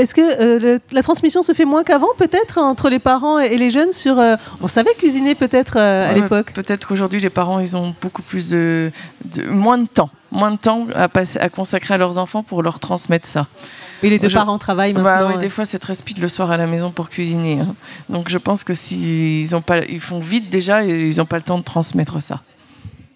Est-ce 0.00 0.14
que 0.14 0.20
euh, 0.20 0.58
le- 0.58 0.78
la 0.92 1.02
transmission 1.02 1.42
se 1.42 1.52
fait 1.52 1.64
moins 1.64 1.84
qu'avant, 1.84 2.08
peut-être, 2.18 2.58
entre 2.58 2.88
les 2.88 2.98
parents 2.98 3.38
et 3.38 3.56
les 3.56 3.70
jeunes 3.70 3.92
sur... 3.92 4.18
euh, 4.18 4.36
on 4.60 4.66
savait 4.66 4.94
cuisiner 4.94 5.34
peut-être 5.34 5.74
euh, 5.76 6.08
à 6.10 6.14
Ouais, 6.14 6.20
l'époque. 6.22 6.52
Peut-être 6.52 6.88
qu'aujourd'hui, 6.88 7.20
les 7.20 7.30
parents, 7.30 7.60
ils 7.60 7.76
ont 7.76 7.94
beaucoup 8.00 8.22
plus 8.22 8.50
de, 8.50 8.90
de- 9.26 9.44
moins 9.48 9.78
de 9.78 9.86
temps, 9.86 10.10
moins 10.30 10.50
de 10.50 10.56
temps 10.56 10.86
à, 10.94 11.08
passer, 11.08 11.38
à 11.38 11.48
consacrer 11.48 11.94
à 11.94 11.98
leurs 11.98 12.18
enfants 12.18 12.42
pour 12.42 12.62
leur 12.62 12.78
transmettre 12.80 13.26
ça. 13.28 13.46
Et 14.02 14.08
les 14.08 14.18
deux 14.18 14.30
parents 14.30 14.58
travaillent 14.58 14.94
Bah 14.94 15.02
maintenant. 15.02 15.28
ouais. 15.34 15.38
des 15.38 15.50
fois, 15.50 15.66
c'est 15.66 15.78
très 15.78 15.94
speed 15.94 16.20
le 16.20 16.28
soir 16.28 16.50
à 16.50 16.56
la 16.56 16.66
maison 16.66 16.90
pour 16.90 17.10
cuisiner. 17.10 17.60
hein. 17.60 17.74
Donc, 18.08 18.30
je 18.30 18.38
pense 18.38 18.64
que 18.64 18.72
s'ils 18.72 19.54
ont 19.54 19.60
pas, 19.60 19.80
ils 19.86 20.00
font 20.00 20.20
vite 20.20 20.48
déjà 20.48 20.84
et 20.84 21.08
ils 21.08 21.18
n'ont 21.18 21.26
pas 21.26 21.36
le 21.36 21.42
temps 21.42 21.58
de 21.58 21.64
transmettre 21.64 22.22
ça. 22.22 22.40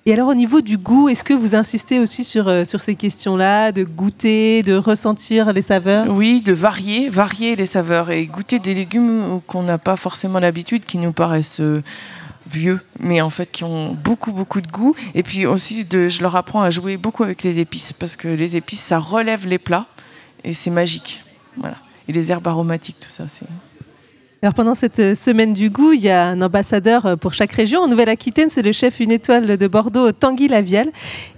Et 0.06 0.12
alors 0.12 0.28
au 0.28 0.34
niveau 0.34 0.60
du 0.60 0.76
goût, 0.76 1.08
est-ce 1.08 1.24
que 1.24 1.32
vous 1.32 1.54
insistez 1.54 1.98
aussi 1.98 2.24
sur, 2.24 2.46
euh, 2.48 2.66
sur 2.66 2.78
ces 2.78 2.94
questions-là, 2.94 3.72
de 3.72 3.84
goûter, 3.84 4.62
de 4.62 4.74
ressentir 4.74 5.54
les 5.54 5.62
saveurs? 5.62 6.06
Oui, 6.08 6.42
de 6.42 6.52
varier, 6.52 7.08
varier 7.08 7.56
les 7.56 7.64
saveurs 7.64 8.10
et 8.10 8.26
goûter 8.26 8.58
des 8.58 8.74
légumes 8.74 9.40
qu'on 9.46 9.62
n'a 9.62 9.78
pas 9.78 9.96
forcément 9.96 10.40
l'habitude, 10.40 10.84
qui 10.84 10.98
nous 10.98 11.12
paraissent 11.12 11.60
euh, 11.60 11.82
vieux, 12.50 12.80
mais 13.00 13.22
en 13.22 13.30
fait 13.30 13.50
qui 13.50 13.64
ont 13.64 13.94
beaucoup 13.94 14.32
beaucoup 14.32 14.60
de 14.60 14.68
goût. 14.68 14.94
Et 15.14 15.22
puis 15.22 15.46
aussi, 15.46 15.86
de, 15.86 16.10
je 16.10 16.20
leur 16.20 16.36
apprends 16.36 16.60
à 16.60 16.68
jouer 16.68 16.98
beaucoup 16.98 17.22
avec 17.22 17.42
les 17.42 17.58
épices 17.58 17.94
parce 17.94 18.16
que 18.16 18.28
les 18.28 18.56
épices, 18.56 18.82
ça 18.82 18.98
relève 18.98 19.46
les 19.46 19.58
plats 19.58 19.86
et 20.44 20.52
c'est 20.52 20.70
magique. 20.70 21.24
Voilà. 21.56 21.78
Et 22.08 22.12
les 22.12 22.30
herbes 22.30 22.46
aromatiques, 22.46 22.98
tout 23.00 23.10
ça, 23.10 23.26
c'est. 23.26 23.46
Alors 24.44 24.52
pendant 24.52 24.74
cette 24.74 24.98
euh, 24.98 25.14
semaine 25.14 25.54
du 25.54 25.70
goût, 25.70 25.94
il 25.94 26.00
y 26.00 26.10
a 26.10 26.26
un 26.26 26.42
ambassadeur 26.42 27.06
euh, 27.06 27.16
pour 27.16 27.32
chaque 27.32 27.52
région. 27.52 27.80
En 27.80 27.88
Nouvelle-Aquitaine, 27.88 28.50
c'est 28.50 28.60
le 28.60 28.72
chef 28.72 29.00
une 29.00 29.10
étoile 29.10 29.56
de 29.56 29.66
Bordeaux, 29.66 30.12
Tanguy 30.12 30.48
Lavial. 30.48 30.90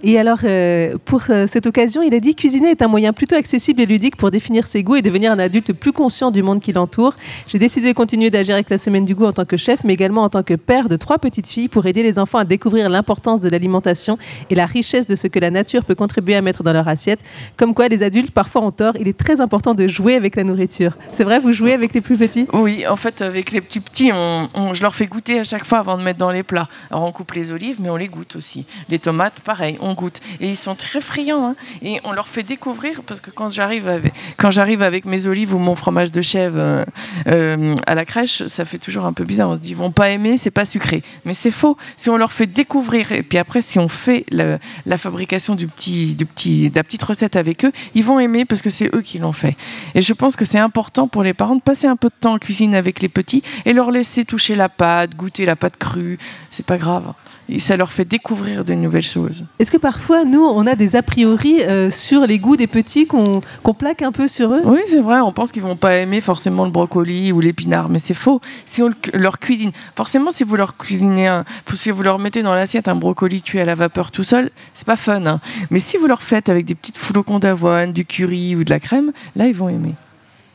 Et 0.03 0.19
alors, 0.19 0.39
euh, 0.43 0.97
pour 1.05 1.21
cette 1.21 1.67
occasion, 1.67 2.01
il 2.01 2.13
a 2.13 2.19
dit 2.19 2.35
cuisiner 2.35 2.71
est 2.71 2.81
un 2.81 2.89
moyen 2.89 3.13
plutôt 3.13 3.37
accessible 3.37 3.79
et 3.79 3.85
ludique 3.85 4.17
pour 4.17 4.29
définir 4.29 4.67
ses 4.67 4.83
goûts 4.83 4.97
et 4.97 5.01
devenir 5.01 5.31
un 5.31 5.39
adulte 5.39 5.71
plus 5.71 5.93
conscient 5.93 6.31
du 6.31 6.43
monde 6.43 6.59
qui 6.59 6.73
l'entoure. 6.73 7.13
J'ai 7.47 7.59
décidé 7.59 7.93
de 7.93 7.95
continuer 7.95 8.29
d'agir 8.29 8.55
avec 8.55 8.69
la 8.69 8.77
semaine 8.77 9.05
du 9.05 9.15
goût 9.15 9.23
en 9.23 9.31
tant 9.31 9.45
que 9.45 9.55
chef, 9.55 9.85
mais 9.85 9.93
également 9.93 10.23
en 10.23 10.29
tant 10.29 10.43
que 10.43 10.55
père 10.55 10.89
de 10.89 10.97
trois 10.97 11.17
petites 11.17 11.47
filles 11.47 11.69
pour 11.69 11.85
aider 11.85 12.03
les 12.03 12.19
enfants 12.19 12.39
à 12.39 12.43
découvrir 12.43 12.89
l'importance 12.89 13.39
de 13.39 13.47
l'alimentation 13.47 14.17
et 14.49 14.55
la 14.55 14.65
richesse 14.65 15.07
de 15.07 15.15
ce 15.15 15.27
que 15.27 15.39
la 15.39 15.49
nature 15.49 15.85
peut 15.85 15.95
contribuer 15.95 16.35
à 16.35 16.41
mettre 16.41 16.61
dans 16.61 16.73
leur 16.73 16.89
assiette. 16.89 17.21
Comme 17.55 17.73
quoi, 17.73 17.87
les 17.87 18.03
adultes 18.03 18.31
parfois 18.31 18.63
ont 18.63 18.71
tort. 18.71 18.95
Il 18.99 19.07
est 19.07 19.17
très 19.17 19.39
important 19.39 19.73
de 19.73 19.87
jouer 19.87 20.15
avec 20.15 20.35
la 20.35 20.43
nourriture. 20.43 20.97
C'est 21.13 21.23
vrai, 21.23 21.39
vous 21.39 21.53
jouez 21.53 21.71
avec 21.71 21.93
les 21.93 22.01
plus 22.01 22.17
petits? 22.17 22.47
Oui, 22.51 22.83
fait, 22.97 23.21
avec 23.21 23.51
les 23.51 23.61
petits 23.61 23.79
petits, 23.79 24.11
on, 24.13 24.73
je 24.73 24.81
leur 24.81 24.93
fais 24.93 25.07
goûter 25.07 25.39
à 25.39 25.43
chaque 25.43 25.63
fois 25.65 25.79
avant 25.79 25.97
de 25.97 26.03
mettre 26.03 26.19
dans 26.19 26.31
les 26.31 26.43
plats. 26.43 26.67
Alors, 26.91 27.03
on 27.05 27.11
coupe 27.11 27.31
les 27.31 27.51
olives, 27.51 27.77
mais 27.79 27.89
on 27.89 27.95
les 27.95 28.07
goûte 28.09 28.35
aussi. 28.35 28.65
Les 28.89 28.99
tomates, 28.99 29.39
pareil, 29.39 29.77
on 29.79 29.93
goûte. 29.93 30.19
Et 30.39 30.49
ils 30.49 30.57
sont 30.57 30.75
très 30.75 30.99
friands. 30.99 31.45
hein. 31.49 31.55
Et 31.81 31.99
on 32.03 32.11
leur 32.11 32.27
fait 32.27 32.43
découvrir, 32.43 33.03
parce 33.03 33.21
que 33.21 33.29
quand 33.31 33.49
j'arrive 33.49 33.87
avec, 33.87 35.05
mes 35.05 35.27
olives 35.27 35.53
ou 35.55 35.59
mon 35.59 35.75
fromage 35.75 36.11
de 36.11 36.21
chèvre 36.21 36.57
euh, 36.59 36.85
euh, 37.27 37.75
à 37.85 37.95
la 37.95 38.05
crèche, 38.05 38.45
ça 38.47 38.65
fait 38.65 38.77
toujours 38.77 39.05
un 39.05 39.13
peu 39.13 39.23
bizarre. 39.23 39.49
On 39.49 39.55
se 39.55 39.59
dit, 39.61 39.69
ils 39.69 39.75
vont 39.75 39.91
pas 39.91 40.09
aimer, 40.09 40.37
c'est 40.37 40.51
pas 40.51 40.65
sucré. 40.65 41.03
Mais 41.25 41.33
c'est 41.33 41.51
faux. 41.51 41.77
Si 41.95 42.09
on 42.09 42.17
leur 42.17 42.31
fait 42.31 42.47
découvrir, 42.47 43.11
et 43.11 43.23
puis 43.23 43.37
après, 43.37 43.61
si 43.61 43.79
on 43.79 43.87
fait 43.87 44.25
le- 44.31 44.57
la 44.85 44.97
fabrication 44.97 45.55
du 45.55 45.67
petit, 45.67 46.15
du 46.15 46.25
petit, 46.25 46.69
de 46.69 46.75
la 46.75 46.83
petite 46.83 47.03
recette 47.03 47.35
avec 47.35 47.65
eux, 47.65 47.71
ils 47.93 48.03
vont 48.03 48.19
aimer 48.19 48.45
parce 48.45 48.61
que 48.61 48.69
c'est 48.69 48.93
eux 48.95 49.01
qui 49.01 49.19
l'ont 49.19 49.33
fait. 49.33 49.55
Et 49.95 50.01
je 50.01 50.13
pense 50.13 50.35
que 50.35 50.45
c'est 50.45 50.59
important 50.59 51.07
pour 51.07 51.23
les 51.23 51.33
parents 51.33 51.55
de 51.55 51.61
passer 51.61 51.87
un 51.87 51.95
peu 51.95 52.07
de 52.07 52.13
temps 52.19 52.33
en 52.33 52.37
cuisine 52.39 52.73
avec 52.75 52.86
les 53.01 53.09
petits 53.09 53.43
et 53.65 53.73
leur 53.73 53.91
laisser 53.91 54.25
toucher 54.25 54.55
la 54.55 54.69
pâte, 54.69 55.15
goûter 55.15 55.45
la 55.45 55.55
pâte 55.55 55.77
crue. 55.77 56.17
C'est 56.49 56.65
pas 56.65 56.77
grave. 56.77 57.13
Et 57.49 57.59
ça 57.59 57.77
leur 57.77 57.91
fait 57.93 58.03
découvrir 58.03 58.65
de 58.65 58.73
nouvelles 58.73 59.01
choses. 59.01 59.45
Est-ce 59.59 59.71
que 59.71 59.77
parfois, 59.77 60.25
nous, 60.25 60.43
on 60.43 60.67
a 60.67 60.75
des 60.75 60.97
a 60.97 61.01
priori 61.01 61.61
euh, 61.61 61.89
sur 61.89 62.25
les 62.27 62.39
goûts 62.39 62.57
des 62.57 62.67
petits 62.67 63.07
qu'on 63.07 63.73
plaque 63.73 64.01
un 64.01 64.11
peu 64.11 64.27
sur 64.27 64.51
eux? 64.53 64.61
Oui, 64.65 64.79
c'est 64.89 64.99
vrai, 64.99 65.21
on 65.21 65.31
pense 65.31 65.53
qu'ils 65.53 65.61
vont 65.61 65.77
pas 65.77 65.95
aimer 65.95 66.19
forcément 66.19 66.65
le 66.65 66.71
brocoli 66.71 67.31
ou 67.31 67.39
l'épinard, 67.39 67.87
mais 67.87 67.99
c'est 67.99 68.13
faux. 68.13 68.41
Si 68.65 68.81
on 68.83 68.89
le- 68.89 68.95
leur 69.13 69.39
cuisine, 69.39 69.71
forcément, 69.95 70.31
si 70.31 70.43
vous 70.43 70.57
leur 70.57 70.75
cuisinez, 70.75 71.27
un, 71.27 71.45
si 71.73 71.89
vous 71.89 72.03
leur 72.03 72.19
mettez 72.19 72.43
dans 72.43 72.53
l'assiette 72.53 72.89
un 72.89 72.95
brocoli 72.95 73.41
cuit 73.41 73.59
à 73.61 73.65
la 73.65 73.75
vapeur 73.75 74.11
tout 74.11 74.25
seul, 74.25 74.49
c'est 74.73 74.85
pas 74.85 74.97
fun. 74.97 75.25
hein. 75.25 75.39
Mais 75.69 75.79
si 75.79 75.95
vous 75.95 76.07
leur 76.07 76.23
faites 76.23 76.49
avec 76.49 76.65
des 76.65 76.75
petites 76.75 76.97
flocons 76.97 77.39
d'avoine, 77.39 77.93
du 77.93 78.03
curry 78.03 78.57
ou 78.57 78.65
de 78.65 78.69
la 78.69 78.81
crème, 78.81 79.13
là, 79.37 79.47
ils 79.47 79.55
vont 79.55 79.69
aimer. 79.69 79.93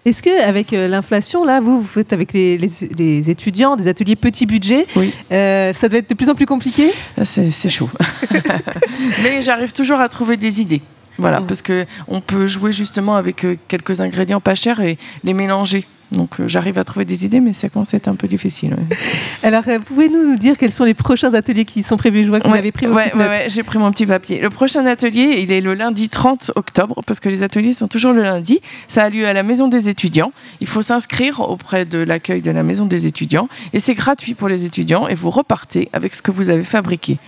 Est-ce 0.05 0.23
que 0.23 0.43
avec 0.43 0.73
euh, 0.73 0.89
l'inflation, 0.89 1.45
là, 1.45 1.61
vous, 1.61 1.81
vous 1.81 1.87
faites 1.89 2.13
avec 2.13 2.33
les, 2.33 2.59
les- 2.59 2.89
les 2.99 3.31
étudiants 3.31 3.77
des 3.77 3.87
ateliers 3.87 4.17
petit 4.17 4.47
budget, 4.47 4.87
euh, 5.31 5.73
ça 5.73 5.89
doit 5.89 6.01
être 6.01 6.11
de 6.11 6.15
plus 6.15 6.29
en 6.29 6.35
plus 6.35 6.47
compliqué? 6.47 6.91
Ah, 7.17 7.25
C'est 7.25 7.69
chaud. 7.69 7.89
Mais 9.23 9.43
j'arrive 9.43 9.73
toujours 9.73 10.01
à 10.01 10.09
trouver 10.09 10.37
des 10.37 10.61
idées. 10.61 10.81
Voilà, 11.19 11.41
Mm. 11.41 11.47
parce 11.47 11.63
que 11.63 11.85
on 12.09 12.21
peut 12.21 12.47
jouer 12.47 12.73
justement 12.73 13.17
avec 13.17 13.45
euh, 13.45 13.57
quelques 13.69 14.01
ingrédients 14.01 14.41
pas 14.41 14.55
chers 14.55 14.81
et 14.81 14.99
les 15.25 15.35
mélanger. 15.35 15.85
Donc 16.13 16.41
euh, 16.41 16.49
j'arrive 16.49 16.79
à 16.79 16.85
trouver 16.85 17.05
des 17.05 17.25
idées, 17.25 17.41
mais 17.41 17.53
ça 17.53 17.69
commence 17.69 17.95
à 17.95 17.97
être 17.97 18.09
un 18.09 18.15
peu 18.15 18.29
difficile. 18.29 18.75
ouais. 18.75 18.97
Alors, 19.43 19.65
euh, 19.69 19.79
pouvez-nous 19.79 20.31
nous 20.31 20.37
dire 20.37 20.57
quels 20.59 20.71
sont 20.71 20.85
les 20.85 20.95
prochains 20.95 21.35
ateliers 21.35 21.65
qui 21.65 21.83
sont 21.83 21.97
prévus? 21.97 22.25
Je 22.25 22.29
vois 22.29 22.41
que 22.41 22.49
vous 22.49 22.55
avez 22.55 22.73
pris 22.73 22.87
vos 22.87 22.95
ouais, 22.95 23.13
ouais, 23.15 23.47
j'ai 23.49 23.63
pris 23.63 23.79
mon 23.79 23.91
petit 23.91 24.07
papier. 24.07 24.41
Le 24.41 24.51
prochain 24.51 24.85
atelier, 24.87 25.41
il 25.41 25.53
est 25.53 25.61
le 25.61 25.75
lundi 25.75 26.09
30 26.09 26.53
octobre, 26.55 27.03
parce 27.07 27.21
que 27.21 27.29
les 27.29 27.43
ateliers 27.43 27.73
sont 27.73 27.89
toujours 27.89 28.13
le 28.13 28.23
lundi. 28.23 28.61
Ça 28.89 29.05
a 29.05 29.11
lieu 29.11 29.27
à 29.27 29.33
la 29.33 29.43
Maison 29.43 29.69
des 29.69 29.89
étudiants. 29.89 30.33
Il 30.61 30.67
faut 30.67 30.83
s'inscrire 30.83 31.41
auprès 31.41 31.85
de 31.85 31.99
l'accueil 31.99 32.43
de 32.43 32.51
la 32.51 32.63
Maison 32.63 32.87
des 32.87 33.07
étudiants. 33.07 33.49
Et 33.73 33.81
c'est 33.81 33.95
gratuit 33.95 34.35
pour 34.35 34.49
les 34.49 34.65
étudiants. 34.65 35.09
Et 35.09 35.15
vous 35.15 35.31
repartez 35.31 35.89
avec 35.93 36.15
ce 36.15 36.23
que 36.23 36.31
vous 36.31 36.51
avez 36.51 36.65
fabriqué. 36.65 37.19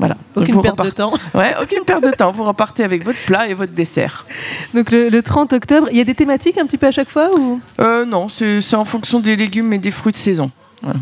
Voilà. 0.00 0.16
Aucune 0.34 0.54
vous 0.54 0.62
perte 0.62 0.82
de 0.82 0.90
temps. 0.90 1.12
Ouais, 1.34 1.54
aucune 1.62 1.84
perte 1.84 2.02
de 2.02 2.10
temps. 2.10 2.32
Vous 2.32 2.44
repartez 2.44 2.82
avec 2.82 3.04
votre 3.04 3.18
plat 3.26 3.46
et 3.46 3.54
votre 3.54 3.72
dessert. 3.72 4.26
Donc, 4.74 4.90
le, 4.90 5.10
le 5.10 5.22
30 5.22 5.52
octobre, 5.52 5.88
il 5.92 5.98
y 5.98 6.00
a 6.00 6.04
des 6.04 6.14
thématiques 6.14 6.58
un 6.58 6.66
petit 6.66 6.78
peu 6.78 6.86
à 6.86 6.90
chaque 6.90 7.10
fois 7.10 7.30
ou? 7.38 7.60
Euh, 7.80 8.04
non, 8.04 8.28
c'est 8.28 8.60
c'est 8.60 8.76
en 8.76 8.84
fonction 8.84 9.20
des 9.20 9.36
légumes 9.36 9.72
et 9.72 9.78
des 9.78 9.90
fruits 9.90 10.12
de 10.12 10.16
saison. 10.18 10.50
Voilà. 10.82 10.98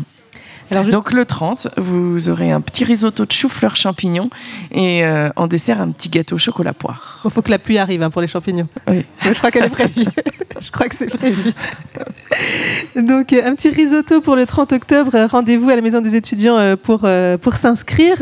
Donc 0.91 1.11
le 1.11 1.25
30, 1.25 1.67
vous 1.77 2.29
aurez 2.29 2.51
un 2.51 2.61
petit 2.61 2.83
risotto 2.83 3.25
de 3.25 3.31
chou-fleur 3.31 3.75
champignons 3.75 4.29
et 4.71 5.03
euh, 5.05 5.29
en 5.35 5.47
dessert 5.47 5.81
un 5.81 5.91
petit 5.91 6.09
gâteau 6.09 6.35
au 6.35 6.39
chocolat 6.39 6.73
poire. 6.73 7.21
Il 7.25 7.31
faut 7.31 7.41
que 7.41 7.49
la 7.51 7.59
pluie 7.59 7.77
arrive 7.77 8.03
hein, 8.03 8.09
pour 8.09 8.21
les 8.21 8.27
champignons. 8.27 8.67
Oui. 8.87 9.05
Je 9.21 9.31
crois 9.33 9.51
qu'elle 9.51 9.65
est 9.65 9.69
prévue. 9.69 10.05
Je 10.59 10.71
crois 10.71 10.89
que 10.89 10.95
c'est 10.95 11.07
prévu. 11.09 11.51
Donc, 12.95 13.31
euh, 13.33 13.41
un 13.45 13.55
petit 13.55 13.69
risotto 13.69 14.19
pour 14.21 14.35
le 14.35 14.45
30 14.45 14.73
octobre. 14.73 15.11
Euh, 15.15 15.27
Rendez-vous 15.27 15.69
à 15.69 15.75
la 15.75 15.81
Maison 15.81 16.01
des 16.01 16.15
étudiants 16.15 16.75
pour, 16.81 17.07
pour 17.41 17.53
s'inscrire. 17.55 18.17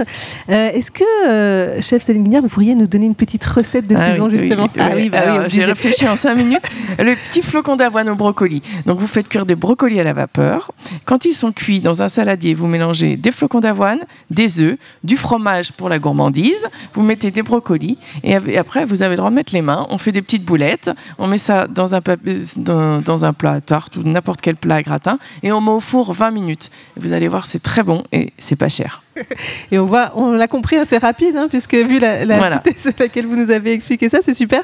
Est-ce 0.48 0.92
que, 0.92 1.82
chef 1.82 2.04
Céline 2.04 2.24
Guignard, 2.24 2.44
vous 2.44 2.50
pourriez 2.50 2.76
nous 2.76 2.88
donner 2.88 3.06
une 3.08 3.16
petite 3.16 3.44
recette 3.46 3.88
de 3.88 3.96
Ah 3.98 4.12
saison, 4.12 4.26
oui, 4.30 4.38
justement 4.38 4.64
oui, 4.76 4.80
Ah 4.82 4.90
oui. 4.96 5.10
bah 5.10 5.20
oui, 5.40 5.46
j'ai 5.48 5.64
réfléchi 5.64 6.08
en 6.08 6.16
5 6.16 6.36
minutes. 6.36 6.70
Le 7.00 7.16
petit 7.30 7.42
flocon 7.42 7.76
d'avoine 7.76 8.10
au 8.10 8.16
brocoli. 8.16 8.62
Donc 8.86 9.00
vous 9.00 9.08
faites 9.08 9.28
cuire 9.30 9.46
des 9.46 9.56
brocolis 9.56 10.00
à 10.00 10.04
la 10.04 10.14
vapeur. 10.14 10.72
Quand 11.06 11.26
ils 11.26 11.34
sont 11.34 11.52
cuits 11.52 11.82
dans 11.82 12.02
un 12.04 12.08
saladier, 12.38 12.54
vous 12.54 12.68
mélangez 12.68 13.18
des 13.18 13.32
flocons 13.32 13.60
d'avoine, 13.60 14.00
des 14.30 14.62
œufs, 14.62 14.78
du 15.04 15.18
fromage 15.18 15.72
pour 15.72 15.90
la 15.90 15.98
gourmandise. 15.98 16.68
Vous 16.94 17.02
mettez 17.02 17.32
des 17.32 17.42
brocolis 17.42 17.98
et 18.24 18.58
après 18.58 18.86
vous 18.86 19.02
avez 19.02 19.12
le 19.14 19.18
droit 19.18 19.30
de 19.32 19.36
mettre 19.36 19.54
les 19.54 19.64
mains. 19.64 19.88
On 19.90 19.98
fait 19.98 20.12
des 20.12 20.22
petites 20.22 20.46
boulettes. 20.46 20.92
On 21.18 21.26
met 21.28 21.40
ça 21.40 21.68
dans 21.68 21.96
un, 21.96 22.02
pap- 22.02 22.20
dans, 22.58 23.00
dans 23.02 23.26
un 23.26 23.34
plat 23.34 23.54
à 23.54 23.62
tarte 23.62 23.96
ou 23.98 24.04
n'importe 24.04 24.42
quel 24.42 24.56
plat 24.56 24.76
à 24.76 24.82
gratin 24.84 25.18
et 25.42 25.52
on 25.52 25.62
met 25.62 25.72
au 25.72 25.80
four 25.80 26.14
20 26.14 26.30
minutes. 26.32 26.70
Vous 26.96 27.14
allez 27.14 27.28
voir, 27.28 27.48
c'est 27.48 27.62
très 27.64 27.82
bon 27.82 28.04
et 28.12 28.34
c'est 28.38 28.56
pas 28.56 28.70
cher. 28.70 29.02
Et 29.72 29.80
on 29.80 29.88
voit, 29.88 30.12
on 30.16 30.34
l'a 30.34 30.48
compris 30.48 30.76
assez 30.76 31.00
rapide, 31.00 31.36
hein, 31.38 31.48
puisque 31.50 31.74
vu 31.74 31.98
la, 31.98 32.24
la 32.24 32.38
Voilà. 32.38 32.58
vitesse 32.66 32.86
à 32.86 32.92
laquelle 33.00 33.26
vous 33.26 33.36
nous 33.36 33.50
avez 33.50 33.72
expliqué 33.74 34.10
ça, 34.10 34.20
c'est 34.22 34.36
super. 34.36 34.62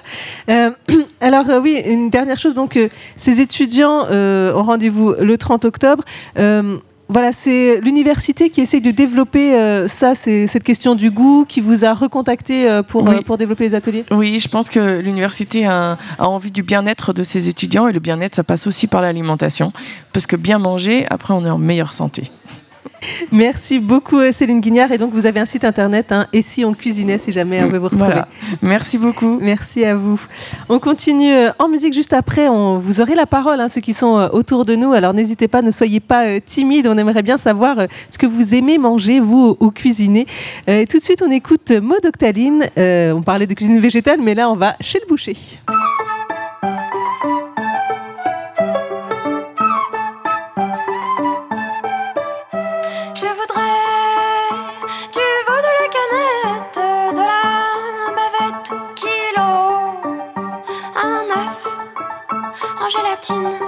Euh, 0.48 0.70
alors 1.22 1.50
euh, 1.50 1.60
oui, 1.60 1.82
une 1.88 2.12
dernière 2.12 2.38
chose, 2.38 2.54
donc 2.54 2.78
euh, 2.78 2.88
ces 3.16 3.42
étudiants 3.42 4.06
ont 4.12 4.62
rendez-vous 4.62 5.16
le 5.20 5.38
30 5.40 5.66
octobre. 5.66 6.04
Voilà, 7.14 7.32
c'est 7.32 7.80
l'université 7.82 8.50
qui 8.50 8.60
essaye 8.62 8.82
de 8.82 8.90
développer 8.90 9.54
euh, 9.54 9.88
ça, 9.88 10.16
c'est 10.16 10.48
cette 10.48 10.64
question 10.64 10.96
du 10.96 11.12
goût, 11.12 11.46
qui 11.48 11.62
vous 11.62 11.86
a 11.86 11.94
recontacté 11.94 12.68
euh, 12.68 12.82
pour, 12.82 13.04
Oui. 13.04 13.18
euh, 13.18 13.22
pour 13.22 13.38
développer 13.38 13.66
les 13.66 13.76
ateliers? 13.76 14.04
Oui, 14.10 14.40
je 14.40 14.48
pense 14.48 14.68
que 14.68 15.00
l'université 15.00 15.68
a, 15.68 16.00
a 16.18 16.28
envie 16.28 16.50
du 16.50 16.64
bien-être 16.64 17.14
de 17.14 17.22
ses 17.22 17.50
étudiants 17.50 17.88
et 17.88 17.94
le 17.94 18.00
bien-être, 18.00 18.34
ça 18.34 18.44
passe 18.44 18.66
aussi 18.66 18.88
par 18.88 19.04
l'alimentation. 19.04 19.72
Parce 20.12 20.26
que 20.26 20.36
bien 20.36 20.58
manger, 20.58 21.06
après, 21.12 21.36
on 21.36 21.46
est 21.46 21.52
en 21.52 21.60
meilleure 21.60 21.94
santé. 21.94 22.32
Merci 23.32 23.80
beaucoup 23.80 24.20
euh, 24.20 24.32
Céline 24.32 24.60
Guignard. 24.60 24.92
Et 24.92 24.98
donc 24.98 25.14
vous 25.14 25.26
avez 25.26 25.40
un 25.40 25.46
site 25.46 25.64
internet, 25.64 26.12
hein, 26.12 26.28
et 26.34 26.42
si 26.42 26.66
on 26.66 26.74
cuisinait, 26.74 27.18
si 27.18 27.32
jamais 27.32 27.64
on 27.64 27.68
veut 27.68 27.78
vous 27.78 27.86
retrouver. 27.86 28.06
Voilà. 28.06 28.28
Merci 28.62 28.98
beaucoup. 28.98 29.40
Merci 29.42 29.86
à 29.86 29.96
vous. 29.96 30.20
On 30.70 30.80
continue 30.80 31.34
euh, 31.34 31.52
en 31.60 31.68
musique 31.68 31.94
juste 31.94 32.14
après. 32.14 32.48
On, 32.48 32.78
vous 32.78 33.02
aurez 33.02 33.16
la 33.16 33.26
parole, 33.26 33.60
hein, 33.60 33.68
ceux 33.68 33.82
qui 33.82 33.94
sont 33.94 34.18
euh, 34.18 34.30
autour 34.32 34.66
de 34.66 34.76
nous. 34.76 34.94
Alors 34.94 35.14
n'hésitez 35.14 35.48
pas, 35.48 35.62
ne 35.62 35.72
soyez 35.72 36.00
pas 36.00 36.26
euh, 36.26 36.40
timides. 36.44 36.88
On 36.88 36.98
aimerait 36.98 37.24
bien 37.24 37.38
savoir 37.38 37.80
euh, 37.80 37.88
ce 38.10 38.18
que 38.18 38.26
vous 38.26 38.56
aimez 38.56 38.78
manger, 38.78 39.20
vous, 39.20 39.58
ou, 39.60 39.66
ou 39.68 39.72
cuisiner. 39.72 40.26
Euh, 40.70 40.82
et 40.82 40.88
tout 40.88 41.00
de 41.00 41.04
suite, 41.04 41.24
on 41.26 41.32
écoute 41.32 41.72
Maud 41.72 42.06
Octaline. 42.06 42.70
On 42.78 43.22
parlait 43.22 43.48
de 43.48 43.54
cuisine 43.54 43.80
végétale, 43.80 44.20
mais 44.22 44.36
là, 44.36 44.50
on 44.50 44.56
va 44.56 44.76
chez 44.80 45.00
le 45.00 45.08
boucher. 45.08 45.36
tartine. 63.24 63.63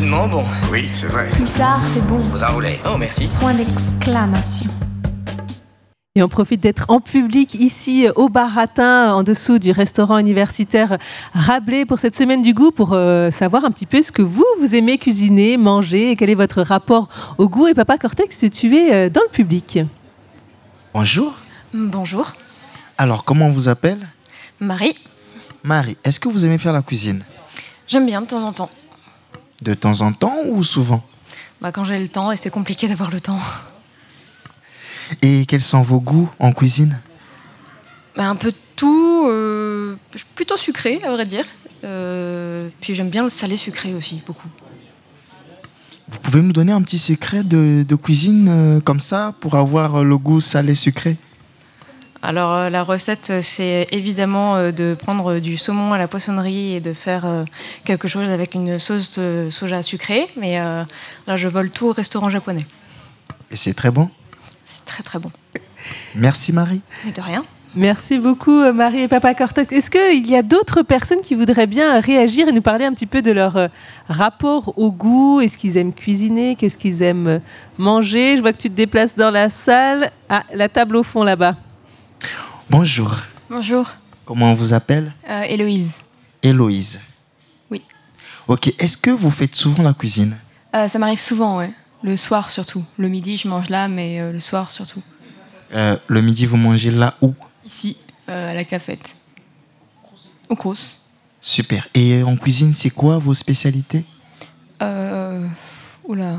Bon. 0.00 0.44
Oui, 0.70 0.88
c'est 0.94 1.06
vrai. 1.06 1.30
Pulsar, 1.32 1.80
c'est 1.84 2.06
bon. 2.06 2.18
Vous 2.18 2.42
enroulez. 2.42 2.78
Oh, 2.86 2.96
merci. 2.98 3.28
Point 3.40 3.54
d'exclamation. 3.54 4.70
Et 6.14 6.22
on 6.22 6.28
profite 6.28 6.60
d'être 6.60 6.86
en 6.88 7.00
public 7.00 7.54
ici 7.54 8.08
au 8.16 8.28
Baratin, 8.28 9.14
en 9.14 9.22
dessous 9.22 9.60
du 9.60 9.70
restaurant 9.70 10.18
universitaire 10.18 10.98
Rabelais 11.32 11.84
pour 11.84 12.00
cette 12.00 12.16
semaine 12.16 12.42
du 12.42 12.54
goût, 12.54 12.72
pour 12.72 12.92
euh, 12.92 13.30
savoir 13.30 13.64
un 13.64 13.70
petit 13.70 13.86
peu 13.86 14.02
ce 14.02 14.10
que 14.10 14.22
vous, 14.22 14.44
vous 14.60 14.74
aimez 14.74 14.98
cuisiner, 14.98 15.56
manger, 15.56 16.10
et 16.10 16.16
quel 16.16 16.30
est 16.30 16.34
votre 16.34 16.62
rapport 16.62 17.08
au 17.38 17.48
goût. 17.48 17.68
Et 17.68 17.74
Papa 17.74 17.98
Cortex, 17.98 18.44
tu 18.52 18.76
es 18.76 18.92
euh, 18.92 19.10
dans 19.10 19.22
le 19.22 19.30
public. 19.30 19.78
Bonjour. 20.92 21.34
Bonjour, 21.72 22.32
Alors, 22.96 23.24
comment 23.24 23.46
on 23.46 23.50
vous 23.50 23.68
appelle? 23.68 23.98
Marie. 24.58 24.96
Marie, 25.62 25.98
est-ce 26.02 26.18
que 26.18 26.28
vous 26.28 26.46
aimez 26.46 26.58
faire 26.58 26.72
la 26.72 26.82
cuisine? 26.82 27.22
J'aime 27.86 28.06
bien 28.06 28.22
de 28.22 28.26
temps 28.26 28.42
en 28.42 28.52
temps. 28.52 28.70
De 29.62 29.74
temps 29.74 30.00
en 30.02 30.12
temps 30.12 30.36
ou 30.46 30.62
souvent 30.62 31.04
Bah, 31.60 31.72
quand 31.72 31.84
j'ai 31.84 31.98
le 31.98 32.08
temps, 32.08 32.30
et 32.30 32.36
c'est 32.36 32.50
compliqué 32.50 32.88
d'avoir 32.88 33.10
le 33.10 33.20
temps. 33.20 33.40
Et 35.22 35.46
quels 35.46 35.60
sont 35.62 35.82
vos 35.82 36.00
goûts 36.00 36.30
en 36.38 36.52
cuisine 36.52 36.98
Bah, 38.16 38.28
un 38.28 38.36
peu 38.36 38.50
de 38.50 38.56
tout, 38.76 39.26
euh, 39.28 39.96
plutôt 40.34 40.56
sucré, 40.56 41.00
à 41.04 41.10
vrai 41.10 41.26
dire. 41.26 41.44
Euh, 41.84 42.68
puis 42.80 42.94
j'aime 42.94 43.10
bien 43.10 43.24
le 43.24 43.30
salé 43.30 43.56
sucré 43.56 43.94
aussi, 43.94 44.22
beaucoup. 44.26 44.48
Vous 46.10 46.18
pouvez 46.20 46.42
nous 46.42 46.52
donner 46.52 46.72
un 46.72 46.82
petit 46.82 46.98
secret 46.98 47.42
de, 47.42 47.84
de 47.86 47.94
cuisine 47.94 48.46
euh, 48.48 48.80
comme 48.80 49.00
ça 49.00 49.34
pour 49.40 49.56
avoir 49.56 50.04
le 50.04 50.16
goût 50.16 50.40
salé-sucré 50.40 51.16
Alors 52.20 52.52
euh, 52.52 52.70
la 52.70 52.82
recette, 52.82 53.28
euh, 53.30 53.40
c'est 53.42 53.86
évidemment 53.92 54.56
euh, 54.56 54.72
de 54.72 54.96
prendre 54.98 55.38
du 55.38 55.56
saumon 55.56 55.92
à 55.92 55.98
la 55.98 56.08
poissonnerie 56.08 56.74
et 56.74 56.80
de 56.80 56.92
faire 56.92 57.44
quelque 57.84 58.08
chose 58.08 58.28
avec 58.28 58.54
une 58.54 58.78
sauce 58.78 59.20
soja 59.50 59.82
sucrée. 59.82 60.26
Mais 60.36 60.58
euh, 60.58 60.82
là, 61.26 61.36
je 61.36 61.48
vole 61.48 61.70
tout 61.70 61.86
au 61.86 61.92
restaurant 61.92 62.28
japonais. 62.28 62.66
Et 63.50 63.56
c'est 63.56 63.72
très 63.72 63.90
bon? 63.90 64.10
C'est 64.64 64.84
très 64.84 65.02
très 65.02 65.18
bon. 65.18 65.30
Merci 66.16 66.52
Marie. 66.52 66.80
Mais 67.04 67.12
de 67.12 67.20
rien. 67.20 67.44
Merci 67.74 68.18
beaucoup 68.18 68.72
Marie 68.72 69.02
et 69.02 69.08
Papa 69.08 69.34
Cortex. 69.34 69.72
Est-ce 69.72 69.90
qu'il 69.90 70.28
y 70.28 70.34
a 70.34 70.42
d'autres 70.42 70.82
personnes 70.82 71.20
qui 71.20 71.34
voudraient 71.34 71.66
bien 71.66 72.00
réagir 72.00 72.48
et 72.48 72.52
nous 72.52 72.62
parler 72.62 72.84
un 72.84 72.92
petit 72.92 73.06
peu 73.06 73.22
de 73.22 73.30
leur 73.30 73.68
rapport 74.08 74.76
au 74.76 74.90
goût? 74.90 75.40
Est-ce 75.40 75.56
qu'ils 75.56 75.76
aiment 75.76 75.92
cuisiner? 75.92 76.56
Qu'est-ce 76.56 76.78
qu'ils 76.78 77.02
aiment 77.02 77.40
manger? 77.76 78.36
Je 78.36 78.42
vois 78.42 78.52
que 78.52 78.58
tu 78.58 78.70
te 78.70 78.74
déplaces 78.74 79.14
dans 79.14 79.30
la 79.30 79.50
salle. 79.50 80.10
Ah, 80.28 80.42
la 80.52 80.68
table 80.68 80.96
au 80.96 81.02
fond 81.02 81.22
là-bas. 81.22 81.54
Bonjour. 82.70 83.14
Bonjour, 83.50 83.88
Comment 84.24 84.52
on 84.52 84.54
vous 84.54 84.74
appelle 84.74 85.12
euh, 85.28 85.42
Héloïse. 85.42 85.96
Héloïse. 86.42 87.00
Oui. 87.70 87.82
Ok, 88.46 88.72
est-ce 88.78 88.96
que 88.98 89.10
vous 89.10 89.30
faites 89.30 89.54
souvent 89.54 89.82
la 89.82 89.94
cuisine 89.94 90.36
Euh, 90.74 90.86
ça 90.88 90.98
m'arrive 90.98 91.18
souvent, 91.18 91.58
ouais. 91.58 91.72
Le 92.02 92.16
soir 92.16 92.50
surtout. 92.50 92.84
Le 92.98 93.08
midi, 93.08 93.36
je 93.38 93.48
mange 93.48 93.70
là, 93.70 93.88
mais 93.88 94.20
euh, 94.20 94.32
le 94.32 94.40
soir 94.40 94.70
surtout. 94.70 95.02
Le 95.72 96.20
midi, 96.22 96.46
vous 96.46 96.56
mangez 96.56 96.90
là 96.90 97.14
où 97.22 97.34
Ici, 97.64 97.96
à 98.26 98.52
la 98.54 98.64
cafette. 98.64 99.16
Au 100.48 100.56
Crous. 100.56 101.08
Super. 101.40 101.88
Et 101.94 102.22
en 102.22 102.36
cuisine, 102.36 102.72
c'est 102.74 102.90
quoi 102.90 103.18
vos 103.18 103.34
spécialités 103.34 104.04
Euh, 104.82 105.46
oula. 106.04 106.38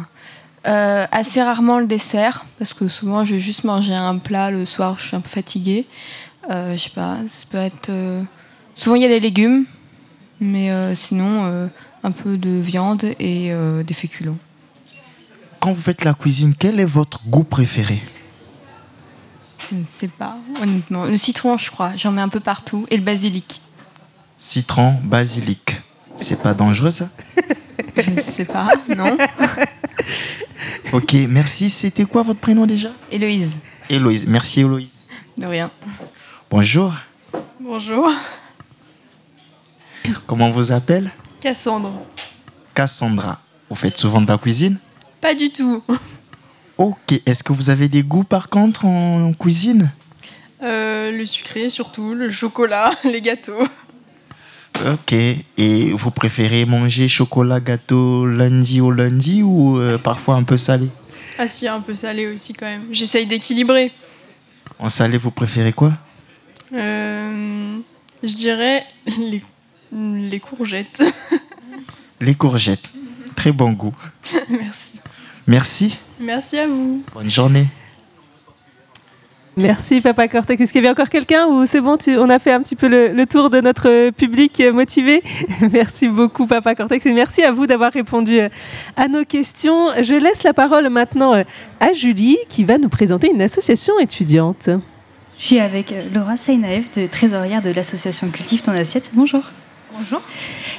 Euh, 0.68 1.06
assez 1.12 1.42
rarement 1.42 1.80
le 1.80 1.88
dessert, 1.88 2.46
parce 2.58 2.74
que 2.74 2.88
souvent 2.90 3.24
je 3.24 3.36
vais 3.36 3.40
juste 3.40 3.64
manger 3.64 3.94
un 3.94 4.18
plat 4.18 4.52
le 4.52 4.66
soir, 4.66 4.96
je 5.00 5.08
suis 5.08 5.16
un 5.16 5.22
peu 5.22 5.30
fatiguée. 5.30 5.86
Euh, 6.50 6.74
je 6.76 6.84
sais 6.84 6.90
pas, 6.90 7.18
ça 7.30 7.46
peut 7.50 7.58
être. 7.58 7.90
euh, 7.90 8.22
Souvent 8.76 8.96
il 8.96 9.02
y 9.02 9.06
a 9.06 9.10
des 9.10 9.20
légumes, 9.22 9.66
mais 10.42 10.72
euh, 10.72 10.96
sinon 10.96 11.46
euh, 11.46 11.68
un 12.04 12.12
peu 12.12 12.38
de 12.38 12.50
viande 12.50 13.04
et 13.20 13.52
euh, 13.52 13.84
des 13.84 13.94
féculents. 13.94 14.38
Quand 15.60 15.72
vous 15.72 15.82
faites 15.82 16.04
la 16.06 16.14
cuisine, 16.14 16.54
quel 16.58 16.80
est 16.80 16.86
votre 16.86 17.22
goût 17.26 17.44
préféré? 17.44 18.02
Je 19.72 19.76
ne 19.78 19.84
sais 19.86 20.08
pas, 20.08 20.38
honnêtement. 20.62 21.06
Le 21.06 21.18
citron, 21.18 21.58
je 21.58 21.70
crois, 21.72 21.92
j'en 21.98 22.12
mets 22.12 22.22
un 22.22 22.30
peu 22.30 22.40
partout, 22.40 22.86
et 22.90 22.98
le 22.98 23.04
basilic. 23.04 23.62
Citron, 24.38 24.96
basilic. 25.04 25.76
C'est 26.18 26.42
pas 26.42 26.54
dangereux 26.54 26.92
ça? 26.92 27.10
Je 27.98 28.10
ne 28.12 28.20
sais 28.22 28.46
pas, 28.46 28.70
non 28.88 29.18
Ok, 30.94 31.14
merci. 31.28 31.70
C'était 31.70 32.06
quoi 32.06 32.24
votre 32.24 32.40
prénom 32.40 32.66
déjà? 32.66 32.90
Héloïse, 33.12 33.58
Héloïse. 33.90 34.28
Merci 34.28 34.62
Héloïse. 34.62 34.94
de 35.38 35.46
rien. 35.46 35.70
Bonjour. 36.50 36.94
Bonjour, 37.60 38.10
Comment 40.26 40.48
on 40.48 40.52
vous 40.52 40.72
appelle? 40.72 41.12
Cassandre. 41.42 41.92
Cassandra. 42.74 43.42
Vous 43.70 43.76
faites 43.76 43.98
souvent 43.98 44.22
de 44.22 44.28
la 44.28 44.38
cuisine? 44.38 44.78
Pas 45.22 45.36
du 45.36 45.50
tout. 45.52 45.84
Ok. 46.78 47.20
Est-ce 47.26 47.44
que 47.44 47.54
vous 47.54 47.70
avez 47.70 47.88
des 47.88 48.02
goûts 48.04 48.24
par 48.24 48.50
contre 48.50 48.86
en, 48.86 49.28
en 49.30 49.34
cuisine? 49.34 49.92
Euh, 50.64 51.12
le 51.12 51.26
sucré 51.26 51.70
surtout, 51.70 52.14
le 52.14 52.30
chocolat, 52.30 52.92
les 53.04 53.22
gâteaux. 53.22 53.64
Ok. 54.86 55.14
Et 55.14 55.92
vous 55.92 56.12
préférez 56.12 56.66
manger 56.66 57.08
chocolat, 57.08 57.60
gâteau 57.60 58.26
lundi 58.26 58.82
au 58.82 58.92
lundi 58.92 59.44
ou 59.44 59.78
euh, 59.78 59.98
parfois 59.98 60.36
un 60.36 60.44
peu 60.44 60.58
salé? 60.58 60.88
Ah 61.38 61.48
si, 61.48 61.68
un 61.68 61.82
peu 61.82 61.96
salé 61.96 62.28
aussi 62.28 62.54
quand 62.54 62.66
même. 62.66 62.84
J'essaye 62.92 63.26
d'équilibrer. 63.26 63.92
En 64.78 64.90
salé, 64.90 65.18
vous 65.18 65.32
préférez 65.32 65.74
quoi? 65.74 65.94
Euh, 66.74 67.78
je 68.24 68.34
dirais 68.34 68.84
les, 69.18 69.42
les 69.92 70.40
courgettes. 70.40 71.04
Les 72.22 72.36
courgettes. 72.36 72.90
Très 73.34 73.54
bon 73.54 73.72
goût. 73.72 73.96
Merci. 74.50 75.00
Merci. 75.48 75.98
Merci 76.20 76.58
à 76.58 76.68
vous. 76.68 77.02
Bonne 77.14 77.30
journée. 77.30 77.68
Merci 79.58 80.00
Papa 80.00 80.28
Cortex. 80.30 80.62
Est-ce 80.62 80.72
qu'il 80.72 80.82
y 80.82 80.86
avait 80.86 80.92
encore 80.92 81.10
quelqu'un 81.10 81.48
ou 81.48 81.66
c'est 81.66 81.82
bon, 81.82 81.98
tu- 81.98 82.18
on 82.18 82.30
a 82.30 82.40
fait 82.40 82.52
un 82.54 82.62
petit 82.62 82.76
peu 82.78 82.88
le, 82.88 83.10
le 83.10 83.26
tour 83.26 83.50
de 83.50 83.60
notre 83.60 84.10
public 84.12 84.62
euh, 84.62 84.72
motivé? 84.72 85.22
Merci 85.74 86.08
beaucoup 86.08 86.46
Papa 86.46 86.76
Cortex 86.76 87.06
et 87.06 87.12
merci 87.14 87.42
à 87.44 87.52
vous 87.52 87.68
d'avoir 87.68 87.92
répondu 87.92 88.40
euh, 88.40 88.48
à 88.96 89.08
nos 89.10 89.26
questions. 89.26 89.88
Je 90.02 90.16
laisse 90.16 90.44
la 90.44 90.54
parole 90.54 90.88
maintenant 90.90 91.34
euh, 91.34 91.44
à 91.82 91.92
Julie 91.92 92.38
qui 92.48 92.64
va 92.64 92.78
nous 92.78 92.88
présenter 92.90 93.30
une 93.34 93.42
association 93.42 94.00
étudiante. 94.00 94.70
Je 95.38 95.44
suis 95.46 95.60
avec 95.60 95.94
Laura 96.14 96.38
Seinaev, 96.38 96.86
de 96.96 97.08
trésorière 97.08 97.62
de 97.62 97.72
l'association 97.72 98.30
Cultive 98.30 98.62
ton 98.62 98.72
assiette. 98.72 99.10
Bonjour. 99.14 99.42
Bonjour. 99.94 100.22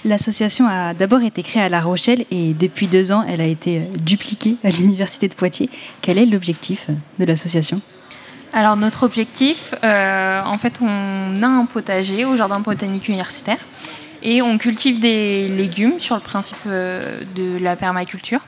L'association 0.07 0.67
a 0.69 0.95
d'abord 0.95 1.23
été 1.23 1.43
créée 1.43 1.63
à 1.63 1.69
La 1.69 1.81
Rochelle 1.83 2.25
et 2.31 2.55
depuis 2.55 2.87
deux 2.87 3.13
ans, 3.13 3.25
elle 3.29 3.41
a 3.43 3.47
été 3.47 3.83
dupliquée 3.99 4.57
à 4.65 4.71
l'Université 4.71 5.29
de 5.29 5.35
Poitiers. 5.35 5.69
Quel 6.01 6.17
est 6.17 6.27
l'objectif 6.27 6.87
de 7.19 7.25
l'association? 7.27 7.81
Alors 8.53 8.77
notre 8.77 9.05
objectif, 9.05 9.75
euh, 9.85 10.43
en 10.43 10.59
fait, 10.59 10.81
on 10.83 11.43
a 11.43 11.47
un 11.47 11.67
potager 11.67 12.25
au 12.25 12.35
jardin 12.35 12.59
botanique 12.59 13.07
universitaire 13.07 13.59
et 14.23 14.43
on 14.43 14.59
cultive 14.59 14.99
des 14.99 15.49
légumes 15.49 16.01
sur 16.01 16.17
le 16.17 16.21
principe 16.21 16.57
euh, 16.67 17.21
de 17.37 17.59
la 17.63 17.77
permaculture. 17.77 18.41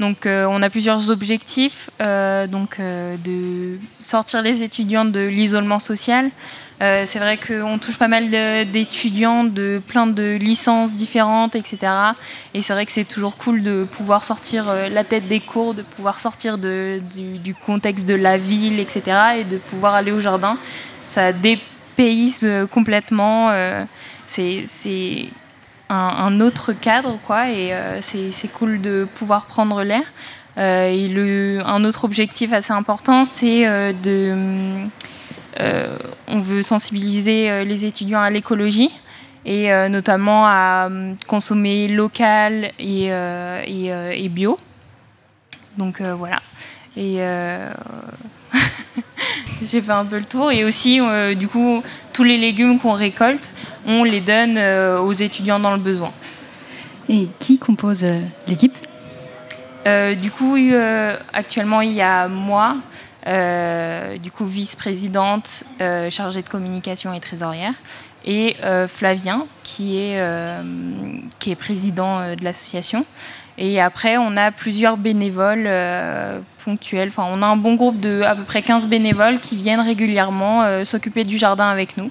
Donc 0.00 0.26
euh, 0.26 0.46
on 0.50 0.62
a 0.62 0.68
plusieurs 0.68 1.10
objectifs, 1.10 1.90
donc 2.00 2.78
de 2.78 3.78
sortir 4.00 4.42
les 4.42 4.62
étudiants 4.62 5.04
de 5.04 5.20
l'isolement 5.20 5.78
social. 5.78 6.30
Euh, 6.82 7.04
c'est 7.06 7.18
vrai 7.18 7.38
qu'on 7.38 7.78
touche 7.78 7.96
pas 7.96 8.08
mal 8.08 8.30
d'étudiants 8.70 9.44
de 9.44 9.80
plein 9.86 10.06
de 10.06 10.36
licences 10.36 10.94
différentes, 10.94 11.56
etc. 11.56 11.92
Et 12.52 12.60
c'est 12.60 12.74
vrai 12.74 12.84
que 12.84 12.92
c'est 12.92 13.04
toujours 13.04 13.36
cool 13.36 13.62
de 13.62 13.84
pouvoir 13.90 14.24
sortir 14.24 14.68
euh, 14.68 14.88
la 14.88 15.02
tête 15.02 15.26
des 15.26 15.40
cours, 15.40 15.72
de 15.72 15.82
pouvoir 15.82 16.20
sortir 16.20 16.58
du, 16.58 17.54
contexte 17.64 18.06
de 18.06 18.14
la 18.14 18.36
ville, 18.36 18.78
etc. 18.78 19.02
Et 19.38 19.44
de 19.44 19.56
pouvoir 19.56 19.94
aller 19.94 20.12
au 20.12 20.20
jardin. 20.20 20.58
Ça 21.06 21.32
dépayse 21.32 22.40
euh, 22.44 22.66
complètement. 22.66 23.50
c'est 24.26 25.28
un, 25.88 26.40
autre 26.40 26.72
cadre, 26.74 27.18
quoi. 27.26 27.48
Et 27.48 27.72
c'est 28.02 28.52
cool 28.52 28.82
de 28.82 29.08
pouvoir 29.14 29.46
prendre 29.46 29.82
l'air. 29.82 30.04
Et 30.58 31.60
un 31.64 31.84
autre 31.84 32.04
objectif 32.04 32.52
assez 32.52 32.72
important, 32.72 33.24
c'est 33.24 33.64
de. 34.02 34.86
Euh, 35.60 35.96
on 36.28 36.40
veut 36.40 36.62
sensibiliser 36.62 37.50
euh, 37.50 37.64
les 37.64 37.84
étudiants 37.84 38.20
à 38.20 38.30
l'écologie 38.30 38.90
et 39.44 39.72
euh, 39.72 39.88
notamment 39.88 40.46
à 40.46 40.88
euh, 40.90 41.14
consommer 41.26 41.88
local 41.88 42.72
et, 42.78 43.06
et, 43.06 43.90
et 44.14 44.28
bio. 44.28 44.58
Donc 45.76 46.00
voilà. 46.00 46.38
Et 46.96 47.20
j'ai 49.62 49.80
fait 49.82 49.92
un 49.92 50.04
peu 50.04 50.18
le 50.18 50.24
tour. 50.24 50.50
Et 50.52 50.64
aussi, 50.64 51.00
euh, 51.00 51.34
du 51.34 51.48
coup, 51.48 51.82
tous 52.12 52.22
les 52.22 52.38
légumes 52.38 52.78
qu'on 52.78 52.92
récolte, 52.92 53.50
on 53.86 54.04
les 54.04 54.20
donne 54.20 54.56
euh, 54.58 55.00
aux 55.00 55.12
étudiants 55.12 55.60
dans 55.60 55.72
le 55.72 55.78
besoin. 55.78 56.12
Et 57.08 57.28
qui 57.38 57.58
compose 57.58 58.04
euh, 58.04 58.20
l'équipe? 58.46 58.74
Du 60.20 60.32
coup, 60.32 60.56
actuellement, 61.32 61.80
il 61.80 61.92
y 61.92 62.02
a 62.02 62.26
moi, 62.26 62.74
du 63.26 64.30
coup, 64.30 64.46
vice-présidente, 64.46 65.64
euh, 65.80 66.10
chargée 66.10 66.42
de 66.42 66.48
communication 66.48 67.12
et 67.12 67.20
trésorière, 67.20 67.74
et 68.26 68.56
euh, 68.64 68.88
Flavien, 68.88 69.46
qui 69.62 69.98
est, 69.98 70.18
euh, 70.18 70.60
qui 71.38 71.52
est 71.52 71.56
président 71.56 72.18
euh, 72.18 72.34
de 72.34 72.44
l'association. 72.44 73.06
Et 73.58 73.80
après, 73.80 74.18
on 74.18 74.36
a 74.36 74.50
plusieurs 74.50 74.96
bénévoles 74.96 75.64
euh, 75.66 76.40
ponctuels. 76.64 77.08
Enfin, 77.08 77.24
on 77.30 77.40
a 77.40 77.46
un 77.46 77.56
bon 77.56 77.74
groupe 77.74 78.00
de 78.00 78.22
à 78.22 78.34
peu 78.34 78.42
près 78.42 78.62
15 78.62 78.86
bénévoles 78.88 79.40
qui 79.40 79.56
viennent 79.56 79.80
régulièrement 79.80 80.62
euh, 80.64 80.84
s'occuper 80.84 81.24
du 81.24 81.38
jardin 81.38 81.68
avec 81.68 81.96
nous. 81.96 82.10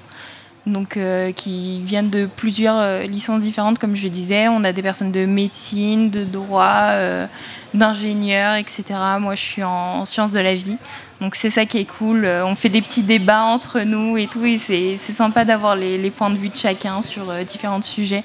Donc, 0.67 0.97
euh, 0.97 1.31
qui 1.31 1.79
viennent 1.81 2.09
de 2.09 2.25
plusieurs 2.25 2.77
euh, 2.79 3.03
licences 3.03 3.41
différentes, 3.41 3.77
comme 3.77 3.95
je 3.95 4.03
le 4.03 4.09
disais. 4.09 4.47
On 4.47 4.63
a 4.63 4.73
des 4.73 4.81
personnes 4.81 5.11
de 5.11 5.25
médecine, 5.25 6.09
de 6.09 6.23
droit, 6.23 6.87
euh, 6.89 7.27
d'ingénieur, 7.75 8.55
etc. 8.55 8.83
Moi, 9.19 9.35
je 9.35 9.41
suis 9.41 9.63
en, 9.63 9.99
en 9.99 10.05
sciences 10.05 10.31
de 10.31 10.39
la 10.39 10.55
vie. 10.55 10.77
Donc, 11.21 11.35
c'est 11.35 11.51
ça 11.51 11.65
qui 11.65 11.77
est 11.77 11.85
cool. 11.85 12.25
Euh, 12.25 12.43
On 12.47 12.55
fait 12.55 12.69
des 12.69 12.81
petits 12.81 13.03
débats 13.03 13.43
entre 13.43 13.81
nous 13.81 14.17
et 14.17 14.25
tout. 14.25 14.43
Et 14.43 14.57
c'est 14.57 14.97
sympa 14.97 15.45
d'avoir 15.45 15.75
les, 15.75 16.09
points 16.09 16.31
de 16.31 16.37
vue 16.37 16.49
de 16.49 16.57
chacun 16.57 17.03
sur 17.03 17.31
différents 17.47 17.81
sujets. 17.83 18.23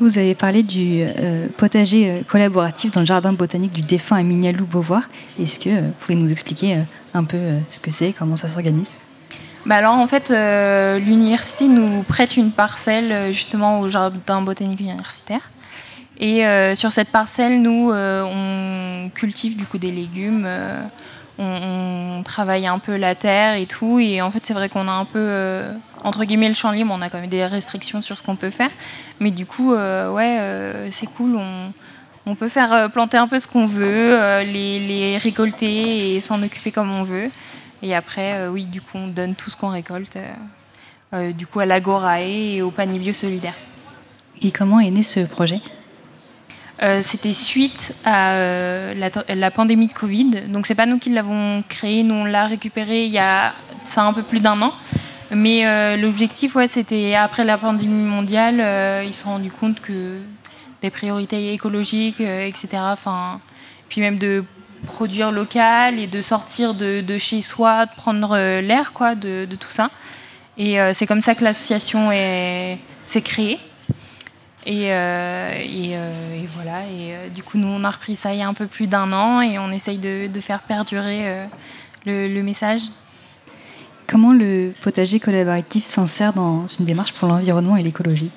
Vous 0.00 0.18
avez 0.18 0.34
parlé 0.34 0.62
du 0.62 1.04
potager 1.56 2.22
collaboratif 2.28 2.90
dans 2.90 3.00
le 3.00 3.06
jardin 3.06 3.32
botanique 3.32 3.72
du 3.72 3.80
défunt 3.80 4.16
Amignalou 4.16 4.66
Beauvoir. 4.66 5.08
Est-ce 5.40 5.58
que 5.58 5.70
vous 5.70 5.92
pouvez 5.98 6.16
nous 6.16 6.30
expliquer 6.30 6.80
un 7.14 7.24
peu 7.24 7.38
ce 7.70 7.80
que 7.80 7.90
c'est, 7.90 8.12
comment 8.12 8.36
ça 8.36 8.48
s'organise? 8.48 8.92
Bah 9.66 9.74
alors 9.74 9.94
en 9.94 10.06
fait, 10.06 10.30
euh, 10.30 11.00
l'université 11.00 11.66
nous 11.66 12.04
prête 12.04 12.36
une 12.36 12.52
parcelle 12.52 13.10
euh, 13.10 13.32
justement 13.32 13.80
au 13.80 13.88
jardin 13.88 14.40
botanique 14.40 14.78
universitaire. 14.78 15.50
Et 16.18 16.46
euh, 16.46 16.76
sur 16.76 16.92
cette 16.92 17.10
parcelle, 17.10 17.60
nous, 17.60 17.92
on 17.92 19.10
cultive 19.12 19.56
du 19.56 19.66
coup 19.66 19.76
des 19.76 19.90
légumes, 19.90 20.48
on, 21.38 22.22
travaille 22.24 22.66
un 22.66 22.78
peu 22.78 22.96
la 22.96 23.14
terre 23.14 23.56
et 23.56 23.66
tout. 23.66 23.98
Et 23.98 24.22
en 24.22 24.30
fait, 24.30 24.46
c'est 24.46 24.54
vrai 24.54 24.68
qu'on 24.68 24.88
a 24.88 24.92
un 24.92 25.04
peu, 25.04 25.62
entre 26.04 26.24
guillemets, 26.24 26.48
le 26.48 26.54
champ 26.54 26.70
libre, 26.70 26.94
on 26.96 27.02
a 27.02 27.10
quand 27.10 27.20
même 27.20 27.28
des 27.28 27.44
restrictions 27.44 28.00
sur 28.00 28.16
ce 28.16 28.22
qu'on 28.22 28.36
peut 28.36 28.50
faire. 28.50 28.70
Mais 29.20 29.30
du 29.30 29.44
coup, 29.44 29.74
ouais, 29.74 30.88
c'est 30.90 31.06
cool. 31.06 31.38
On, 32.24 32.34
peut 32.34 32.48
faire 32.48 32.90
planter 32.90 33.18
un 33.18 33.28
peu 33.28 33.38
ce 33.38 33.46
qu'on 33.46 33.66
veut, 33.66 34.16
les 34.42 35.18
récolter 35.18 36.16
et 36.16 36.20
s'en 36.22 36.42
occuper 36.42 36.72
comme 36.72 36.90
on 36.90 37.02
veut. 37.02 37.30
Et 37.82 37.94
après, 37.94 38.34
euh, 38.34 38.50
oui, 38.50 38.64
du 38.64 38.80
coup, 38.80 38.96
on 38.96 39.08
donne 39.08 39.34
tout 39.34 39.50
ce 39.50 39.56
qu'on 39.56 39.68
récolte, 39.68 40.16
euh, 40.16 40.32
euh, 41.14 41.32
du 41.32 41.46
coup, 41.46 41.60
à 41.60 41.66
l'Agorae 41.66 42.22
et 42.22 42.62
au 42.62 42.70
panier 42.70 42.98
bio 42.98 43.12
solidaire. 43.12 43.54
Et 44.42 44.50
comment 44.50 44.80
est 44.80 44.90
né 44.90 45.02
ce 45.02 45.20
projet? 45.20 45.60
Euh, 46.82 47.00
C'était 47.02 47.32
suite 47.32 47.94
à 48.04 48.32
euh, 48.32 48.94
la, 48.94 49.34
la 49.34 49.50
pandémie 49.50 49.86
de 49.86 49.92
Covid. 49.92 50.30
Donc, 50.48 50.66
c'est 50.66 50.74
pas 50.74 50.86
nous 50.86 50.98
qui 50.98 51.10
l'avons 51.10 51.62
créé, 51.68 52.02
nous 52.02 52.14
on 52.14 52.24
l'a 52.24 52.46
récupéré 52.46 53.06
il 53.06 53.12
y 53.12 53.18
a 53.18 53.52
ça 53.84 54.04
un 54.04 54.12
peu 54.12 54.22
plus 54.22 54.40
d'un 54.40 54.60
an. 54.62 54.72
Mais 55.30 55.66
euh, 55.66 55.96
l'objectif, 55.96 56.54
ouais, 56.54 56.68
c'était 56.68 57.14
après 57.14 57.44
la 57.44 57.58
pandémie 57.58 58.04
mondiale, 58.04 59.04
ils 59.04 59.12
se 59.12 59.24
sont 59.24 59.30
rendus 59.30 59.50
compte 59.50 59.80
que 59.80 60.20
des 60.82 60.90
priorités 60.90 61.52
écologiques, 61.52 62.20
etc. 62.20 62.68
Enfin, 62.92 63.40
puis 63.88 64.00
même 64.00 64.18
de 64.18 64.44
produire 64.84 65.32
local 65.32 65.98
et 65.98 66.06
de 66.06 66.20
sortir 66.20 66.74
de, 66.74 67.00
de 67.00 67.18
chez 67.18 67.42
soi, 67.42 67.86
de 67.86 67.94
prendre 67.94 68.36
euh, 68.36 68.60
l'air, 68.60 68.92
quoi, 68.92 69.14
de, 69.14 69.46
de 69.48 69.56
tout 69.56 69.70
ça. 69.70 69.90
Et 70.58 70.80
euh, 70.80 70.92
c'est 70.92 71.06
comme 71.06 71.22
ça 71.22 71.34
que 71.34 71.44
l'association 71.44 72.10
est- 72.12 72.78
s'est 73.04 73.22
créée. 73.22 73.58
Et, 74.64 74.92
euh, 74.92 75.52
et, 75.60 75.96
euh, 75.96 76.42
et 76.42 76.48
voilà. 76.54 76.80
Et 76.86 77.30
du 77.30 77.42
coup, 77.42 77.56
nous, 77.58 77.68
on 77.68 77.84
a 77.84 77.90
repris 77.90 78.16
ça 78.16 78.32
il 78.32 78.40
y 78.40 78.42
a 78.42 78.48
un 78.48 78.54
peu 78.54 78.66
plus 78.66 78.86
d'un 78.86 79.12
an 79.12 79.40
et 79.40 79.58
on 79.58 79.70
essaye 79.70 79.98
de, 79.98 80.26
de 80.26 80.40
faire 80.40 80.60
perdurer 80.60 81.46
le, 82.04 82.26
le 82.26 82.42
message. 82.42 82.82
Comment 84.08 84.32
le 84.32 84.72
potager 84.82 85.20
collaboratif 85.20 85.84
s'insère 85.86 86.32
dans 86.32 86.66
une 86.66 86.84
démarche 86.84 87.12
pour 87.12 87.28
l'environnement 87.28 87.76
et 87.76 87.82
l'écologie? 87.82 88.30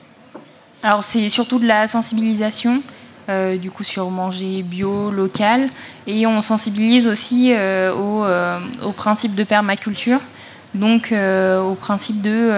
Alors, 0.83 1.03
c'est 1.03 1.29
surtout 1.29 1.59
de 1.59 1.67
la 1.67 1.87
sensibilisation, 1.87 2.81
euh, 3.29 3.57
du 3.57 3.69
coup, 3.69 3.83
sur 3.83 4.09
manger 4.09 4.63
bio, 4.63 5.11
local. 5.11 5.67
Et 6.07 6.25
on 6.25 6.41
sensibilise 6.41 7.07
aussi 7.07 7.53
euh, 7.53 7.93
au, 7.93 8.25
euh, 8.25 8.59
au 8.83 8.91
principe 8.91 9.35
de 9.35 9.43
permaculture, 9.43 10.19
donc 10.73 11.11
euh, 11.11 11.61
au 11.61 11.75
principe 11.75 12.21
de 12.21 12.51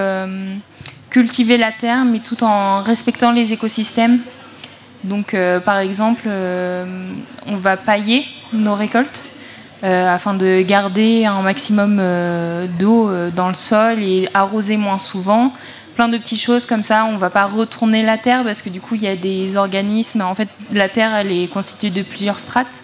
cultiver 1.10 1.58
la 1.58 1.72
terre, 1.74 2.06
mais 2.06 2.20
tout 2.20 2.44
en 2.44 2.82
respectant 2.82 3.32
les 3.32 3.52
écosystèmes. 3.52 4.20
Donc, 5.04 5.36
par 5.66 5.80
exemple, 5.80 6.30
on 7.48 7.56
va 7.56 7.76
pailler 7.76 8.24
nos 8.54 8.76
récoltes 8.76 9.26
afin 9.82 10.36
de 10.36 10.62
garder 10.62 11.26
un 11.26 11.42
maximum 11.42 12.02
d'eau 12.80 13.12
dans 13.36 13.48
le 13.50 13.56
sol 13.56 14.00
et 14.00 14.30
arroser 14.34 14.78
moins 14.78 15.00
souvent. 15.00 15.52
Plein 15.96 16.08
de 16.08 16.18
petites 16.18 16.42
choses 16.42 16.66
comme 16.66 16.84
ça. 16.84 17.06
On 17.06 17.18
va 17.18 17.30
pas 17.30 17.46
retourner 17.46 18.02
la 18.04 18.18
terre 18.18 18.44
parce 18.44 18.62
que 18.62 18.70
du 18.70 18.80
coup, 18.80 18.96
il 18.96 19.04
y 19.04 19.08
a 19.08 19.16
des 19.16 19.58
organismes. 19.58 20.22
En 20.22 20.36
fait, 20.36 20.48
la 20.72 20.90
terre, 20.90 21.14
elle 21.16 21.32
est 21.32 21.48
constituée 21.48 21.90
de 21.90 22.02
plusieurs 22.02 22.40
strates. 22.40 22.84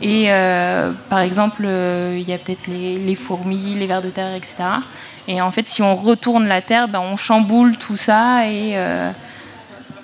Et 0.00 0.26
euh, 0.28 0.92
par 1.10 1.20
exemple, 1.20 1.62
euh, 1.64 2.16
il 2.18 2.28
y 2.28 2.32
a 2.32 2.38
peut-être 2.38 2.68
les, 2.68 3.14
fourmis, 3.16 3.74
les 3.74 3.86
vers 3.86 4.02
de 4.02 4.10
terre, 4.10 4.34
etc. 4.34 4.56
Et 5.26 5.42
en 5.42 5.50
fait, 5.50 5.68
si 5.68 5.82
on 5.82 5.94
retourne 5.94 6.46
la 6.46 6.62
terre, 6.62 6.88
ben, 6.88 7.00
on 7.00 7.16
chamboule 7.16 7.76
tout 7.76 7.96
ça 7.96 8.46
et, 8.46 8.76
euh, 8.76 9.10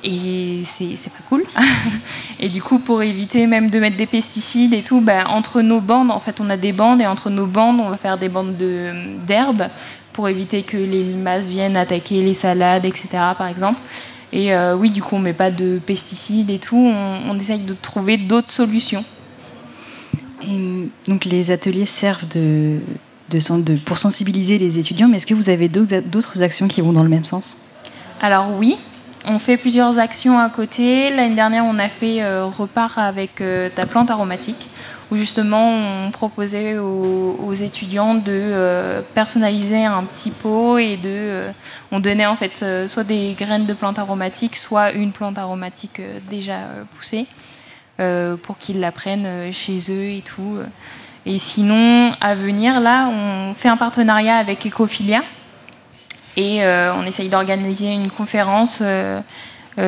c'est 0.03 1.11
pas 1.11 1.25
cool. 1.29 1.45
et 2.41 2.49
du 2.49 2.61
coup, 2.61 2.79
pour 2.81 3.03
éviter 3.03 3.47
même 3.47 3.71
de 3.71 3.79
mettre 3.79 3.97
des 3.97 4.07
pesticides 4.07 4.75
et 4.75 4.83
tout, 4.83 5.01
ben, 5.01 5.25
entre 5.29 5.63
nos 5.63 5.81
bandes, 5.81 6.11
en 6.11 6.21
fait, 6.21 6.41
on 6.41 6.51
a 6.51 6.57
des 6.57 6.73
bandes 6.73 7.01
et 7.01 7.07
entre 7.07 7.31
nos 7.31 7.47
bandes, 7.47 7.79
on 7.81 7.89
va 7.89 7.97
faire 7.97 8.19
des 8.19 8.29
bandes 8.29 8.57
de- 8.57 8.93
d'herbes 9.27 9.69
pour 10.15 10.29
éviter 10.31 10.63
que 10.63 10.79
les 10.79 11.03
limaces 11.03 11.49
viennent 11.51 11.77
attaquer 11.77 12.23
les 12.23 12.33
salades, 12.35 12.87
etc. 12.87 13.09
par 13.37 13.49
exemple. 13.49 13.81
Et 14.33 14.55
euh, 14.55 14.75
oui, 14.75 14.89
du 14.91 15.03
coup, 15.03 15.17
on 15.17 15.19
met 15.21 15.33
pas 15.35 15.51
de 15.51 15.79
pesticides 15.85 16.49
et 16.51 16.59
tout. 16.59 16.77
On, 16.77 17.31
on 17.31 17.39
essaye 17.39 17.61
de 17.61 17.75
trouver 17.75 18.17
d'autres 18.17 18.51
solutions. 18.51 19.05
Et 20.43 20.89
donc 21.09 21.25
les 21.25 21.51
ateliers 21.51 21.87
servent 21.87 22.29
de, 22.29 22.79
de, 23.31 23.41
sen- 23.41 23.63
de- 23.65 23.77
pour 23.77 23.99
sensibiliser 23.99 24.59
les 24.59 24.79
étudiants, 24.79 25.09
mais 25.09 25.17
est-ce 25.17 25.27
que 25.27 25.35
vous 25.35 25.49
avez 25.49 25.69
d'autres 25.69 26.01
d'autres 26.01 26.43
actions 26.43 26.69
qui 26.69 26.81
vont 26.81 26.93
dans 26.93 27.03
le 27.03 27.09
même 27.09 27.25
sens? 27.25 27.57
Alors 28.21 28.49
oui, 28.59 28.77
on 29.27 29.39
fait 29.39 29.57
plusieurs 29.57 29.99
actions 29.99 30.39
à 30.39 30.51
côté. 30.51 31.11
L'année 31.11 31.35
dernière, 31.35 31.65
on 31.65 31.79
a 31.79 31.89
fait 31.89 32.23
euh, 32.23 32.45
Repart 32.47 32.99
avec 32.99 33.41
euh, 33.41 33.69
ta 33.75 33.87
plante 33.87 34.11
aromatique, 34.11 34.69
justement 35.17 35.71
on 35.71 36.11
proposait 36.11 36.79
aux, 36.79 37.55
étudiants 37.55 38.15
de 38.15 38.33
euh, 38.33 39.01
personnaliser 39.15 39.85
un 39.85 40.03
petit 40.03 40.31
pot 40.31 40.79
et 40.79 40.97
de, 40.97 41.09
euh, 41.09 41.51
on 41.93 42.01
donnait 42.01 42.27
en 42.27 42.35
fait 42.35 42.61
euh, 42.63 42.89
soit 42.89 43.05
des 43.05 43.35
graines 43.39 43.67
de 43.67 43.75
plantes 43.75 43.99
aromatiques, 43.99 44.57
soit 44.57 44.93
une 44.93 45.13
plante 45.13 45.39
aromatique 45.39 46.01
déjà 46.29 46.59
poussée, 46.97 47.27
pour 48.43 48.59
qu'ils 48.59 48.81
la 48.81 48.91
prennent 48.91 49.53
chez 49.53 49.79
eux 49.91 50.17
et 50.17 50.23
tout. 50.23 50.59
Et 51.27 51.39
sinon, 51.39 52.13
à 52.21 52.35
venir, 52.35 52.81
là, 52.81 53.09
on 53.09 53.55
fait 53.55 53.69
un 53.69 53.77
partenariat 53.77 54.37
avec 54.37 54.67
Ecophilia. 54.67 55.23
Et 56.37 56.67
on 56.67 57.07
essaye 57.07 57.29
d'organiser 57.29 57.93
une 57.93 58.11
conférence 58.11 58.83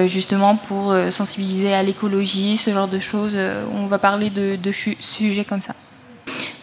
justement 0.07 0.57
pour 0.57 0.91
euh, 0.91 1.11
sensibiliser 1.11 1.73
à 1.73 1.83
l'écologie, 1.83 2.57
ce 2.57 2.71
genre 2.71 2.89
de 2.89 2.99
choses. 2.99 3.33
Euh, 3.35 3.65
on 3.73 3.87
va 3.87 3.99
parler 3.99 4.31
de, 4.31 4.59
sujets 4.73 5.45
comme 5.45 5.63
ça. 5.63 5.75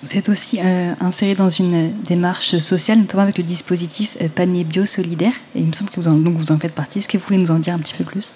Vous 0.04 0.18
êtes 0.18 0.28
aussi 0.28 0.60
euh, 0.62 0.94
inséré 1.00 1.34
dans 1.34 1.50
une 1.50 1.94
démarche 2.04 2.58
sociale, 2.58 2.98
notamment 2.98 3.24
avec 3.24 3.38
le 3.38 3.44
dispositif 3.46 4.18
euh, 4.22 4.28
panier 4.28 4.66
bio 4.66 4.86
solidaire, 4.86 5.32
et 5.56 5.62
il 5.62 5.68
me 5.68 5.72
semble 5.72 5.92
que 5.92 6.02
vous 6.02 6.10
en, 6.10 6.16
donc 6.16 6.34
vous 6.34 6.52
en 6.52 6.60
faites 6.60 6.76
partie. 6.76 7.00
Est-ce 7.00 7.08
que 7.08 7.18
vous 7.18 7.24
pouvez 7.24 7.40
nous 7.40 7.52
en 7.52 7.60
dire 7.60 7.74
un 7.74 7.80
petit 7.80 7.94
peu 7.94 8.04
plus? 8.04 8.34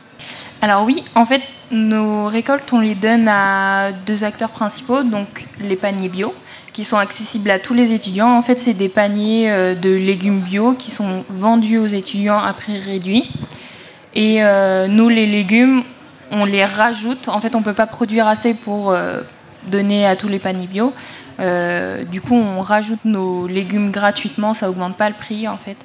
Alors 0.62 0.86
oui, 0.86 1.04
en 1.14 1.26
fait, 1.26 1.42
nos 1.70 2.28
récoltes, 2.28 2.72
on 2.72 2.80
les 2.80 2.96
donne 2.96 3.28
à 3.28 3.92
deux 3.92 4.24
acteurs 4.24 4.52
principaux, 4.52 5.04
donc 5.04 5.46
les 5.60 5.76
paniers 5.76 6.08
bio, 6.08 6.34
qui 6.72 6.86
sont 6.86 6.96
accessibles 6.96 7.52
à 7.52 7.60
tous 7.60 7.74
les 7.74 7.92
étudiants. 7.92 8.38
En 8.38 8.42
fait, 8.42 8.62
c'est 8.62 8.74
des 8.74 8.88
paniers 8.88 9.52
euh, 9.52 9.76
de 9.76 9.90
légumes 9.90 10.40
bio 10.40 10.74
qui 10.74 10.92
sont 10.92 11.26
vendus 11.30 11.80
aux 11.80 11.88
étudiants 11.88 12.40
à 12.40 12.54
prix 12.54 12.80
réduit. 12.80 13.30
Et 14.18 14.42
euh, 14.42 14.88
nous, 14.88 15.10
les 15.10 15.28
légumes, 15.28 15.84
on 16.32 16.44
les 16.44 16.66
rajoute. 16.66 17.28
En 17.28 17.40
fait, 17.40 17.56
on 17.56 17.60
ne 17.60 17.64
peut 17.64 17.76
pas 17.76 17.86
produire 17.86 18.28
assez 18.28 18.56
pour 18.56 18.90
euh, 18.90 19.22
donner 19.68 20.08
à 20.08 20.16
tous 20.16 20.28
les 20.28 20.40
paniers 20.40 20.66
bio. 20.66 20.92
Euh, 21.40 22.04
du 22.04 22.20
coup, 22.20 22.34
on 22.34 22.62
rajoute 22.62 23.06
nos 23.06 23.46
légumes 23.46 23.92
gratuitement, 23.92 24.56
ça 24.56 24.72
augmente 24.72 24.98
pas 24.98 25.08
le 25.08 25.16
prix 25.16 25.48
en 25.48 25.58
fait. 25.58 25.78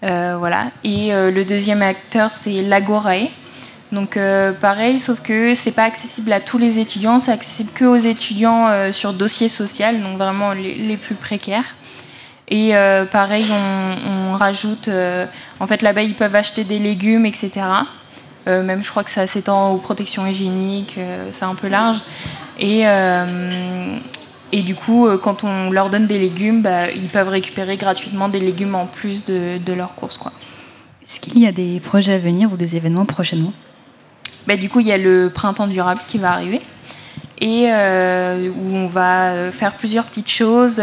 Voilà. 0.00 0.70
Et 0.84 1.10
le 1.10 1.44
deuxième 1.44 1.82
acteur, 1.82 2.30
c'est 2.30 2.62
l'Agorae. 2.62 3.28
Donc 3.90 4.16
pareil, 4.60 5.00
sauf 5.00 5.20
que 5.20 5.54
c'est 5.54 5.72
pas 5.72 5.82
accessible 5.82 6.32
à 6.32 6.38
tous 6.38 6.58
les 6.58 6.78
étudiants, 6.78 7.18
c'est 7.18 7.32
accessible 7.32 7.70
que 7.74 7.84
aux 7.84 7.96
étudiants 7.96 8.92
sur 8.92 9.12
dossier 9.12 9.48
social, 9.48 10.00
donc 10.00 10.16
vraiment 10.16 10.52
les 10.52 10.96
plus 10.96 11.16
précaires. 11.16 11.74
Et 12.48 12.76
euh, 12.76 13.04
pareil, 13.04 13.46
on, 13.50 14.30
on 14.30 14.32
rajoute, 14.32 14.88
euh, 14.88 15.26
en 15.58 15.66
fait 15.66 15.82
là-bas 15.82 16.02
ils 16.02 16.14
peuvent 16.14 16.34
acheter 16.34 16.64
des 16.64 16.78
légumes, 16.78 17.26
etc. 17.26 17.50
Euh, 18.46 18.62
même 18.62 18.84
je 18.84 18.90
crois 18.90 19.02
que 19.02 19.10
ça 19.10 19.26
s'étend 19.26 19.72
aux 19.72 19.78
protections 19.78 20.26
hygiéniques, 20.26 20.98
c'est 21.30 21.44
un 21.44 21.56
peu 21.56 21.68
large. 21.68 21.98
Et, 22.58 22.84
et 24.52 24.62
du 24.62 24.74
coup, 24.76 25.08
quand 25.22 25.44
on 25.44 25.70
leur 25.70 25.90
donne 25.90 26.06
des 26.06 26.18
légumes, 26.18 26.62
bah, 26.62 26.90
ils 26.90 27.08
peuvent 27.08 27.28
récupérer 27.28 27.76
gratuitement 27.76 28.28
des 28.28 28.40
légumes 28.40 28.74
en 28.76 28.86
plus 28.86 29.24
de, 29.24 29.58
de 29.58 29.72
leurs 29.72 29.94
courses. 29.96 30.18
Est-ce 31.04 31.20
qu'il 31.20 31.38
y 31.38 31.46
a 31.46 31.52
des 31.52 31.80
projets 31.80 32.14
à 32.14 32.18
venir 32.18 32.52
ou 32.52 32.56
des 32.56 32.76
événements 32.76 33.04
prochainement? 33.04 33.52
Bah, 34.46 34.56
Du 34.56 34.68
coup, 34.68 34.80
il 34.80 34.86
y 34.86 34.92
a 34.92 34.98
le 34.98 35.30
printemps 35.34 35.66
durable 35.66 36.00
qui 36.06 36.18
va 36.18 36.30
arriver 36.30 36.60
et 37.40 37.66
où 37.66 38.76
on 38.76 38.86
va 38.86 39.50
faire 39.50 39.72
plusieurs 39.74 40.04
petites 40.04 40.30
choses. 40.30 40.80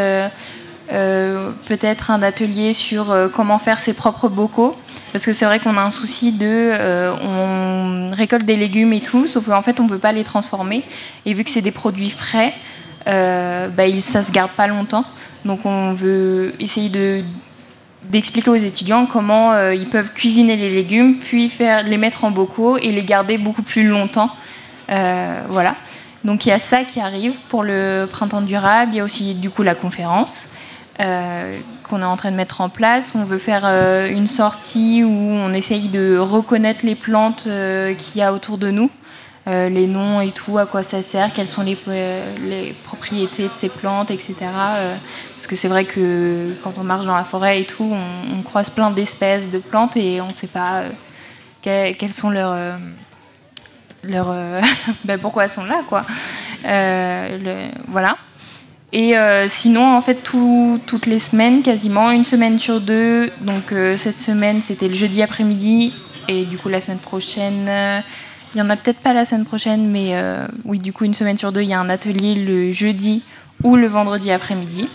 Euh, 0.94 1.52
peut-être 1.68 2.12
un 2.12 2.22
atelier 2.22 2.74
sur 2.74 3.16
comment 3.34 3.58
faire 3.58 3.80
ses 3.80 3.94
propres 3.94 4.30
bocaux. 4.30 4.76
Parce 5.12 5.26
que 5.26 5.34
c'est 5.34 5.46
vrai 5.46 5.60
qu'on 5.60 5.78
a 5.78 5.82
un 5.82 5.92
souci 5.92 6.32
de. 6.32 6.72
on 7.24 8.08
récolte 8.14 8.46
des 8.46 8.56
légumes 8.56 8.94
et 8.94 9.02
tout, 9.02 9.28
sauf 9.28 9.46
qu'en 9.46 9.62
fait, 9.62 9.80
on 9.80 9.84
ne 9.84 9.90
peut 9.90 9.98
pas 9.98 10.12
les 10.12 10.24
transformer. 10.24 10.84
Et 11.26 11.34
vu 11.34 11.44
que 11.44 11.50
c'est 11.50 11.62
des 11.62 11.72
produits 11.72 12.10
frais, 12.10 12.54
bah, 13.06 14.00
ça 14.00 14.20
ne 14.20 14.26
se 14.26 14.32
garde 14.32 14.52
pas 14.52 14.68
longtemps. 14.68 15.06
Donc 15.46 15.66
on 15.66 15.94
veut 15.94 16.54
essayer 16.60 16.90
de 16.90 17.24
d'expliquer 18.10 18.50
aux 18.50 18.56
étudiants 18.56 19.06
comment 19.06 19.54
euh, 19.54 19.74
ils 19.74 19.88
peuvent 19.88 20.12
cuisiner 20.12 20.56
les 20.56 20.70
légumes, 20.70 21.20
puis 21.20 21.50
faire, 21.50 21.84
les 21.84 21.98
mettre 21.98 22.26
en 22.26 22.32
bocaux 22.32 22.78
et 22.78 22.92
les 22.92 23.04
garder 23.04 23.38
beaucoup 23.38 23.64
plus 23.64 23.88
longtemps. 23.88 24.30
Euh, 24.90 25.42
voilà. 25.50 25.76
Donc 26.24 26.46
il 26.46 26.50
y 26.50 26.52
a 26.52 26.60
ça 26.60 26.84
qui 26.84 27.00
arrive 27.00 27.40
pour 27.50 27.64
le 27.64 28.08
printemps 28.10 28.42
durable. 28.42 28.92
Il 28.94 28.98
y 28.98 29.00
a 29.00 29.04
aussi 29.04 29.36
du 29.36 29.50
coup 29.50 29.64
la 29.64 29.76
conférence 29.76 30.48
euh, 31.00 31.60
qu'on 31.84 32.02
est 32.02 32.06
en 32.06 32.18
train 32.18 32.32
de 32.32 32.36
mettre 32.36 32.62
en 32.62 32.70
place. 32.70 33.14
On 33.16 33.26
veut 33.26 33.38
faire 33.38 33.66
une 33.66 34.28
sortie 34.28 35.04
où 35.04 35.10
on 35.10 35.54
essaye 35.54 35.90
de 35.90 36.18
reconnaître 36.18 36.86
les 36.86 36.96
plantes 36.96 37.44
qu'il 37.44 38.20
y 38.20 38.22
a 38.22 38.34
autour 38.34 38.58
de 38.58 38.72
nous. 38.72 38.90
Euh, 39.46 39.68
les 39.68 39.88
noms 39.88 40.22
et 40.22 40.32
tout, 40.32 40.58
à 40.58 40.66
quoi 40.66 40.84
ça 40.84 41.02
sert, 41.02 41.34
quelles 41.34 41.50
sont 41.50 41.64
les, 41.64 42.76
propriétés 42.86 43.50
de 43.50 43.54
ces 43.54 43.68
plantes, 43.68 44.10
etc. 44.10 44.36
Euh, 44.42 44.96
parce 45.36 45.48
que 45.48 45.58
c'est 45.58 45.68
vrai 45.68 45.84
que 45.84 46.56
quand 46.64 46.78
on 46.78 46.84
marche 46.84 47.06
dans 47.06 47.18
la 47.18 47.26
forêt 47.26 47.62
et 47.62 47.66
tout, 47.66 47.94
on, 48.34 48.42
croise 48.44 48.70
plein 48.70 48.90
d'espèces 48.90 49.50
de 49.50 49.58
plantes 49.60 49.98
et 49.98 50.22
on 50.22 50.28
ne 50.28 50.34
sait 50.34 50.48
pas 50.48 50.84
euh, 50.84 51.94
quelles 51.94 52.14
sont 52.14 52.30
leurs... 52.30 52.78
leur, 54.04 54.34
ben 55.04 55.20
pourquoi 55.20 55.44
elles 55.44 55.50
sont 55.50 55.66
là, 55.66 55.82
quoi. 55.90 56.04
voilà. 57.90 58.14
Et 58.96 59.16
sinon, 59.48 59.98
en 59.98 60.02
fait, 60.02 60.20
toutes 60.24 61.08
les 61.08 61.18
semaines, 61.18 61.64
quasiment, 61.64 62.12
une 62.12 62.24
semaine 62.24 62.60
sur 62.60 62.80
deux. 62.80 63.32
Donc, 63.42 63.74
cette 63.98 64.20
semaine, 64.20 64.62
c'était 64.62 64.88
le 64.88 64.94
jeudi 64.94 65.24
après-midi. 65.24 65.94
Et 66.28 66.46
du 66.46 66.60
coup, 66.60 66.70
la 66.70 66.80
semaine 66.80 67.00
prochaine, 67.00 67.68
il 68.56 68.60
y 68.60 68.62
en 68.62 68.70
a 68.70 68.76
peut-être 68.76 69.00
pas 69.00 69.14
la 69.14 69.26
semaine 69.26 69.46
prochaine, 69.46 69.90
mais 69.90 70.10
euh, 70.12 70.46
oui, 70.64 70.78
du 70.78 70.94
coup, 70.94 71.06
une 71.06 71.16
semaine 71.16 71.38
sur 71.38 71.52
deux, 71.52 71.62
il 71.62 71.70
y 71.70 71.74
a 71.74 71.80
un 71.80 71.90
atelier 71.90 72.36
le 72.36 72.72
jeudi 72.72 73.24
ou 73.64 73.76
le 73.76 73.88
vendredi 73.88 74.30
après-midi, 74.30 74.88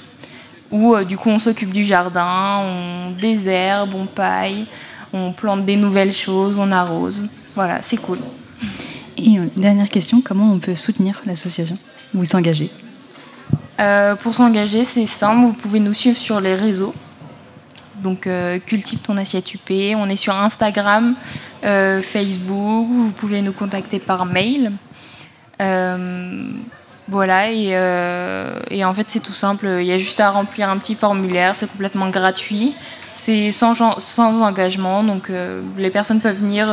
où 0.71 0.95
euh, 0.95 1.05
du 1.05 1.17
coup, 1.17 1.29
on 1.29 1.41
s'occupe 1.41 1.73
du 1.73 1.85
jardin, 1.85 2.61
on 2.61 3.11
désherbe, 3.21 3.95
on 3.97 4.07
paille, 4.07 4.65
on 5.13 5.33
plante 5.33 5.65
des 5.65 5.75
nouvelles 5.75 6.13
choses, 6.13 6.59
on 6.59 6.71
arrose. 6.71 7.29
Voilà, 7.57 7.83
c'est 7.83 7.97
cool. 7.97 8.19
Et 9.17 9.39
euh, 9.39 9.47
dernière 9.57 9.89
question, 9.89 10.21
comment 10.21 10.53
on 10.53 10.61
peut 10.61 10.77
soutenir 10.77 11.21
l'association? 11.27 11.79
Ou 12.15 12.25
s'engager 12.25 12.71
Pour 14.23 14.35
s'engager, 14.35 14.85
c'est 14.85 15.07
simple, 15.07 15.43
vous 15.43 15.53
pouvez 15.53 15.81
nous 15.81 15.95
suivre 15.95 16.17
sur 16.17 16.41
les 16.41 16.55
réseaux. 16.55 16.95
Donc 18.03 18.27
euh, 18.27 18.59
cultive 18.59 19.01
ton 19.01 19.17
assiette 19.17 19.55
UP. 19.55 19.71
On 19.97 20.09
est 20.09 20.17
sur 20.17 20.35
Instagram, 20.35 21.15
euh, 21.65 22.03
Facebook. 22.03 22.87
Vous 22.89 23.11
pouvez 23.11 23.43
nous 23.43 23.53
contacter 23.53 23.99
par 23.99 24.25
mail. 24.25 24.73
Euh, 25.61 26.51
voilà, 27.09 27.51
et, 27.51 28.85
en 28.85 28.95
fait 28.95 29.09
c'est 29.09 29.21
tout 29.21 29.33
simple, 29.33 29.67
il 29.81 29.87
y 29.87 29.93
a 29.93 29.97
juste 29.97 30.21
à 30.21 30.29
remplir 30.29 30.69
un 30.69 30.77
petit 30.77 30.95
formulaire, 30.95 31.57
c'est 31.57 31.67
complètement 31.67 32.11
gratuit, 32.11 32.75
c'est 33.15 33.51
sans, 33.51 33.99
sans 33.99 34.43
engagement, 34.43 35.03
donc 35.03 35.31
les 35.79 35.89
personnes 35.89 36.21
peuvent 36.21 36.39
venir 36.39 36.69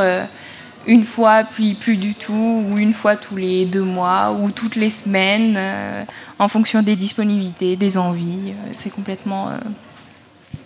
une 0.88 1.03
fois, 1.03 1.43
puis 1.43 1.73
plus 1.73 1.97
du 1.97 2.13
tout, 2.13 2.63
ou 2.69 2.77
une 2.77 2.93
fois 2.93 3.15
tous 3.15 3.36
les 3.36 3.65
deux 3.65 3.83
mois, 3.83 4.31
ou 4.31 4.51
toutes 4.51 4.75
les 4.75 4.89
semaines, 4.89 5.59
en 6.39 6.47
fonction 6.47 6.81
des 6.81 6.95
disponibilités, 6.95 7.75
des 7.75 7.97
envies, 7.97 8.53
c'est 8.73 8.89
complètement 8.89 9.49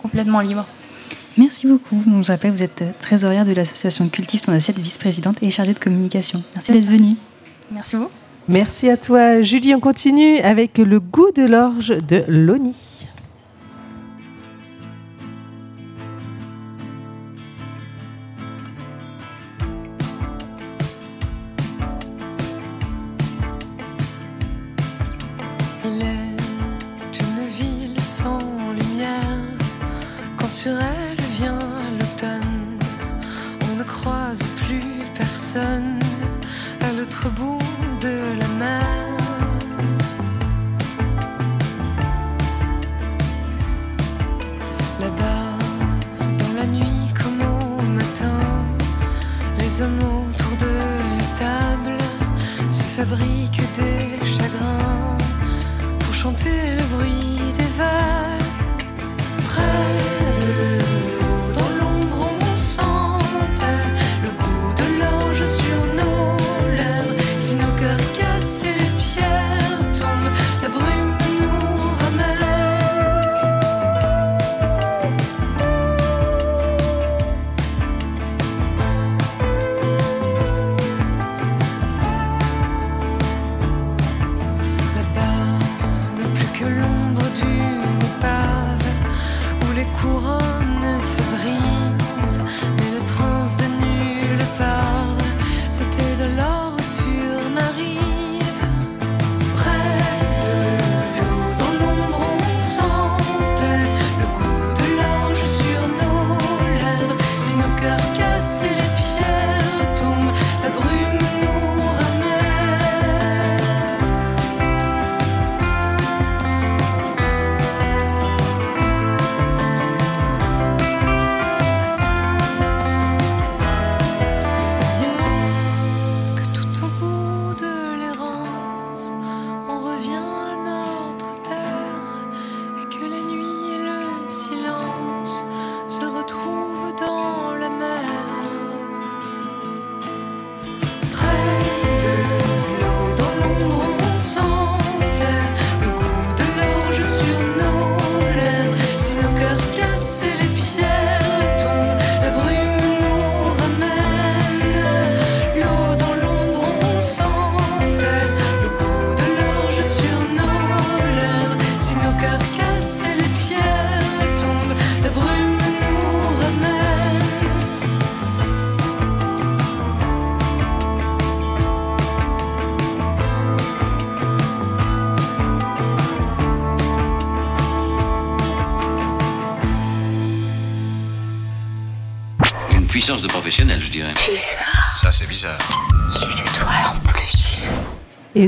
complètement 0.02 0.40
libre. 0.40 0.66
Merci 1.38 1.66
beaucoup. 1.66 2.02
Donc, 2.06 2.24
je 2.24 2.32
rappelle, 2.32 2.50
vous 2.50 2.62
êtes 2.62 2.82
trésorière 3.00 3.44
de 3.44 3.52
l'association 3.52 4.08
Cultive 4.08 4.40
ton 4.40 4.52
assiette, 4.52 4.78
vice-présidente 4.78 5.42
et 5.42 5.50
chargée 5.50 5.74
de 5.74 5.78
communication. 5.78 6.42
Merci 6.54 6.72
d'être 6.72 6.88
venue. 6.88 7.16
Merci 7.70 7.96
beaucoup. 7.96 8.10
Merci 8.48 8.90
à 8.90 8.96
toi, 8.96 9.40
Julie. 9.40 9.74
On 9.74 9.80
continue 9.80 10.38
avec 10.40 10.78
le 10.78 10.98
goût 10.98 11.30
de 11.34 11.44
l'orge 11.44 11.88
de 11.88 12.24
Loni. 12.26 12.99
Se 53.00 53.39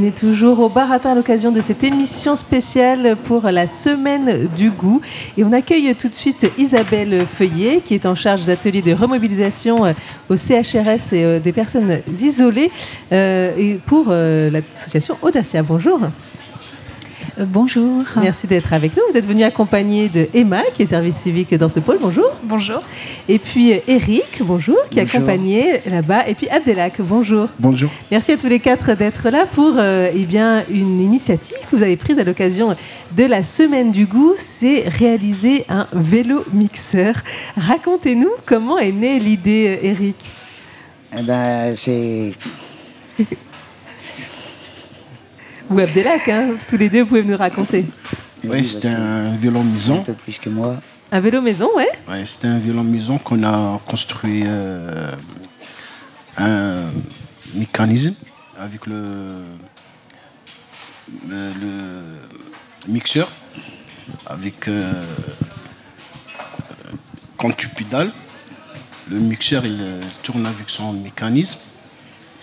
on 0.03 0.05
est 0.05 0.19
toujours 0.19 0.59
au 0.59 0.69
Baratin 0.69 1.13
à 1.13 1.15
l'occasion 1.15 1.53
de 1.53 1.61
cette 1.61 1.85
émission 1.85 2.35
spéciale 2.35 3.17
pour 3.23 3.43
la 3.43 3.69
semaine 3.69 4.49
du 4.49 4.71
goût. 4.71 5.01
Et 5.37 5.45
on 5.45 5.53
accueille 5.53 5.95
tout 5.95 6.09
de 6.09 6.13
suite 6.13 6.51
Isabelle 6.59 7.25
Feuillet, 7.25 7.83
qui 7.85 7.95
est 7.95 8.05
en 8.05 8.17
charge 8.17 8.47
des 8.47 8.51
ateliers 8.51 8.83
de 8.83 8.95
remobilisation 8.95 9.85
euh, 9.87 9.93
au 10.29 10.37
CHRS 10.37 11.13
et 11.13 11.25
euh, 11.25 11.39
des 11.39 11.53
personnes 11.53 12.01
isolées, 12.19 12.73
euh, 13.13 13.77
pour 13.87 14.09
l'association 14.09 15.17
Audacia. 15.23 15.63
Bonjour. 15.63 16.01
Euh, 17.39 17.45
bonjour. 17.47 18.05
Merci 18.17 18.47
d'être 18.47 18.73
avec 18.73 18.97
nous. 18.97 19.03
Vous 19.11 19.17
êtes 19.17 19.27
venu 19.27 19.43
accompagné 19.43 20.09
de 20.09 20.29
Emma, 20.35 20.63
qui 20.75 20.83
est 20.83 20.87
service 20.87 21.17
civique 21.17 21.55
dans 21.55 21.69
ce 21.69 21.81
pôle. 21.81 21.99
Bonjour. 22.01 22.31
Bonjour. 22.43 22.83
Et 23.29 23.39
puis 23.39 23.73
euh, 23.73 23.79
Eric, 23.89 24.41
bonjour, 24.41 24.77
qui 24.91 24.99
est 24.99 25.03
accompagné 25.03 25.81
là-bas. 25.87 26.29
Et 26.29 26.35
puis 26.35 26.49
Abdelak, 26.49 27.01
bonjour. 27.01 27.49
Bonjour. 27.59 27.91
Merci 28.11 28.33
à 28.33 28.37
tous 28.37 28.49
les 28.49 28.61
quatre 28.61 28.95
d'être 28.95 29.31
là 29.31 29.47
pour 29.47 29.75
euh, 29.79 30.11
eh 30.15 30.25
bien, 30.25 30.65
une 30.71 31.01
initiative 31.01 31.59
que 31.71 31.77
vous 31.77 31.83
avez 31.83 31.97
prise 31.97 32.19
à 32.19 32.25
l'occasion 32.25 32.77
de 33.17 33.25
la 33.25 33.43
Semaine 33.43 33.93
du 33.93 34.07
Goût, 34.07 34.35
c'est 34.37 34.89
réaliser 34.89 35.65
un 35.69 35.87
vélo 35.93 36.45
mixeur. 36.53 37.15
Racontez-nous 37.57 38.31
comment 38.47 38.79
est 38.79 38.93
née 38.93 39.19
l'idée, 39.19 39.79
Eric. 39.83 40.17
Eh 41.17 41.23
ben, 41.23 41.75
c'est. 41.77 42.33
Ou 45.73 45.79
Abdelak, 45.81 46.29
hein, 46.29 46.51
tous 46.69 46.77
les 46.77 46.89
deux, 46.91 47.01
vous 47.01 47.07
pouvez 47.07 47.25
nous 47.25 47.37
raconter. 47.37 47.87
Oui, 48.45 48.65
c'était 48.65 48.89
un 48.89 49.35
violon 49.37 49.65
maison. 49.65 50.01
Un 50.01 50.05
peu 50.05 50.13
plus 50.15 50.39
que 50.39 50.51
moi. 50.51 50.77
Un 51.11 51.21
vélo 51.21 51.41
maison, 51.41 51.69
ouais 51.77 51.89
Ouais, 52.09 52.25
c'était 52.27 52.49
un 52.49 52.59
violon 52.59 52.85
maison 52.85 53.19
qu'on 53.19 53.43
a 53.45 53.81
construit 53.87 54.43
euh, 54.47 55.13
un 56.37 56.85
mécanisme 57.55 58.15
avec 58.59 58.87
le, 58.87 59.45
le, 61.29 61.51
le 61.61 61.73
mixeur. 62.89 63.31
Avec. 64.27 64.69
euh, 64.69 64.93
quand 67.37 67.57
tu 67.57 67.69
pédales, 67.69 68.13
le 69.11 69.19
mixeur 69.19 69.67
il 69.67 69.79
euh, 69.81 70.01
tourne 70.23 70.47
avec 70.47 70.71
son 70.71 70.93
mécanisme 70.93 71.59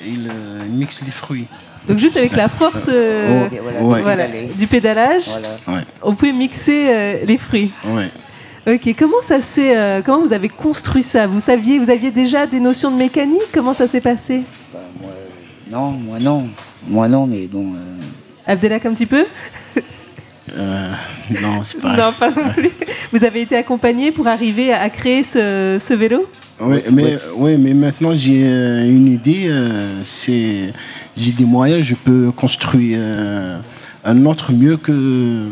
et 0.01 0.09
il 0.09 0.29
euh, 0.29 0.65
mixe 0.67 1.01
les 1.03 1.11
fruits. 1.11 1.47
Donc 1.87 1.97
juste 1.97 2.17
avec 2.17 2.35
la 2.35 2.47
force 2.49 2.85
euh, 2.89 3.45
Oh, 3.51 3.55
voilà, 3.63 3.81
Ouais. 3.81 4.01
voilà, 4.01 4.25
pédaler. 4.25 4.47
du 4.57 4.67
pédalage, 4.67 5.23
Ouais. 5.67 5.81
on 6.03 6.13
peut 6.13 6.31
mixer 6.31 6.85
euh, 6.89 7.15
les 7.25 7.37
fruits. 7.37 7.71
Ouais. 7.87 8.09
Ok, 8.75 8.93
comment 8.97 9.21
ça 9.21 9.41
s'est, 9.41 9.75
euh, 9.75 10.01
comment 10.05 10.21
vous 10.21 10.33
avez 10.33 10.49
construit 10.49 11.01
ça? 11.01 11.25
Vous 11.25 11.39
saviez, 11.39 11.79
vous 11.79 11.89
aviez 11.89 12.11
déjà 12.11 12.45
des 12.45 12.59
notions 12.59 12.91
de 12.91 12.97
mécanique? 12.97 13.41
Comment 13.53 13.73
ça 13.73 13.87
s'est 13.87 14.01
passé? 14.01 14.41
Non, 15.71 15.91
moi 15.91 16.19
non. 16.19 16.49
Moi 16.87 17.07
non, 17.07 17.25
mais 17.27 17.47
bon. 17.47 17.73
euh, 17.75 17.97
Abdelak 18.47 18.85
un 18.85 18.93
petit 18.93 19.05
peu? 19.05 19.25
Euh, 20.57 20.91
non, 21.41 21.63
c'est 21.63 21.79
pas. 21.81 21.95
Non, 21.95 22.13
pas 22.17 22.29
non 22.29 22.49
plus. 22.53 22.71
Vous 23.11 23.23
avez 23.23 23.41
été 23.41 23.55
accompagné 23.55 24.11
pour 24.11 24.27
arriver 24.27 24.71
à 24.73 24.89
créer 24.89 25.23
ce, 25.23 25.77
ce 25.79 25.93
vélo 25.93 26.27
Oui, 26.61 26.77
mais, 26.91 27.17
ouais, 27.35 27.57
mais 27.57 27.73
maintenant 27.73 28.13
j'ai 28.13 28.43
euh, 28.45 28.85
une 28.85 29.07
idée. 29.13 29.45
euh, 29.47 30.01
c'est, 30.03 30.73
j'ai 31.15 31.31
des 31.31 31.45
moyens, 31.45 31.85
je 31.85 31.95
peux 31.95 32.31
construire 32.31 32.97
euh, 33.01 33.57
un 34.03 34.25
autre 34.25 34.51
mieux 34.51 34.77
que 34.77 35.47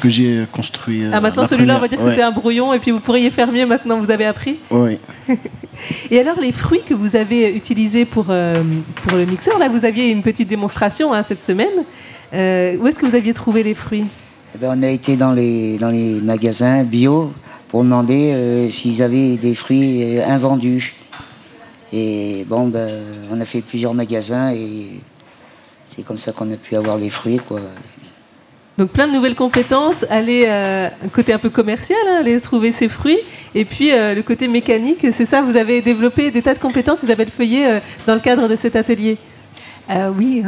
que 0.00 0.08
j'ai 0.08 0.46
construit. 0.50 1.04
euh, 1.04 1.10
Ah, 1.12 1.20
maintenant 1.20 1.46
celui-là, 1.46 1.76
on 1.76 1.80
va 1.80 1.86
dire 1.86 1.98
que 1.98 2.04
Ouais. 2.04 2.10
c'était 2.12 2.22
un 2.22 2.30
brouillon 2.30 2.72
et 2.72 2.78
puis 2.78 2.90
vous 2.90 3.00
pourriez 3.00 3.30
faire 3.30 3.52
mieux 3.52 3.66
maintenant, 3.66 3.98
vous 3.98 4.10
avez 4.10 4.24
appris 4.24 4.56
Oui. 4.70 4.96
Et 6.10 6.18
alors, 6.18 6.38
les 6.40 6.52
fruits 6.52 6.80
que 6.86 6.94
vous 6.94 7.16
avez 7.16 7.54
utilisés 7.54 8.04
pour, 8.06 8.26
euh, 8.30 8.62
pour 9.02 9.16
le 9.18 9.24
mixeur, 9.26 9.58
là, 9.58 9.68
vous 9.68 9.84
aviez 9.84 10.08
une 10.10 10.22
petite 10.22 10.48
démonstration 10.48 11.12
hein, 11.12 11.22
cette 11.22 11.42
semaine. 11.42 11.84
Euh, 12.32 12.76
où 12.78 12.86
est-ce 12.86 12.98
que 12.98 13.04
vous 13.06 13.14
aviez 13.14 13.32
trouvé 13.34 13.62
les 13.62 13.74
fruits? 13.74 14.04
Eh 14.54 14.58
ben, 14.58 14.74
on 14.76 14.82
a 14.82 14.88
été 14.88 15.16
dans 15.16 15.32
les, 15.32 15.78
dans 15.78 15.90
les 15.90 16.20
magasins 16.20 16.84
bio 16.84 17.32
pour 17.68 17.84
demander 17.84 18.32
euh, 18.32 18.70
s'ils 18.70 19.02
avaient 19.02 19.36
des 19.36 19.54
fruits 19.54 20.18
euh, 20.18 20.26
invendus. 20.26 20.94
Et 21.92 22.44
bon, 22.48 22.68
ben, 22.68 22.88
on 23.30 23.40
a 23.40 23.44
fait 23.44 23.60
plusieurs 23.60 23.94
magasins 23.94 24.52
et 24.52 25.00
c'est 25.86 26.04
comme 26.04 26.18
ça 26.18 26.32
qu'on 26.32 26.50
a 26.52 26.56
pu 26.56 26.76
avoir 26.76 26.98
les 26.98 27.10
fruits, 27.10 27.40
quoi. 27.46 27.60
Donc 28.78 28.90
plein 28.90 29.06
de 29.06 29.12
nouvelles 29.12 29.34
compétences, 29.34 30.06
aller 30.08 30.44
euh, 30.46 30.88
un 31.04 31.08
côté 31.08 31.34
un 31.34 31.38
peu 31.38 31.50
commercial, 31.50 31.98
hein, 32.08 32.20
aller 32.20 32.40
trouver 32.40 32.72
ses 32.72 32.88
fruits, 32.88 33.18
et 33.54 33.66
puis 33.66 33.92
euh, 33.92 34.14
le 34.14 34.22
côté 34.22 34.48
mécanique, 34.48 35.06
c'est 35.12 35.26
ça, 35.26 35.42
vous 35.42 35.58
avez 35.58 35.82
développé 35.82 36.30
des 36.30 36.40
tas 36.40 36.54
de 36.54 36.58
compétences, 36.58 37.02
Isabelle 37.02 37.28
Feuillet, 37.28 37.66
euh, 37.68 37.80
dans 38.06 38.14
le 38.14 38.20
cadre 38.20 38.48
de 38.48 38.56
cet 38.56 38.76
atelier? 38.76 39.18
Euh, 39.90 40.10
oui. 40.16 40.42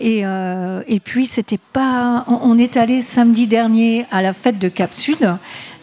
Et, 0.00 0.22
euh, 0.24 0.82
et 0.88 0.98
puis, 0.98 1.26
c'était 1.26 1.58
pas. 1.72 2.24
On, 2.26 2.56
est 2.56 2.78
allé 2.78 3.02
samedi 3.02 3.46
dernier 3.46 4.06
à 4.10 4.22
la 4.22 4.32
fête 4.32 4.58
de 4.58 4.68
Cap 4.68 4.94
Sud, 4.94 5.36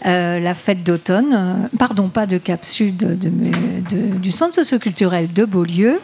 euh, 0.06 0.40
la 0.40 0.54
fête 0.56 0.84
d'automne. 0.84 1.34
euh, 1.34 1.78
Pardon, 1.78 2.10
pas 2.10 2.26
de 2.26 2.40
Cap 2.40 2.66
Sud, 2.66 3.18
du 4.22 4.32
centre 4.32 4.56
socioculturel 4.56 5.32
de 5.32 5.46
Beaulieu. 5.46 6.02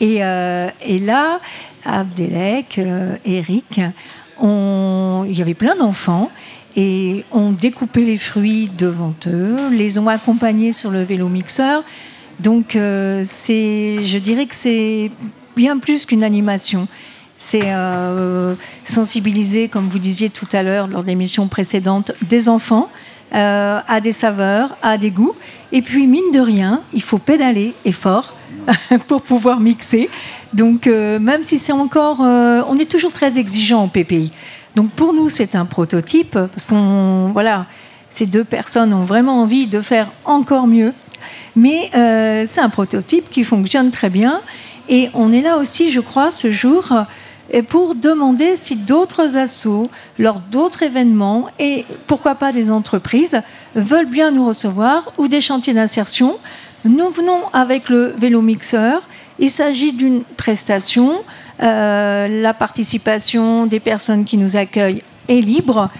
Et, 0.00 0.16
et 0.16 0.98
là, 0.98 1.40
Abdelek, 1.84 2.80
Eric, 3.24 3.80
il 4.42 5.32
y 5.32 5.40
avait 5.40 5.54
plein 5.54 5.76
d'enfants. 5.76 6.30
Et 6.76 7.24
on 7.30 7.52
découpait 7.52 8.02
les 8.02 8.18
fruits 8.18 8.68
devant 8.76 9.14
eux, 9.28 9.68
les 9.70 9.96
ont 10.00 10.08
accompagnés 10.08 10.72
sur 10.72 10.90
le 10.90 11.04
vélo 11.04 11.28
mixeur. 11.28 11.84
Donc, 12.40 12.70
je 12.74 14.18
dirais 14.18 14.46
que 14.46 14.56
c'est 14.56 15.12
bien 15.54 15.78
plus 15.78 16.04
qu'une 16.04 16.24
animation. 16.24 16.88
C'est 17.46 17.60
euh, 17.66 18.54
sensibiliser, 18.86 19.68
comme 19.68 19.90
vous 19.90 19.98
disiez 19.98 20.30
tout 20.30 20.48
à 20.54 20.62
l'heure 20.62 20.86
lors 20.86 21.02
de 21.02 21.08
l'émission 21.08 21.46
précédente, 21.46 22.10
des 22.22 22.48
enfants 22.48 22.88
euh, 23.34 23.80
à 23.86 24.00
des 24.00 24.12
saveurs, 24.12 24.78
à 24.80 24.96
des 24.96 25.10
goûts. 25.10 25.34
Et 25.70 25.82
puis, 25.82 26.06
mine 26.06 26.30
de 26.32 26.40
rien, 26.40 26.80
il 26.94 27.02
faut 27.02 27.18
pédaler 27.18 27.74
et 27.84 27.92
fort 27.92 28.32
pour 29.08 29.20
pouvoir 29.20 29.60
mixer. 29.60 30.08
Donc, 30.54 30.86
euh, 30.86 31.18
même 31.18 31.44
si 31.44 31.58
c'est 31.58 31.74
encore. 31.74 32.20
on 32.20 32.78
est 32.78 32.90
toujours 32.90 33.12
très 33.12 33.38
exigeant 33.38 33.82
en 33.82 33.88
PPI. 33.88 34.32
Donc, 34.74 34.92
pour 34.92 35.12
nous, 35.12 35.28
c'est 35.28 35.54
un 35.54 35.66
prototype 35.66 36.32
parce 36.32 36.64
qu'on. 36.64 37.30
Voilà, 37.34 37.66
ces 38.08 38.24
deux 38.24 38.44
personnes 38.44 38.94
ont 38.94 39.04
vraiment 39.04 39.42
envie 39.42 39.66
de 39.66 39.82
faire 39.82 40.10
encore 40.24 40.66
mieux. 40.66 40.94
Mais 41.56 41.90
c'est 42.46 42.62
un 42.62 42.70
prototype 42.70 43.28
qui 43.28 43.44
fonctionne 43.44 43.90
très 43.90 44.08
bien. 44.08 44.40
Et 44.88 45.10
on 45.12 45.30
est 45.30 45.42
là 45.42 45.58
aussi, 45.58 45.90
je 45.90 46.00
crois, 46.00 46.30
ce 46.30 46.50
jour 46.50 46.90
euh, 47.52 47.62
pour 47.62 47.94
demander 47.94 48.56
si 48.56 48.76
d'autres 48.76 49.36
assos, 49.36 49.90
lors 50.18 50.40
d'autres 50.40 50.82
événements, 50.82 51.48
et 51.58 51.84
pourquoi 52.06 52.36
pas 52.36 52.52
des 52.52 52.70
entreprises, 52.70 53.40
veulent 53.74 54.06
bien 54.06 54.30
nous 54.30 54.46
recevoir 54.46 55.12
ou 55.18 55.28
des 55.28 55.40
chantiers 55.40 55.74
d'insertion. 55.74 56.38
Nous 56.84 57.10
venons 57.10 57.40
avec 57.52 57.88
le 57.88 58.14
vélo 58.16 58.40
mixeur. 58.40 59.02
Il 59.38 59.50
s'agit 59.50 59.92
d'une 59.92 60.22
prestation. 60.22 61.24
Euh, 61.62 62.42
la 62.42 62.54
participation 62.54 63.66
des 63.66 63.80
personnes 63.80 64.24
qui 64.24 64.36
nous 64.36 64.56
accueillent 64.56 65.02
est 65.28 65.40
libre, 65.40 65.90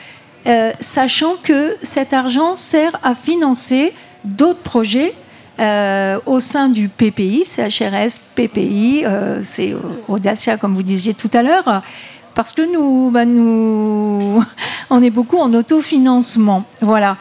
euh, 0.46 0.72
sachant 0.80 1.34
que 1.42 1.76
cet 1.82 2.12
argent 2.12 2.54
sert 2.54 2.98
à 3.02 3.14
financer 3.14 3.92
d'autres 4.24 4.60
projets 4.60 5.14
euh, 5.60 6.18
au 6.26 6.40
sein 6.40 6.68
du 6.68 6.88
PPI, 6.88 7.44
CHRS, 7.44 8.18
PPI, 8.34 9.04
euh, 9.04 9.40
c'est 9.42 9.74
Audacia, 10.08 10.56
comme 10.56 10.74
vous 10.74 10.82
disiez 10.82 11.14
tout 11.14 11.30
à 11.32 11.42
l'heure, 11.42 11.82
parce 12.34 12.52
que 12.52 12.62
nous, 12.72 13.10
bah, 13.10 13.24
nous, 13.24 14.44
on 14.90 15.02
est 15.02 15.10
beaucoup 15.10 15.38
en 15.38 15.52
autofinancement. 15.54 16.64
Voilà. 16.80 17.16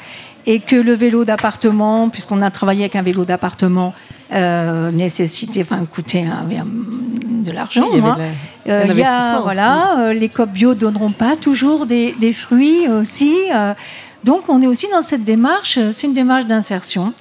Et 0.46 0.60
que 0.60 0.76
le 0.76 0.94
vélo 0.94 1.24
d'appartement, 1.24 2.10
puisqu'on 2.10 2.42
a 2.42 2.52
travaillé 2.52 2.82
avec 2.82 2.96
un 2.96 3.02
vélo 3.02 3.24
d'appartement, 3.24 3.94
euh, 4.34 4.92
nécessitait, 4.92 5.62
enfin, 5.62 5.86
coûtait 5.86 6.26
un- 6.26 6.66
de 6.66 7.52
l'argent. 7.52 7.86
Oui, 7.92 8.02
hein. 8.04 8.16
la- 8.18 8.74
Euh, 8.74 8.84
un 8.84 8.86
il 8.88 8.98
y 8.98 9.04
a- 9.04 9.08
investissement. 9.14 9.42
voilà, 9.44 10.00
euh, 10.00 10.14
les 10.14 10.30
COP 10.30 10.50
bio 10.50 10.74
donneront 10.76 11.12
pas 11.12 11.36
toujours 11.36 11.86
des, 11.86 12.14
des 12.20 12.34
fruits 12.34 12.88
aussi. 12.90 13.36
donc, 14.24 14.44
on 14.48 14.62
est 14.62 14.68
aussi 14.68 14.88
dans 14.92 15.02
cette 15.02 15.24
démarche, 15.26 15.78
c'est 15.92 16.08
une 16.08 16.14
démarche 16.14 16.46
d'insertion, 16.46 17.14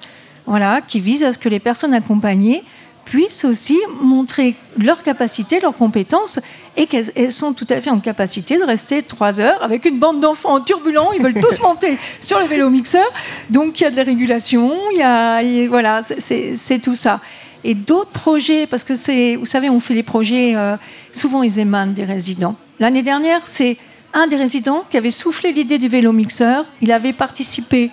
voilà, 0.47 0.81
qui 0.81 1.01
vise 1.01 1.23
à 1.25 1.33
ce 1.33 1.39
que 1.39 1.49
les 1.49 1.61
personnes 1.61 1.95
accompagnées 1.95 2.63
puissent 3.05 3.45
aussi 3.45 3.79
montrer 4.01 4.55
leur 4.79 5.03
capacité, 5.03 5.59
leurs 5.61 5.77
compétences, 5.77 6.39
et 6.77 6.87
qu'elles 6.87 7.11
elles 7.17 7.33
sont 7.33 7.53
tout 7.53 7.67
à 7.69 7.81
fait 7.81 7.91
en 7.91 7.99
capacité 7.99 8.59
de 8.59 8.63
rester 8.65 9.03
trois 9.03 9.41
heures 9.41 9.63
avec 9.63 9.85
une 9.85 9.99
bande 9.99 10.21
d'enfants 10.21 10.61
turbulents. 10.61 11.11
Ils 11.13 11.23
veulent 11.23 11.41
tous 11.41 11.61
monter 11.63 11.99
sur 12.21 12.39
le 12.41 12.47
vélo 12.47 12.71
mixeur. 12.71 13.05
Donc, 13.51 13.81
il 13.81 13.85
y 13.85 13.87
a 13.87 13.91
de 13.91 13.97
la 13.97 14.05
régulation, 14.05 14.73
il 14.93 14.99
y 14.99 15.03
a, 15.03 15.43
il- 15.43 15.69
voilà, 15.69 16.01
c'est- 16.03 16.79
tout 16.83 16.95
ça. 16.95 17.21
Et 17.65 17.75
d'autres 17.75 18.11
projets, 18.11 18.67
parce 18.67 18.85
que 18.85 18.95
c'est, 18.95 19.37
vous 19.37 19.47
savez, 19.47 19.69
on 19.69 19.79
fait 19.81 19.95
les 19.95 20.03
projets, 20.03 20.55
euh, 20.57 20.77
souvent 21.13 21.43
ils 21.43 21.59
émanent 21.59 21.93
des 21.93 22.05
résidents. 22.05 22.57
L'année 22.81 23.03
dernière, 23.03 23.43
c'est 23.45 23.77
un 24.15 24.27
des 24.27 24.37
résidents 24.37 24.85
qui 24.91 24.97
avait 24.97 25.11
soufflé 25.11 25.53
l'idée 25.53 25.79
du 25.79 25.89
vélo 25.89 26.13
mixeur. 26.13 26.65
Il 26.81 26.91
avait 26.93 27.13
participé 27.13 27.91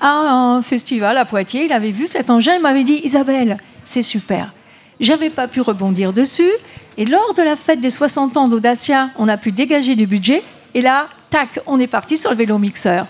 à 0.00 0.10
un 0.10 0.62
festival 0.62 1.16
à 1.16 1.24
Poitiers. 1.24 1.64
Il 1.64 1.72
avait 1.72 1.90
vu 1.90 2.06
cet 2.06 2.30
engin, 2.30 2.54
il 2.54 2.62
m'avait 2.62 2.84
dit 2.84 3.00
Isabelle, 3.04 3.58
c'est 3.84 4.02
super. 4.02 4.52
J'avais 5.00 5.30
pas 5.30 5.48
pu 5.48 5.60
rebondir 5.60 6.12
dessus. 6.12 6.50
Et 6.96 7.04
lors 7.04 7.34
de 7.34 7.42
la 7.42 7.54
fête 7.54 7.80
des 7.80 7.90
60 7.90 8.36
ans 8.36 8.48
d'Audacia, 8.48 9.10
on 9.18 9.28
a 9.28 9.36
pu 9.36 9.52
dégager 9.52 9.94
du 9.94 10.06
budget. 10.06 10.42
Et 10.74 10.80
là, 10.80 11.08
tac, 11.30 11.60
on 11.66 11.78
est 11.78 11.86
parti 11.86 12.16
sur 12.16 12.30
le 12.30 12.36
vélo 12.36 12.58
mixeur. 12.58 13.06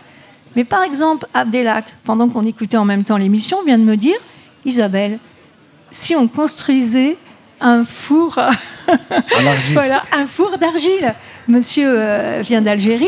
Mais 0.57 0.65
par 0.65 0.83
exemple, 0.83 1.27
Abdelak, 1.35 1.85
pendant 2.05 2.29
qu'on 2.29 2.45
écoutait 2.45 2.77
en 2.77 2.85
même 2.85 3.05
temps 3.05 3.17
l'émission, 3.17 3.63
vient 3.65 3.79
de 3.79 3.85
me 3.85 3.97
dire 3.97 4.17
Isabelle, 4.65 5.19
si 5.91 6.15
on 6.15 6.29
construisait 6.29 7.17
un 7.61 7.85
four, 7.85 8.39
voilà, 9.73 10.03
un 10.13 10.27
four 10.27 10.59
d'argile. 10.59 11.15
Monsieur 11.49 11.89
euh, 11.89 12.43
vient 12.45 12.61
d'Algérie. 12.61 13.07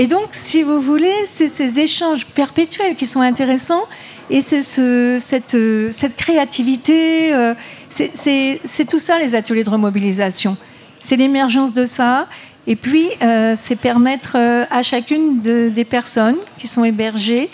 Et 0.00 0.06
donc, 0.06 0.28
si 0.30 0.62
vous 0.62 0.80
voulez, 0.80 1.14
c'est 1.26 1.48
ces 1.48 1.80
échanges 1.80 2.24
perpétuels 2.24 2.94
qui 2.94 3.06
sont 3.06 3.20
intéressants. 3.20 3.84
Et 4.30 4.40
c'est 4.40 4.62
ce, 4.62 5.18
cette, 5.18 5.54
euh, 5.54 5.90
cette, 5.90 6.14
créativité, 6.14 7.34
euh, 7.34 7.54
c'est 7.88 8.88
tout 8.88 8.98
ça 9.00 9.18
les 9.18 9.34
ateliers 9.34 9.64
de 9.64 9.70
remobilisation. 9.70 10.56
C'est 11.00 11.16
l'émergence 11.16 11.72
de 11.72 11.84
ça. 11.84 12.28
Et 12.68 12.76
puis, 12.76 13.08
euh, 13.22 13.56
c'est 13.58 13.76
permettre 13.76 14.36
euh, 14.36 14.64
à 14.70 14.82
chacune 14.82 15.40
de, 15.40 15.70
des 15.70 15.86
personnes 15.86 16.36
qui 16.58 16.68
sont 16.68 16.84
hébergées, 16.84 17.48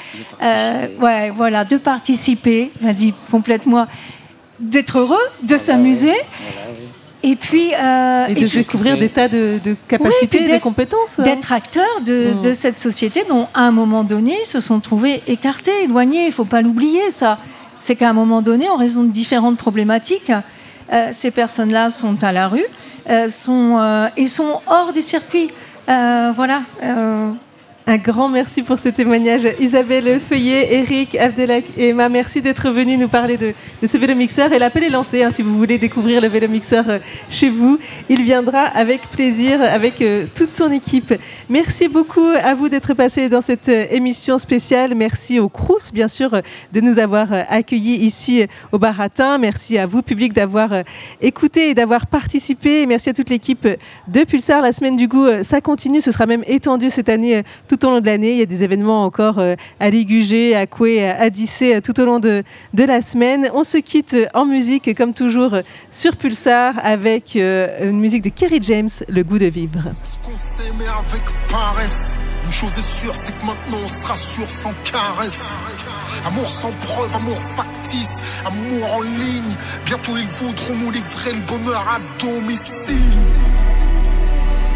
ouais, 1.00 1.30
voilà, 1.30 1.64
de 1.64 1.76
participer. 1.76 2.72
Vas-y, 2.80 3.14
complète-moi. 3.30 3.86
D'être 4.58 4.98
heureux, 4.98 5.16
de 5.42 5.56
s'amuser. 5.56 6.14
Et 7.24 7.36
puis. 7.36 7.72
Euh, 7.74 8.26
et 8.28 8.34
de 8.34 8.46
découvrir 8.46 8.98
des 8.98 9.08
tas 9.08 9.28
de, 9.28 9.58
de 9.64 9.74
capacités, 9.88 10.44
oui, 10.46 10.52
de 10.52 10.58
compétences. 10.58 11.18
D'être 11.18 11.52
acteur 11.52 11.88
de, 12.04 12.34
Mm. 12.34 12.40
de, 12.40 12.52
cette 12.52 12.78
société 12.78 13.24
dont, 13.28 13.48
à 13.54 13.62
un 13.62 13.72
moment 13.72 14.04
donné, 14.04 14.34
ils 14.42 14.46
se 14.46 14.60
sont 14.60 14.78
trouvés 14.80 15.22
écartés, 15.26 15.84
éloignés. 15.84 16.24
Il 16.24 16.28
ne 16.28 16.32
faut 16.32 16.44
pas 16.44 16.60
l'oublier, 16.60 17.10
ça. 17.10 17.38
C'est 17.80 17.96
qu'à 17.96 18.10
un 18.10 18.12
moment 18.12 18.42
donné, 18.42 18.68
en 18.68 18.76
raison 18.76 19.02
de 19.02 19.08
différentes 19.10 19.56
problématiques, 19.56 20.32
euh, 20.92 21.08
ces 21.12 21.30
personnes-là 21.30 21.90
sont 21.90 22.22
à 22.22 22.32
la 22.32 22.46
rue 22.48 22.66
euh, 23.10 23.28
sont, 23.28 23.78
euh, 23.80 24.08
et 24.16 24.28
sont 24.28 24.60
hors 24.66 24.92
des 24.92 25.02
circuits. 25.02 25.50
Euh, 25.88 26.32
voilà. 26.34 26.62
Un 27.86 27.98
grand 27.98 28.30
merci 28.30 28.62
pour 28.62 28.78
ce 28.78 28.88
témoignage. 28.88 29.46
Isabelle 29.60 30.18
Feuillet, 30.18 30.72
Eric, 30.72 31.16
Abdelak 31.16 31.64
et 31.76 31.88
Emma, 31.88 32.08
merci 32.08 32.40
d'être 32.40 32.70
venus 32.70 32.98
nous 32.98 33.08
parler 33.08 33.36
de, 33.36 33.52
ce 33.86 33.98
vélo 33.98 34.14
mixeur. 34.14 34.50
Et 34.54 34.58
l'appel 34.58 34.84
est 34.84 34.88
lancé 34.88 35.22
hein, 35.22 35.30
si 35.30 35.42
vous 35.42 35.54
voulez 35.54 35.76
découvrir 35.76 36.22
le 36.22 36.28
vélo 36.28 36.48
mixeur 36.48 36.88
euh, 36.88 36.98
chez 37.28 37.50
vous. 37.50 37.78
Il 38.08 38.22
viendra 38.22 38.60
avec 38.62 39.02
plaisir 39.10 39.60
avec 39.60 40.00
euh, 40.00 40.24
toute 40.34 40.50
son 40.50 40.72
équipe. 40.72 41.12
Merci 41.50 41.88
beaucoup 41.88 42.26
à 42.42 42.54
vous 42.54 42.70
d'être 42.70 42.94
passé 42.94 43.28
dans 43.28 43.42
cette 43.42 43.68
euh, 43.68 43.84
émission 43.90 44.38
spéciale. 44.38 44.94
Merci 44.94 45.38
au 45.38 45.50
Crous, 45.50 45.92
bien 45.92 46.08
sûr, 46.08 46.40
de 46.72 46.80
nous 46.80 46.98
avoir 46.98 47.28
accueillis 47.50 47.96
ici 47.96 48.46
au 48.72 48.78
Baratin. 48.78 49.36
Merci 49.36 49.76
à 49.76 49.84
vous, 49.84 50.00
public, 50.00 50.32
d'avoir 50.32 50.70
écouté 51.20 51.68
et 51.68 51.74
d'avoir 51.74 52.06
participé. 52.06 52.86
Merci 52.86 53.10
à 53.10 53.12
toute 53.12 53.28
l'équipe 53.28 53.68
de 54.08 54.24
Pulsar. 54.24 54.62
La 54.62 54.72
semaine 54.72 54.96
du 54.96 55.06
goût, 55.06 55.26
ça 55.42 55.60
continue. 55.60 56.00
Ce 56.00 56.12
sera 56.12 56.24
même 56.24 56.44
étendu 56.46 56.88
cette 56.88 57.10
année, 57.10 57.42
tout 57.76 57.86
au 57.86 57.90
long 57.90 58.00
de 58.00 58.06
l'année. 58.06 58.32
Il 58.32 58.38
y 58.38 58.42
a 58.42 58.46
des 58.46 58.62
événements 58.62 59.04
encore 59.04 59.38
euh, 59.38 59.56
à 59.80 59.90
Ligugé, 59.90 60.54
à 60.54 60.66
Coué, 60.66 61.08
à 61.08 61.28
Dissé, 61.30 61.76
euh, 61.76 61.80
tout 61.80 61.98
au 62.00 62.04
long 62.04 62.20
de, 62.20 62.44
de 62.72 62.84
la 62.84 63.02
semaine. 63.02 63.50
On 63.52 63.64
se 63.64 63.78
quitte 63.78 64.14
euh, 64.14 64.26
en 64.32 64.44
musique, 64.44 64.94
comme 64.96 65.12
toujours, 65.12 65.56
sur 65.90 66.16
Pulsar, 66.16 66.74
avec 66.84 67.34
une 67.36 67.98
musique 67.98 68.22
de 68.22 68.28
Kerry 68.28 68.60
James, 68.62 68.88
Le 69.08 69.22
goût 69.22 69.38
de 69.38 69.46
vivre. 69.46 69.80
avec 69.80 71.22
paresse. 71.50 72.16
Une 72.46 72.52
chose 72.52 72.78
est 72.78 72.82
sûre, 73.00 73.14
c'est 73.14 73.32
que 73.32 73.44
maintenant 73.46 73.78
on 73.82 73.88
se 73.88 74.06
rassure 74.06 74.50
sans 74.50 74.72
caresse. 74.84 75.48
Amour 76.26 76.48
sans 76.48 76.70
preuve, 76.72 77.14
amour 77.16 77.38
factice, 77.56 78.20
amour 78.44 78.94
en 78.94 79.00
ligne. 79.00 79.54
Bientôt 79.86 80.12
ils 80.16 80.28
voudront 80.28 80.76
nous 80.76 80.90
livrer 80.90 81.32
le 81.32 81.40
bonheur 81.40 81.84
à 81.88 81.98
domicile. 82.22 82.94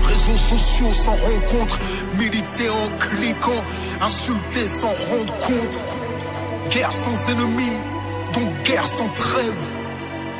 Réseaux 0.08 0.36
sociaux 0.36 0.92
sans 0.92 1.12
rencontre, 1.12 1.78
militer 2.18 2.68
en 2.68 2.88
cliquant, 2.98 3.62
insulter 4.00 4.66
sans 4.66 4.88
rendre 4.88 5.34
compte. 5.38 5.84
Guerre 6.70 6.92
sans 6.92 7.30
ennemi, 7.30 7.72
donc 8.32 8.48
guerre 8.64 8.86
sans 8.86 9.08
trêve. 9.08 9.62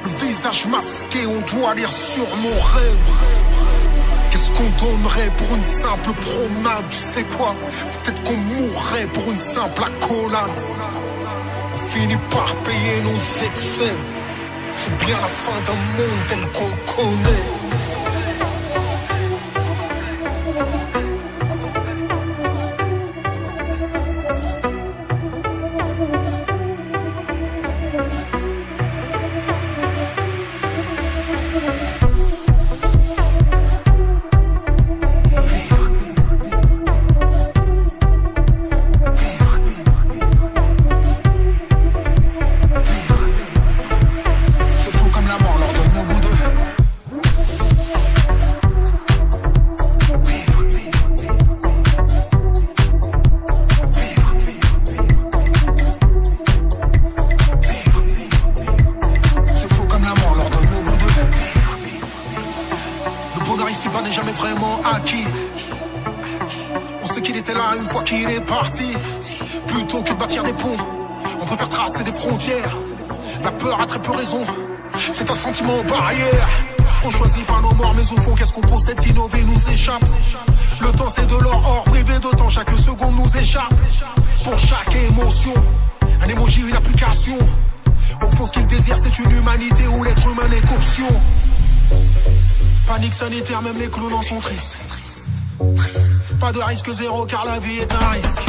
Le 0.04 0.26
visage 0.26 0.66
masqué, 0.66 1.26
on 1.26 1.40
doit 1.56 1.74
lire 1.74 1.92
sur 1.92 2.24
nos 2.24 2.60
rêves. 2.74 3.38
Qu'est-ce 4.30 4.50
qu'on 4.50 4.86
donnerait 4.86 5.30
pour 5.36 5.56
une 5.56 5.62
simple 5.62 6.12
promenade 6.12 6.84
Tu 6.90 6.98
sais 6.98 7.24
quoi? 7.36 7.54
Peut-être 8.04 8.22
qu'on 8.22 8.36
mourrait 8.36 9.06
pour 9.12 9.30
une 9.30 9.38
simple 9.38 9.82
accolade. 9.82 10.64
On 11.74 11.88
finit 11.88 12.18
par 12.30 12.54
payer 12.56 13.02
nos 13.02 13.46
excès. 13.46 13.94
C'est 14.74 14.96
bien 15.06 15.16
la 15.20 15.28
fin 15.28 15.60
d'un 15.66 15.80
monde 15.96 16.20
tel 16.28 16.40
qu'on 16.52 16.92
connaît. 16.92 17.67
La 73.42 73.50
peur 73.52 73.80
a 73.80 73.86
très 73.86 74.00
peu 74.00 74.12
raison. 74.12 74.44
C'est 74.96 75.30
un 75.30 75.34
sentiment 75.34 75.82
barrière. 75.84 76.48
On 77.02 77.10
choisit 77.10 77.46
pas 77.46 77.60
nos 77.62 77.74
morts 77.74 77.94
mais 77.94 78.02
au 78.02 78.20
fond 78.20 78.34
qu'est-ce 78.34 78.52
qu'on 78.52 78.60
possède 78.60 79.00
S'innover 79.00 79.42
nous 79.44 79.72
échappe. 79.72 80.04
Le 80.80 80.92
temps 80.92 81.08
c'est 81.08 81.26
de 81.26 81.36
l'or 81.36 81.62
or 81.66 81.84
privé 81.84 82.14
de 82.18 82.36
temps. 82.36 82.50
Chaque 82.50 82.70
seconde 82.70 83.16
nous 83.16 83.36
échappe. 83.36 83.72
Pour 84.44 84.58
chaque 84.58 84.94
émotion 85.10 85.54
Un 86.22 86.28
émoji 86.28 86.60
une 86.68 86.76
application. 86.76 87.38
Au 88.22 88.36
fond 88.36 88.44
ce 88.44 88.52
qu'il 88.52 88.66
désire 88.66 88.98
c'est 88.98 89.18
une 89.20 89.30
humanité 89.30 89.86
Où 89.86 90.04
l'être 90.04 90.28
humain 90.28 90.48
n'est 90.48 90.60
qu'option 90.60 91.08
Panique 92.86 93.14
sanitaire 93.14 93.62
même 93.62 93.78
les 93.78 93.88
clowns 93.88 94.12
en 94.12 94.22
sont 94.22 94.40
tristes. 94.40 94.78
Pas 96.40 96.52
de 96.52 96.60
risque 96.60 96.92
zéro 96.92 97.24
car 97.24 97.46
la 97.46 97.58
vie 97.58 97.78
est 97.78 97.92
un 97.94 98.08
risque 98.10 98.42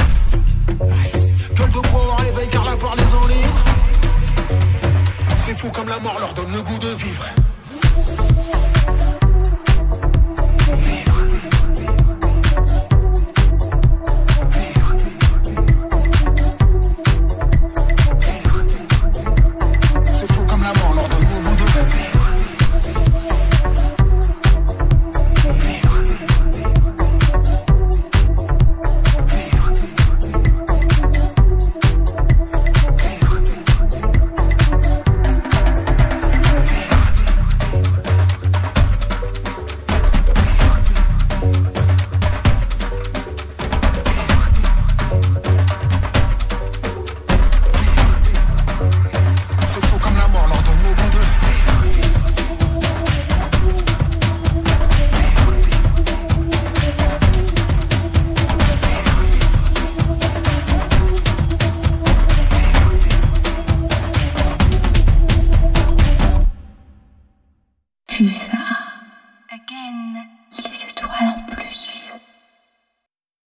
De 1.74 1.80
bois 1.90 2.02
au 2.02 2.16
réveil 2.16 2.48
car 2.50 2.64
la 2.64 2.76
peur 2.76 2.96
les 2.96 3.16
enivre 3.16 3.64
C'est 5.36 5.56
fou 5.56 5.70
comme 5.70 5.88
la 5.88 6.00
mort 6.00 6.18
leur 6.20 6.34
donne 6.34 6.52
le 6.52 6.62
goût 6.64 6.80
de 6.80 6.88
vivre 6.96 7.26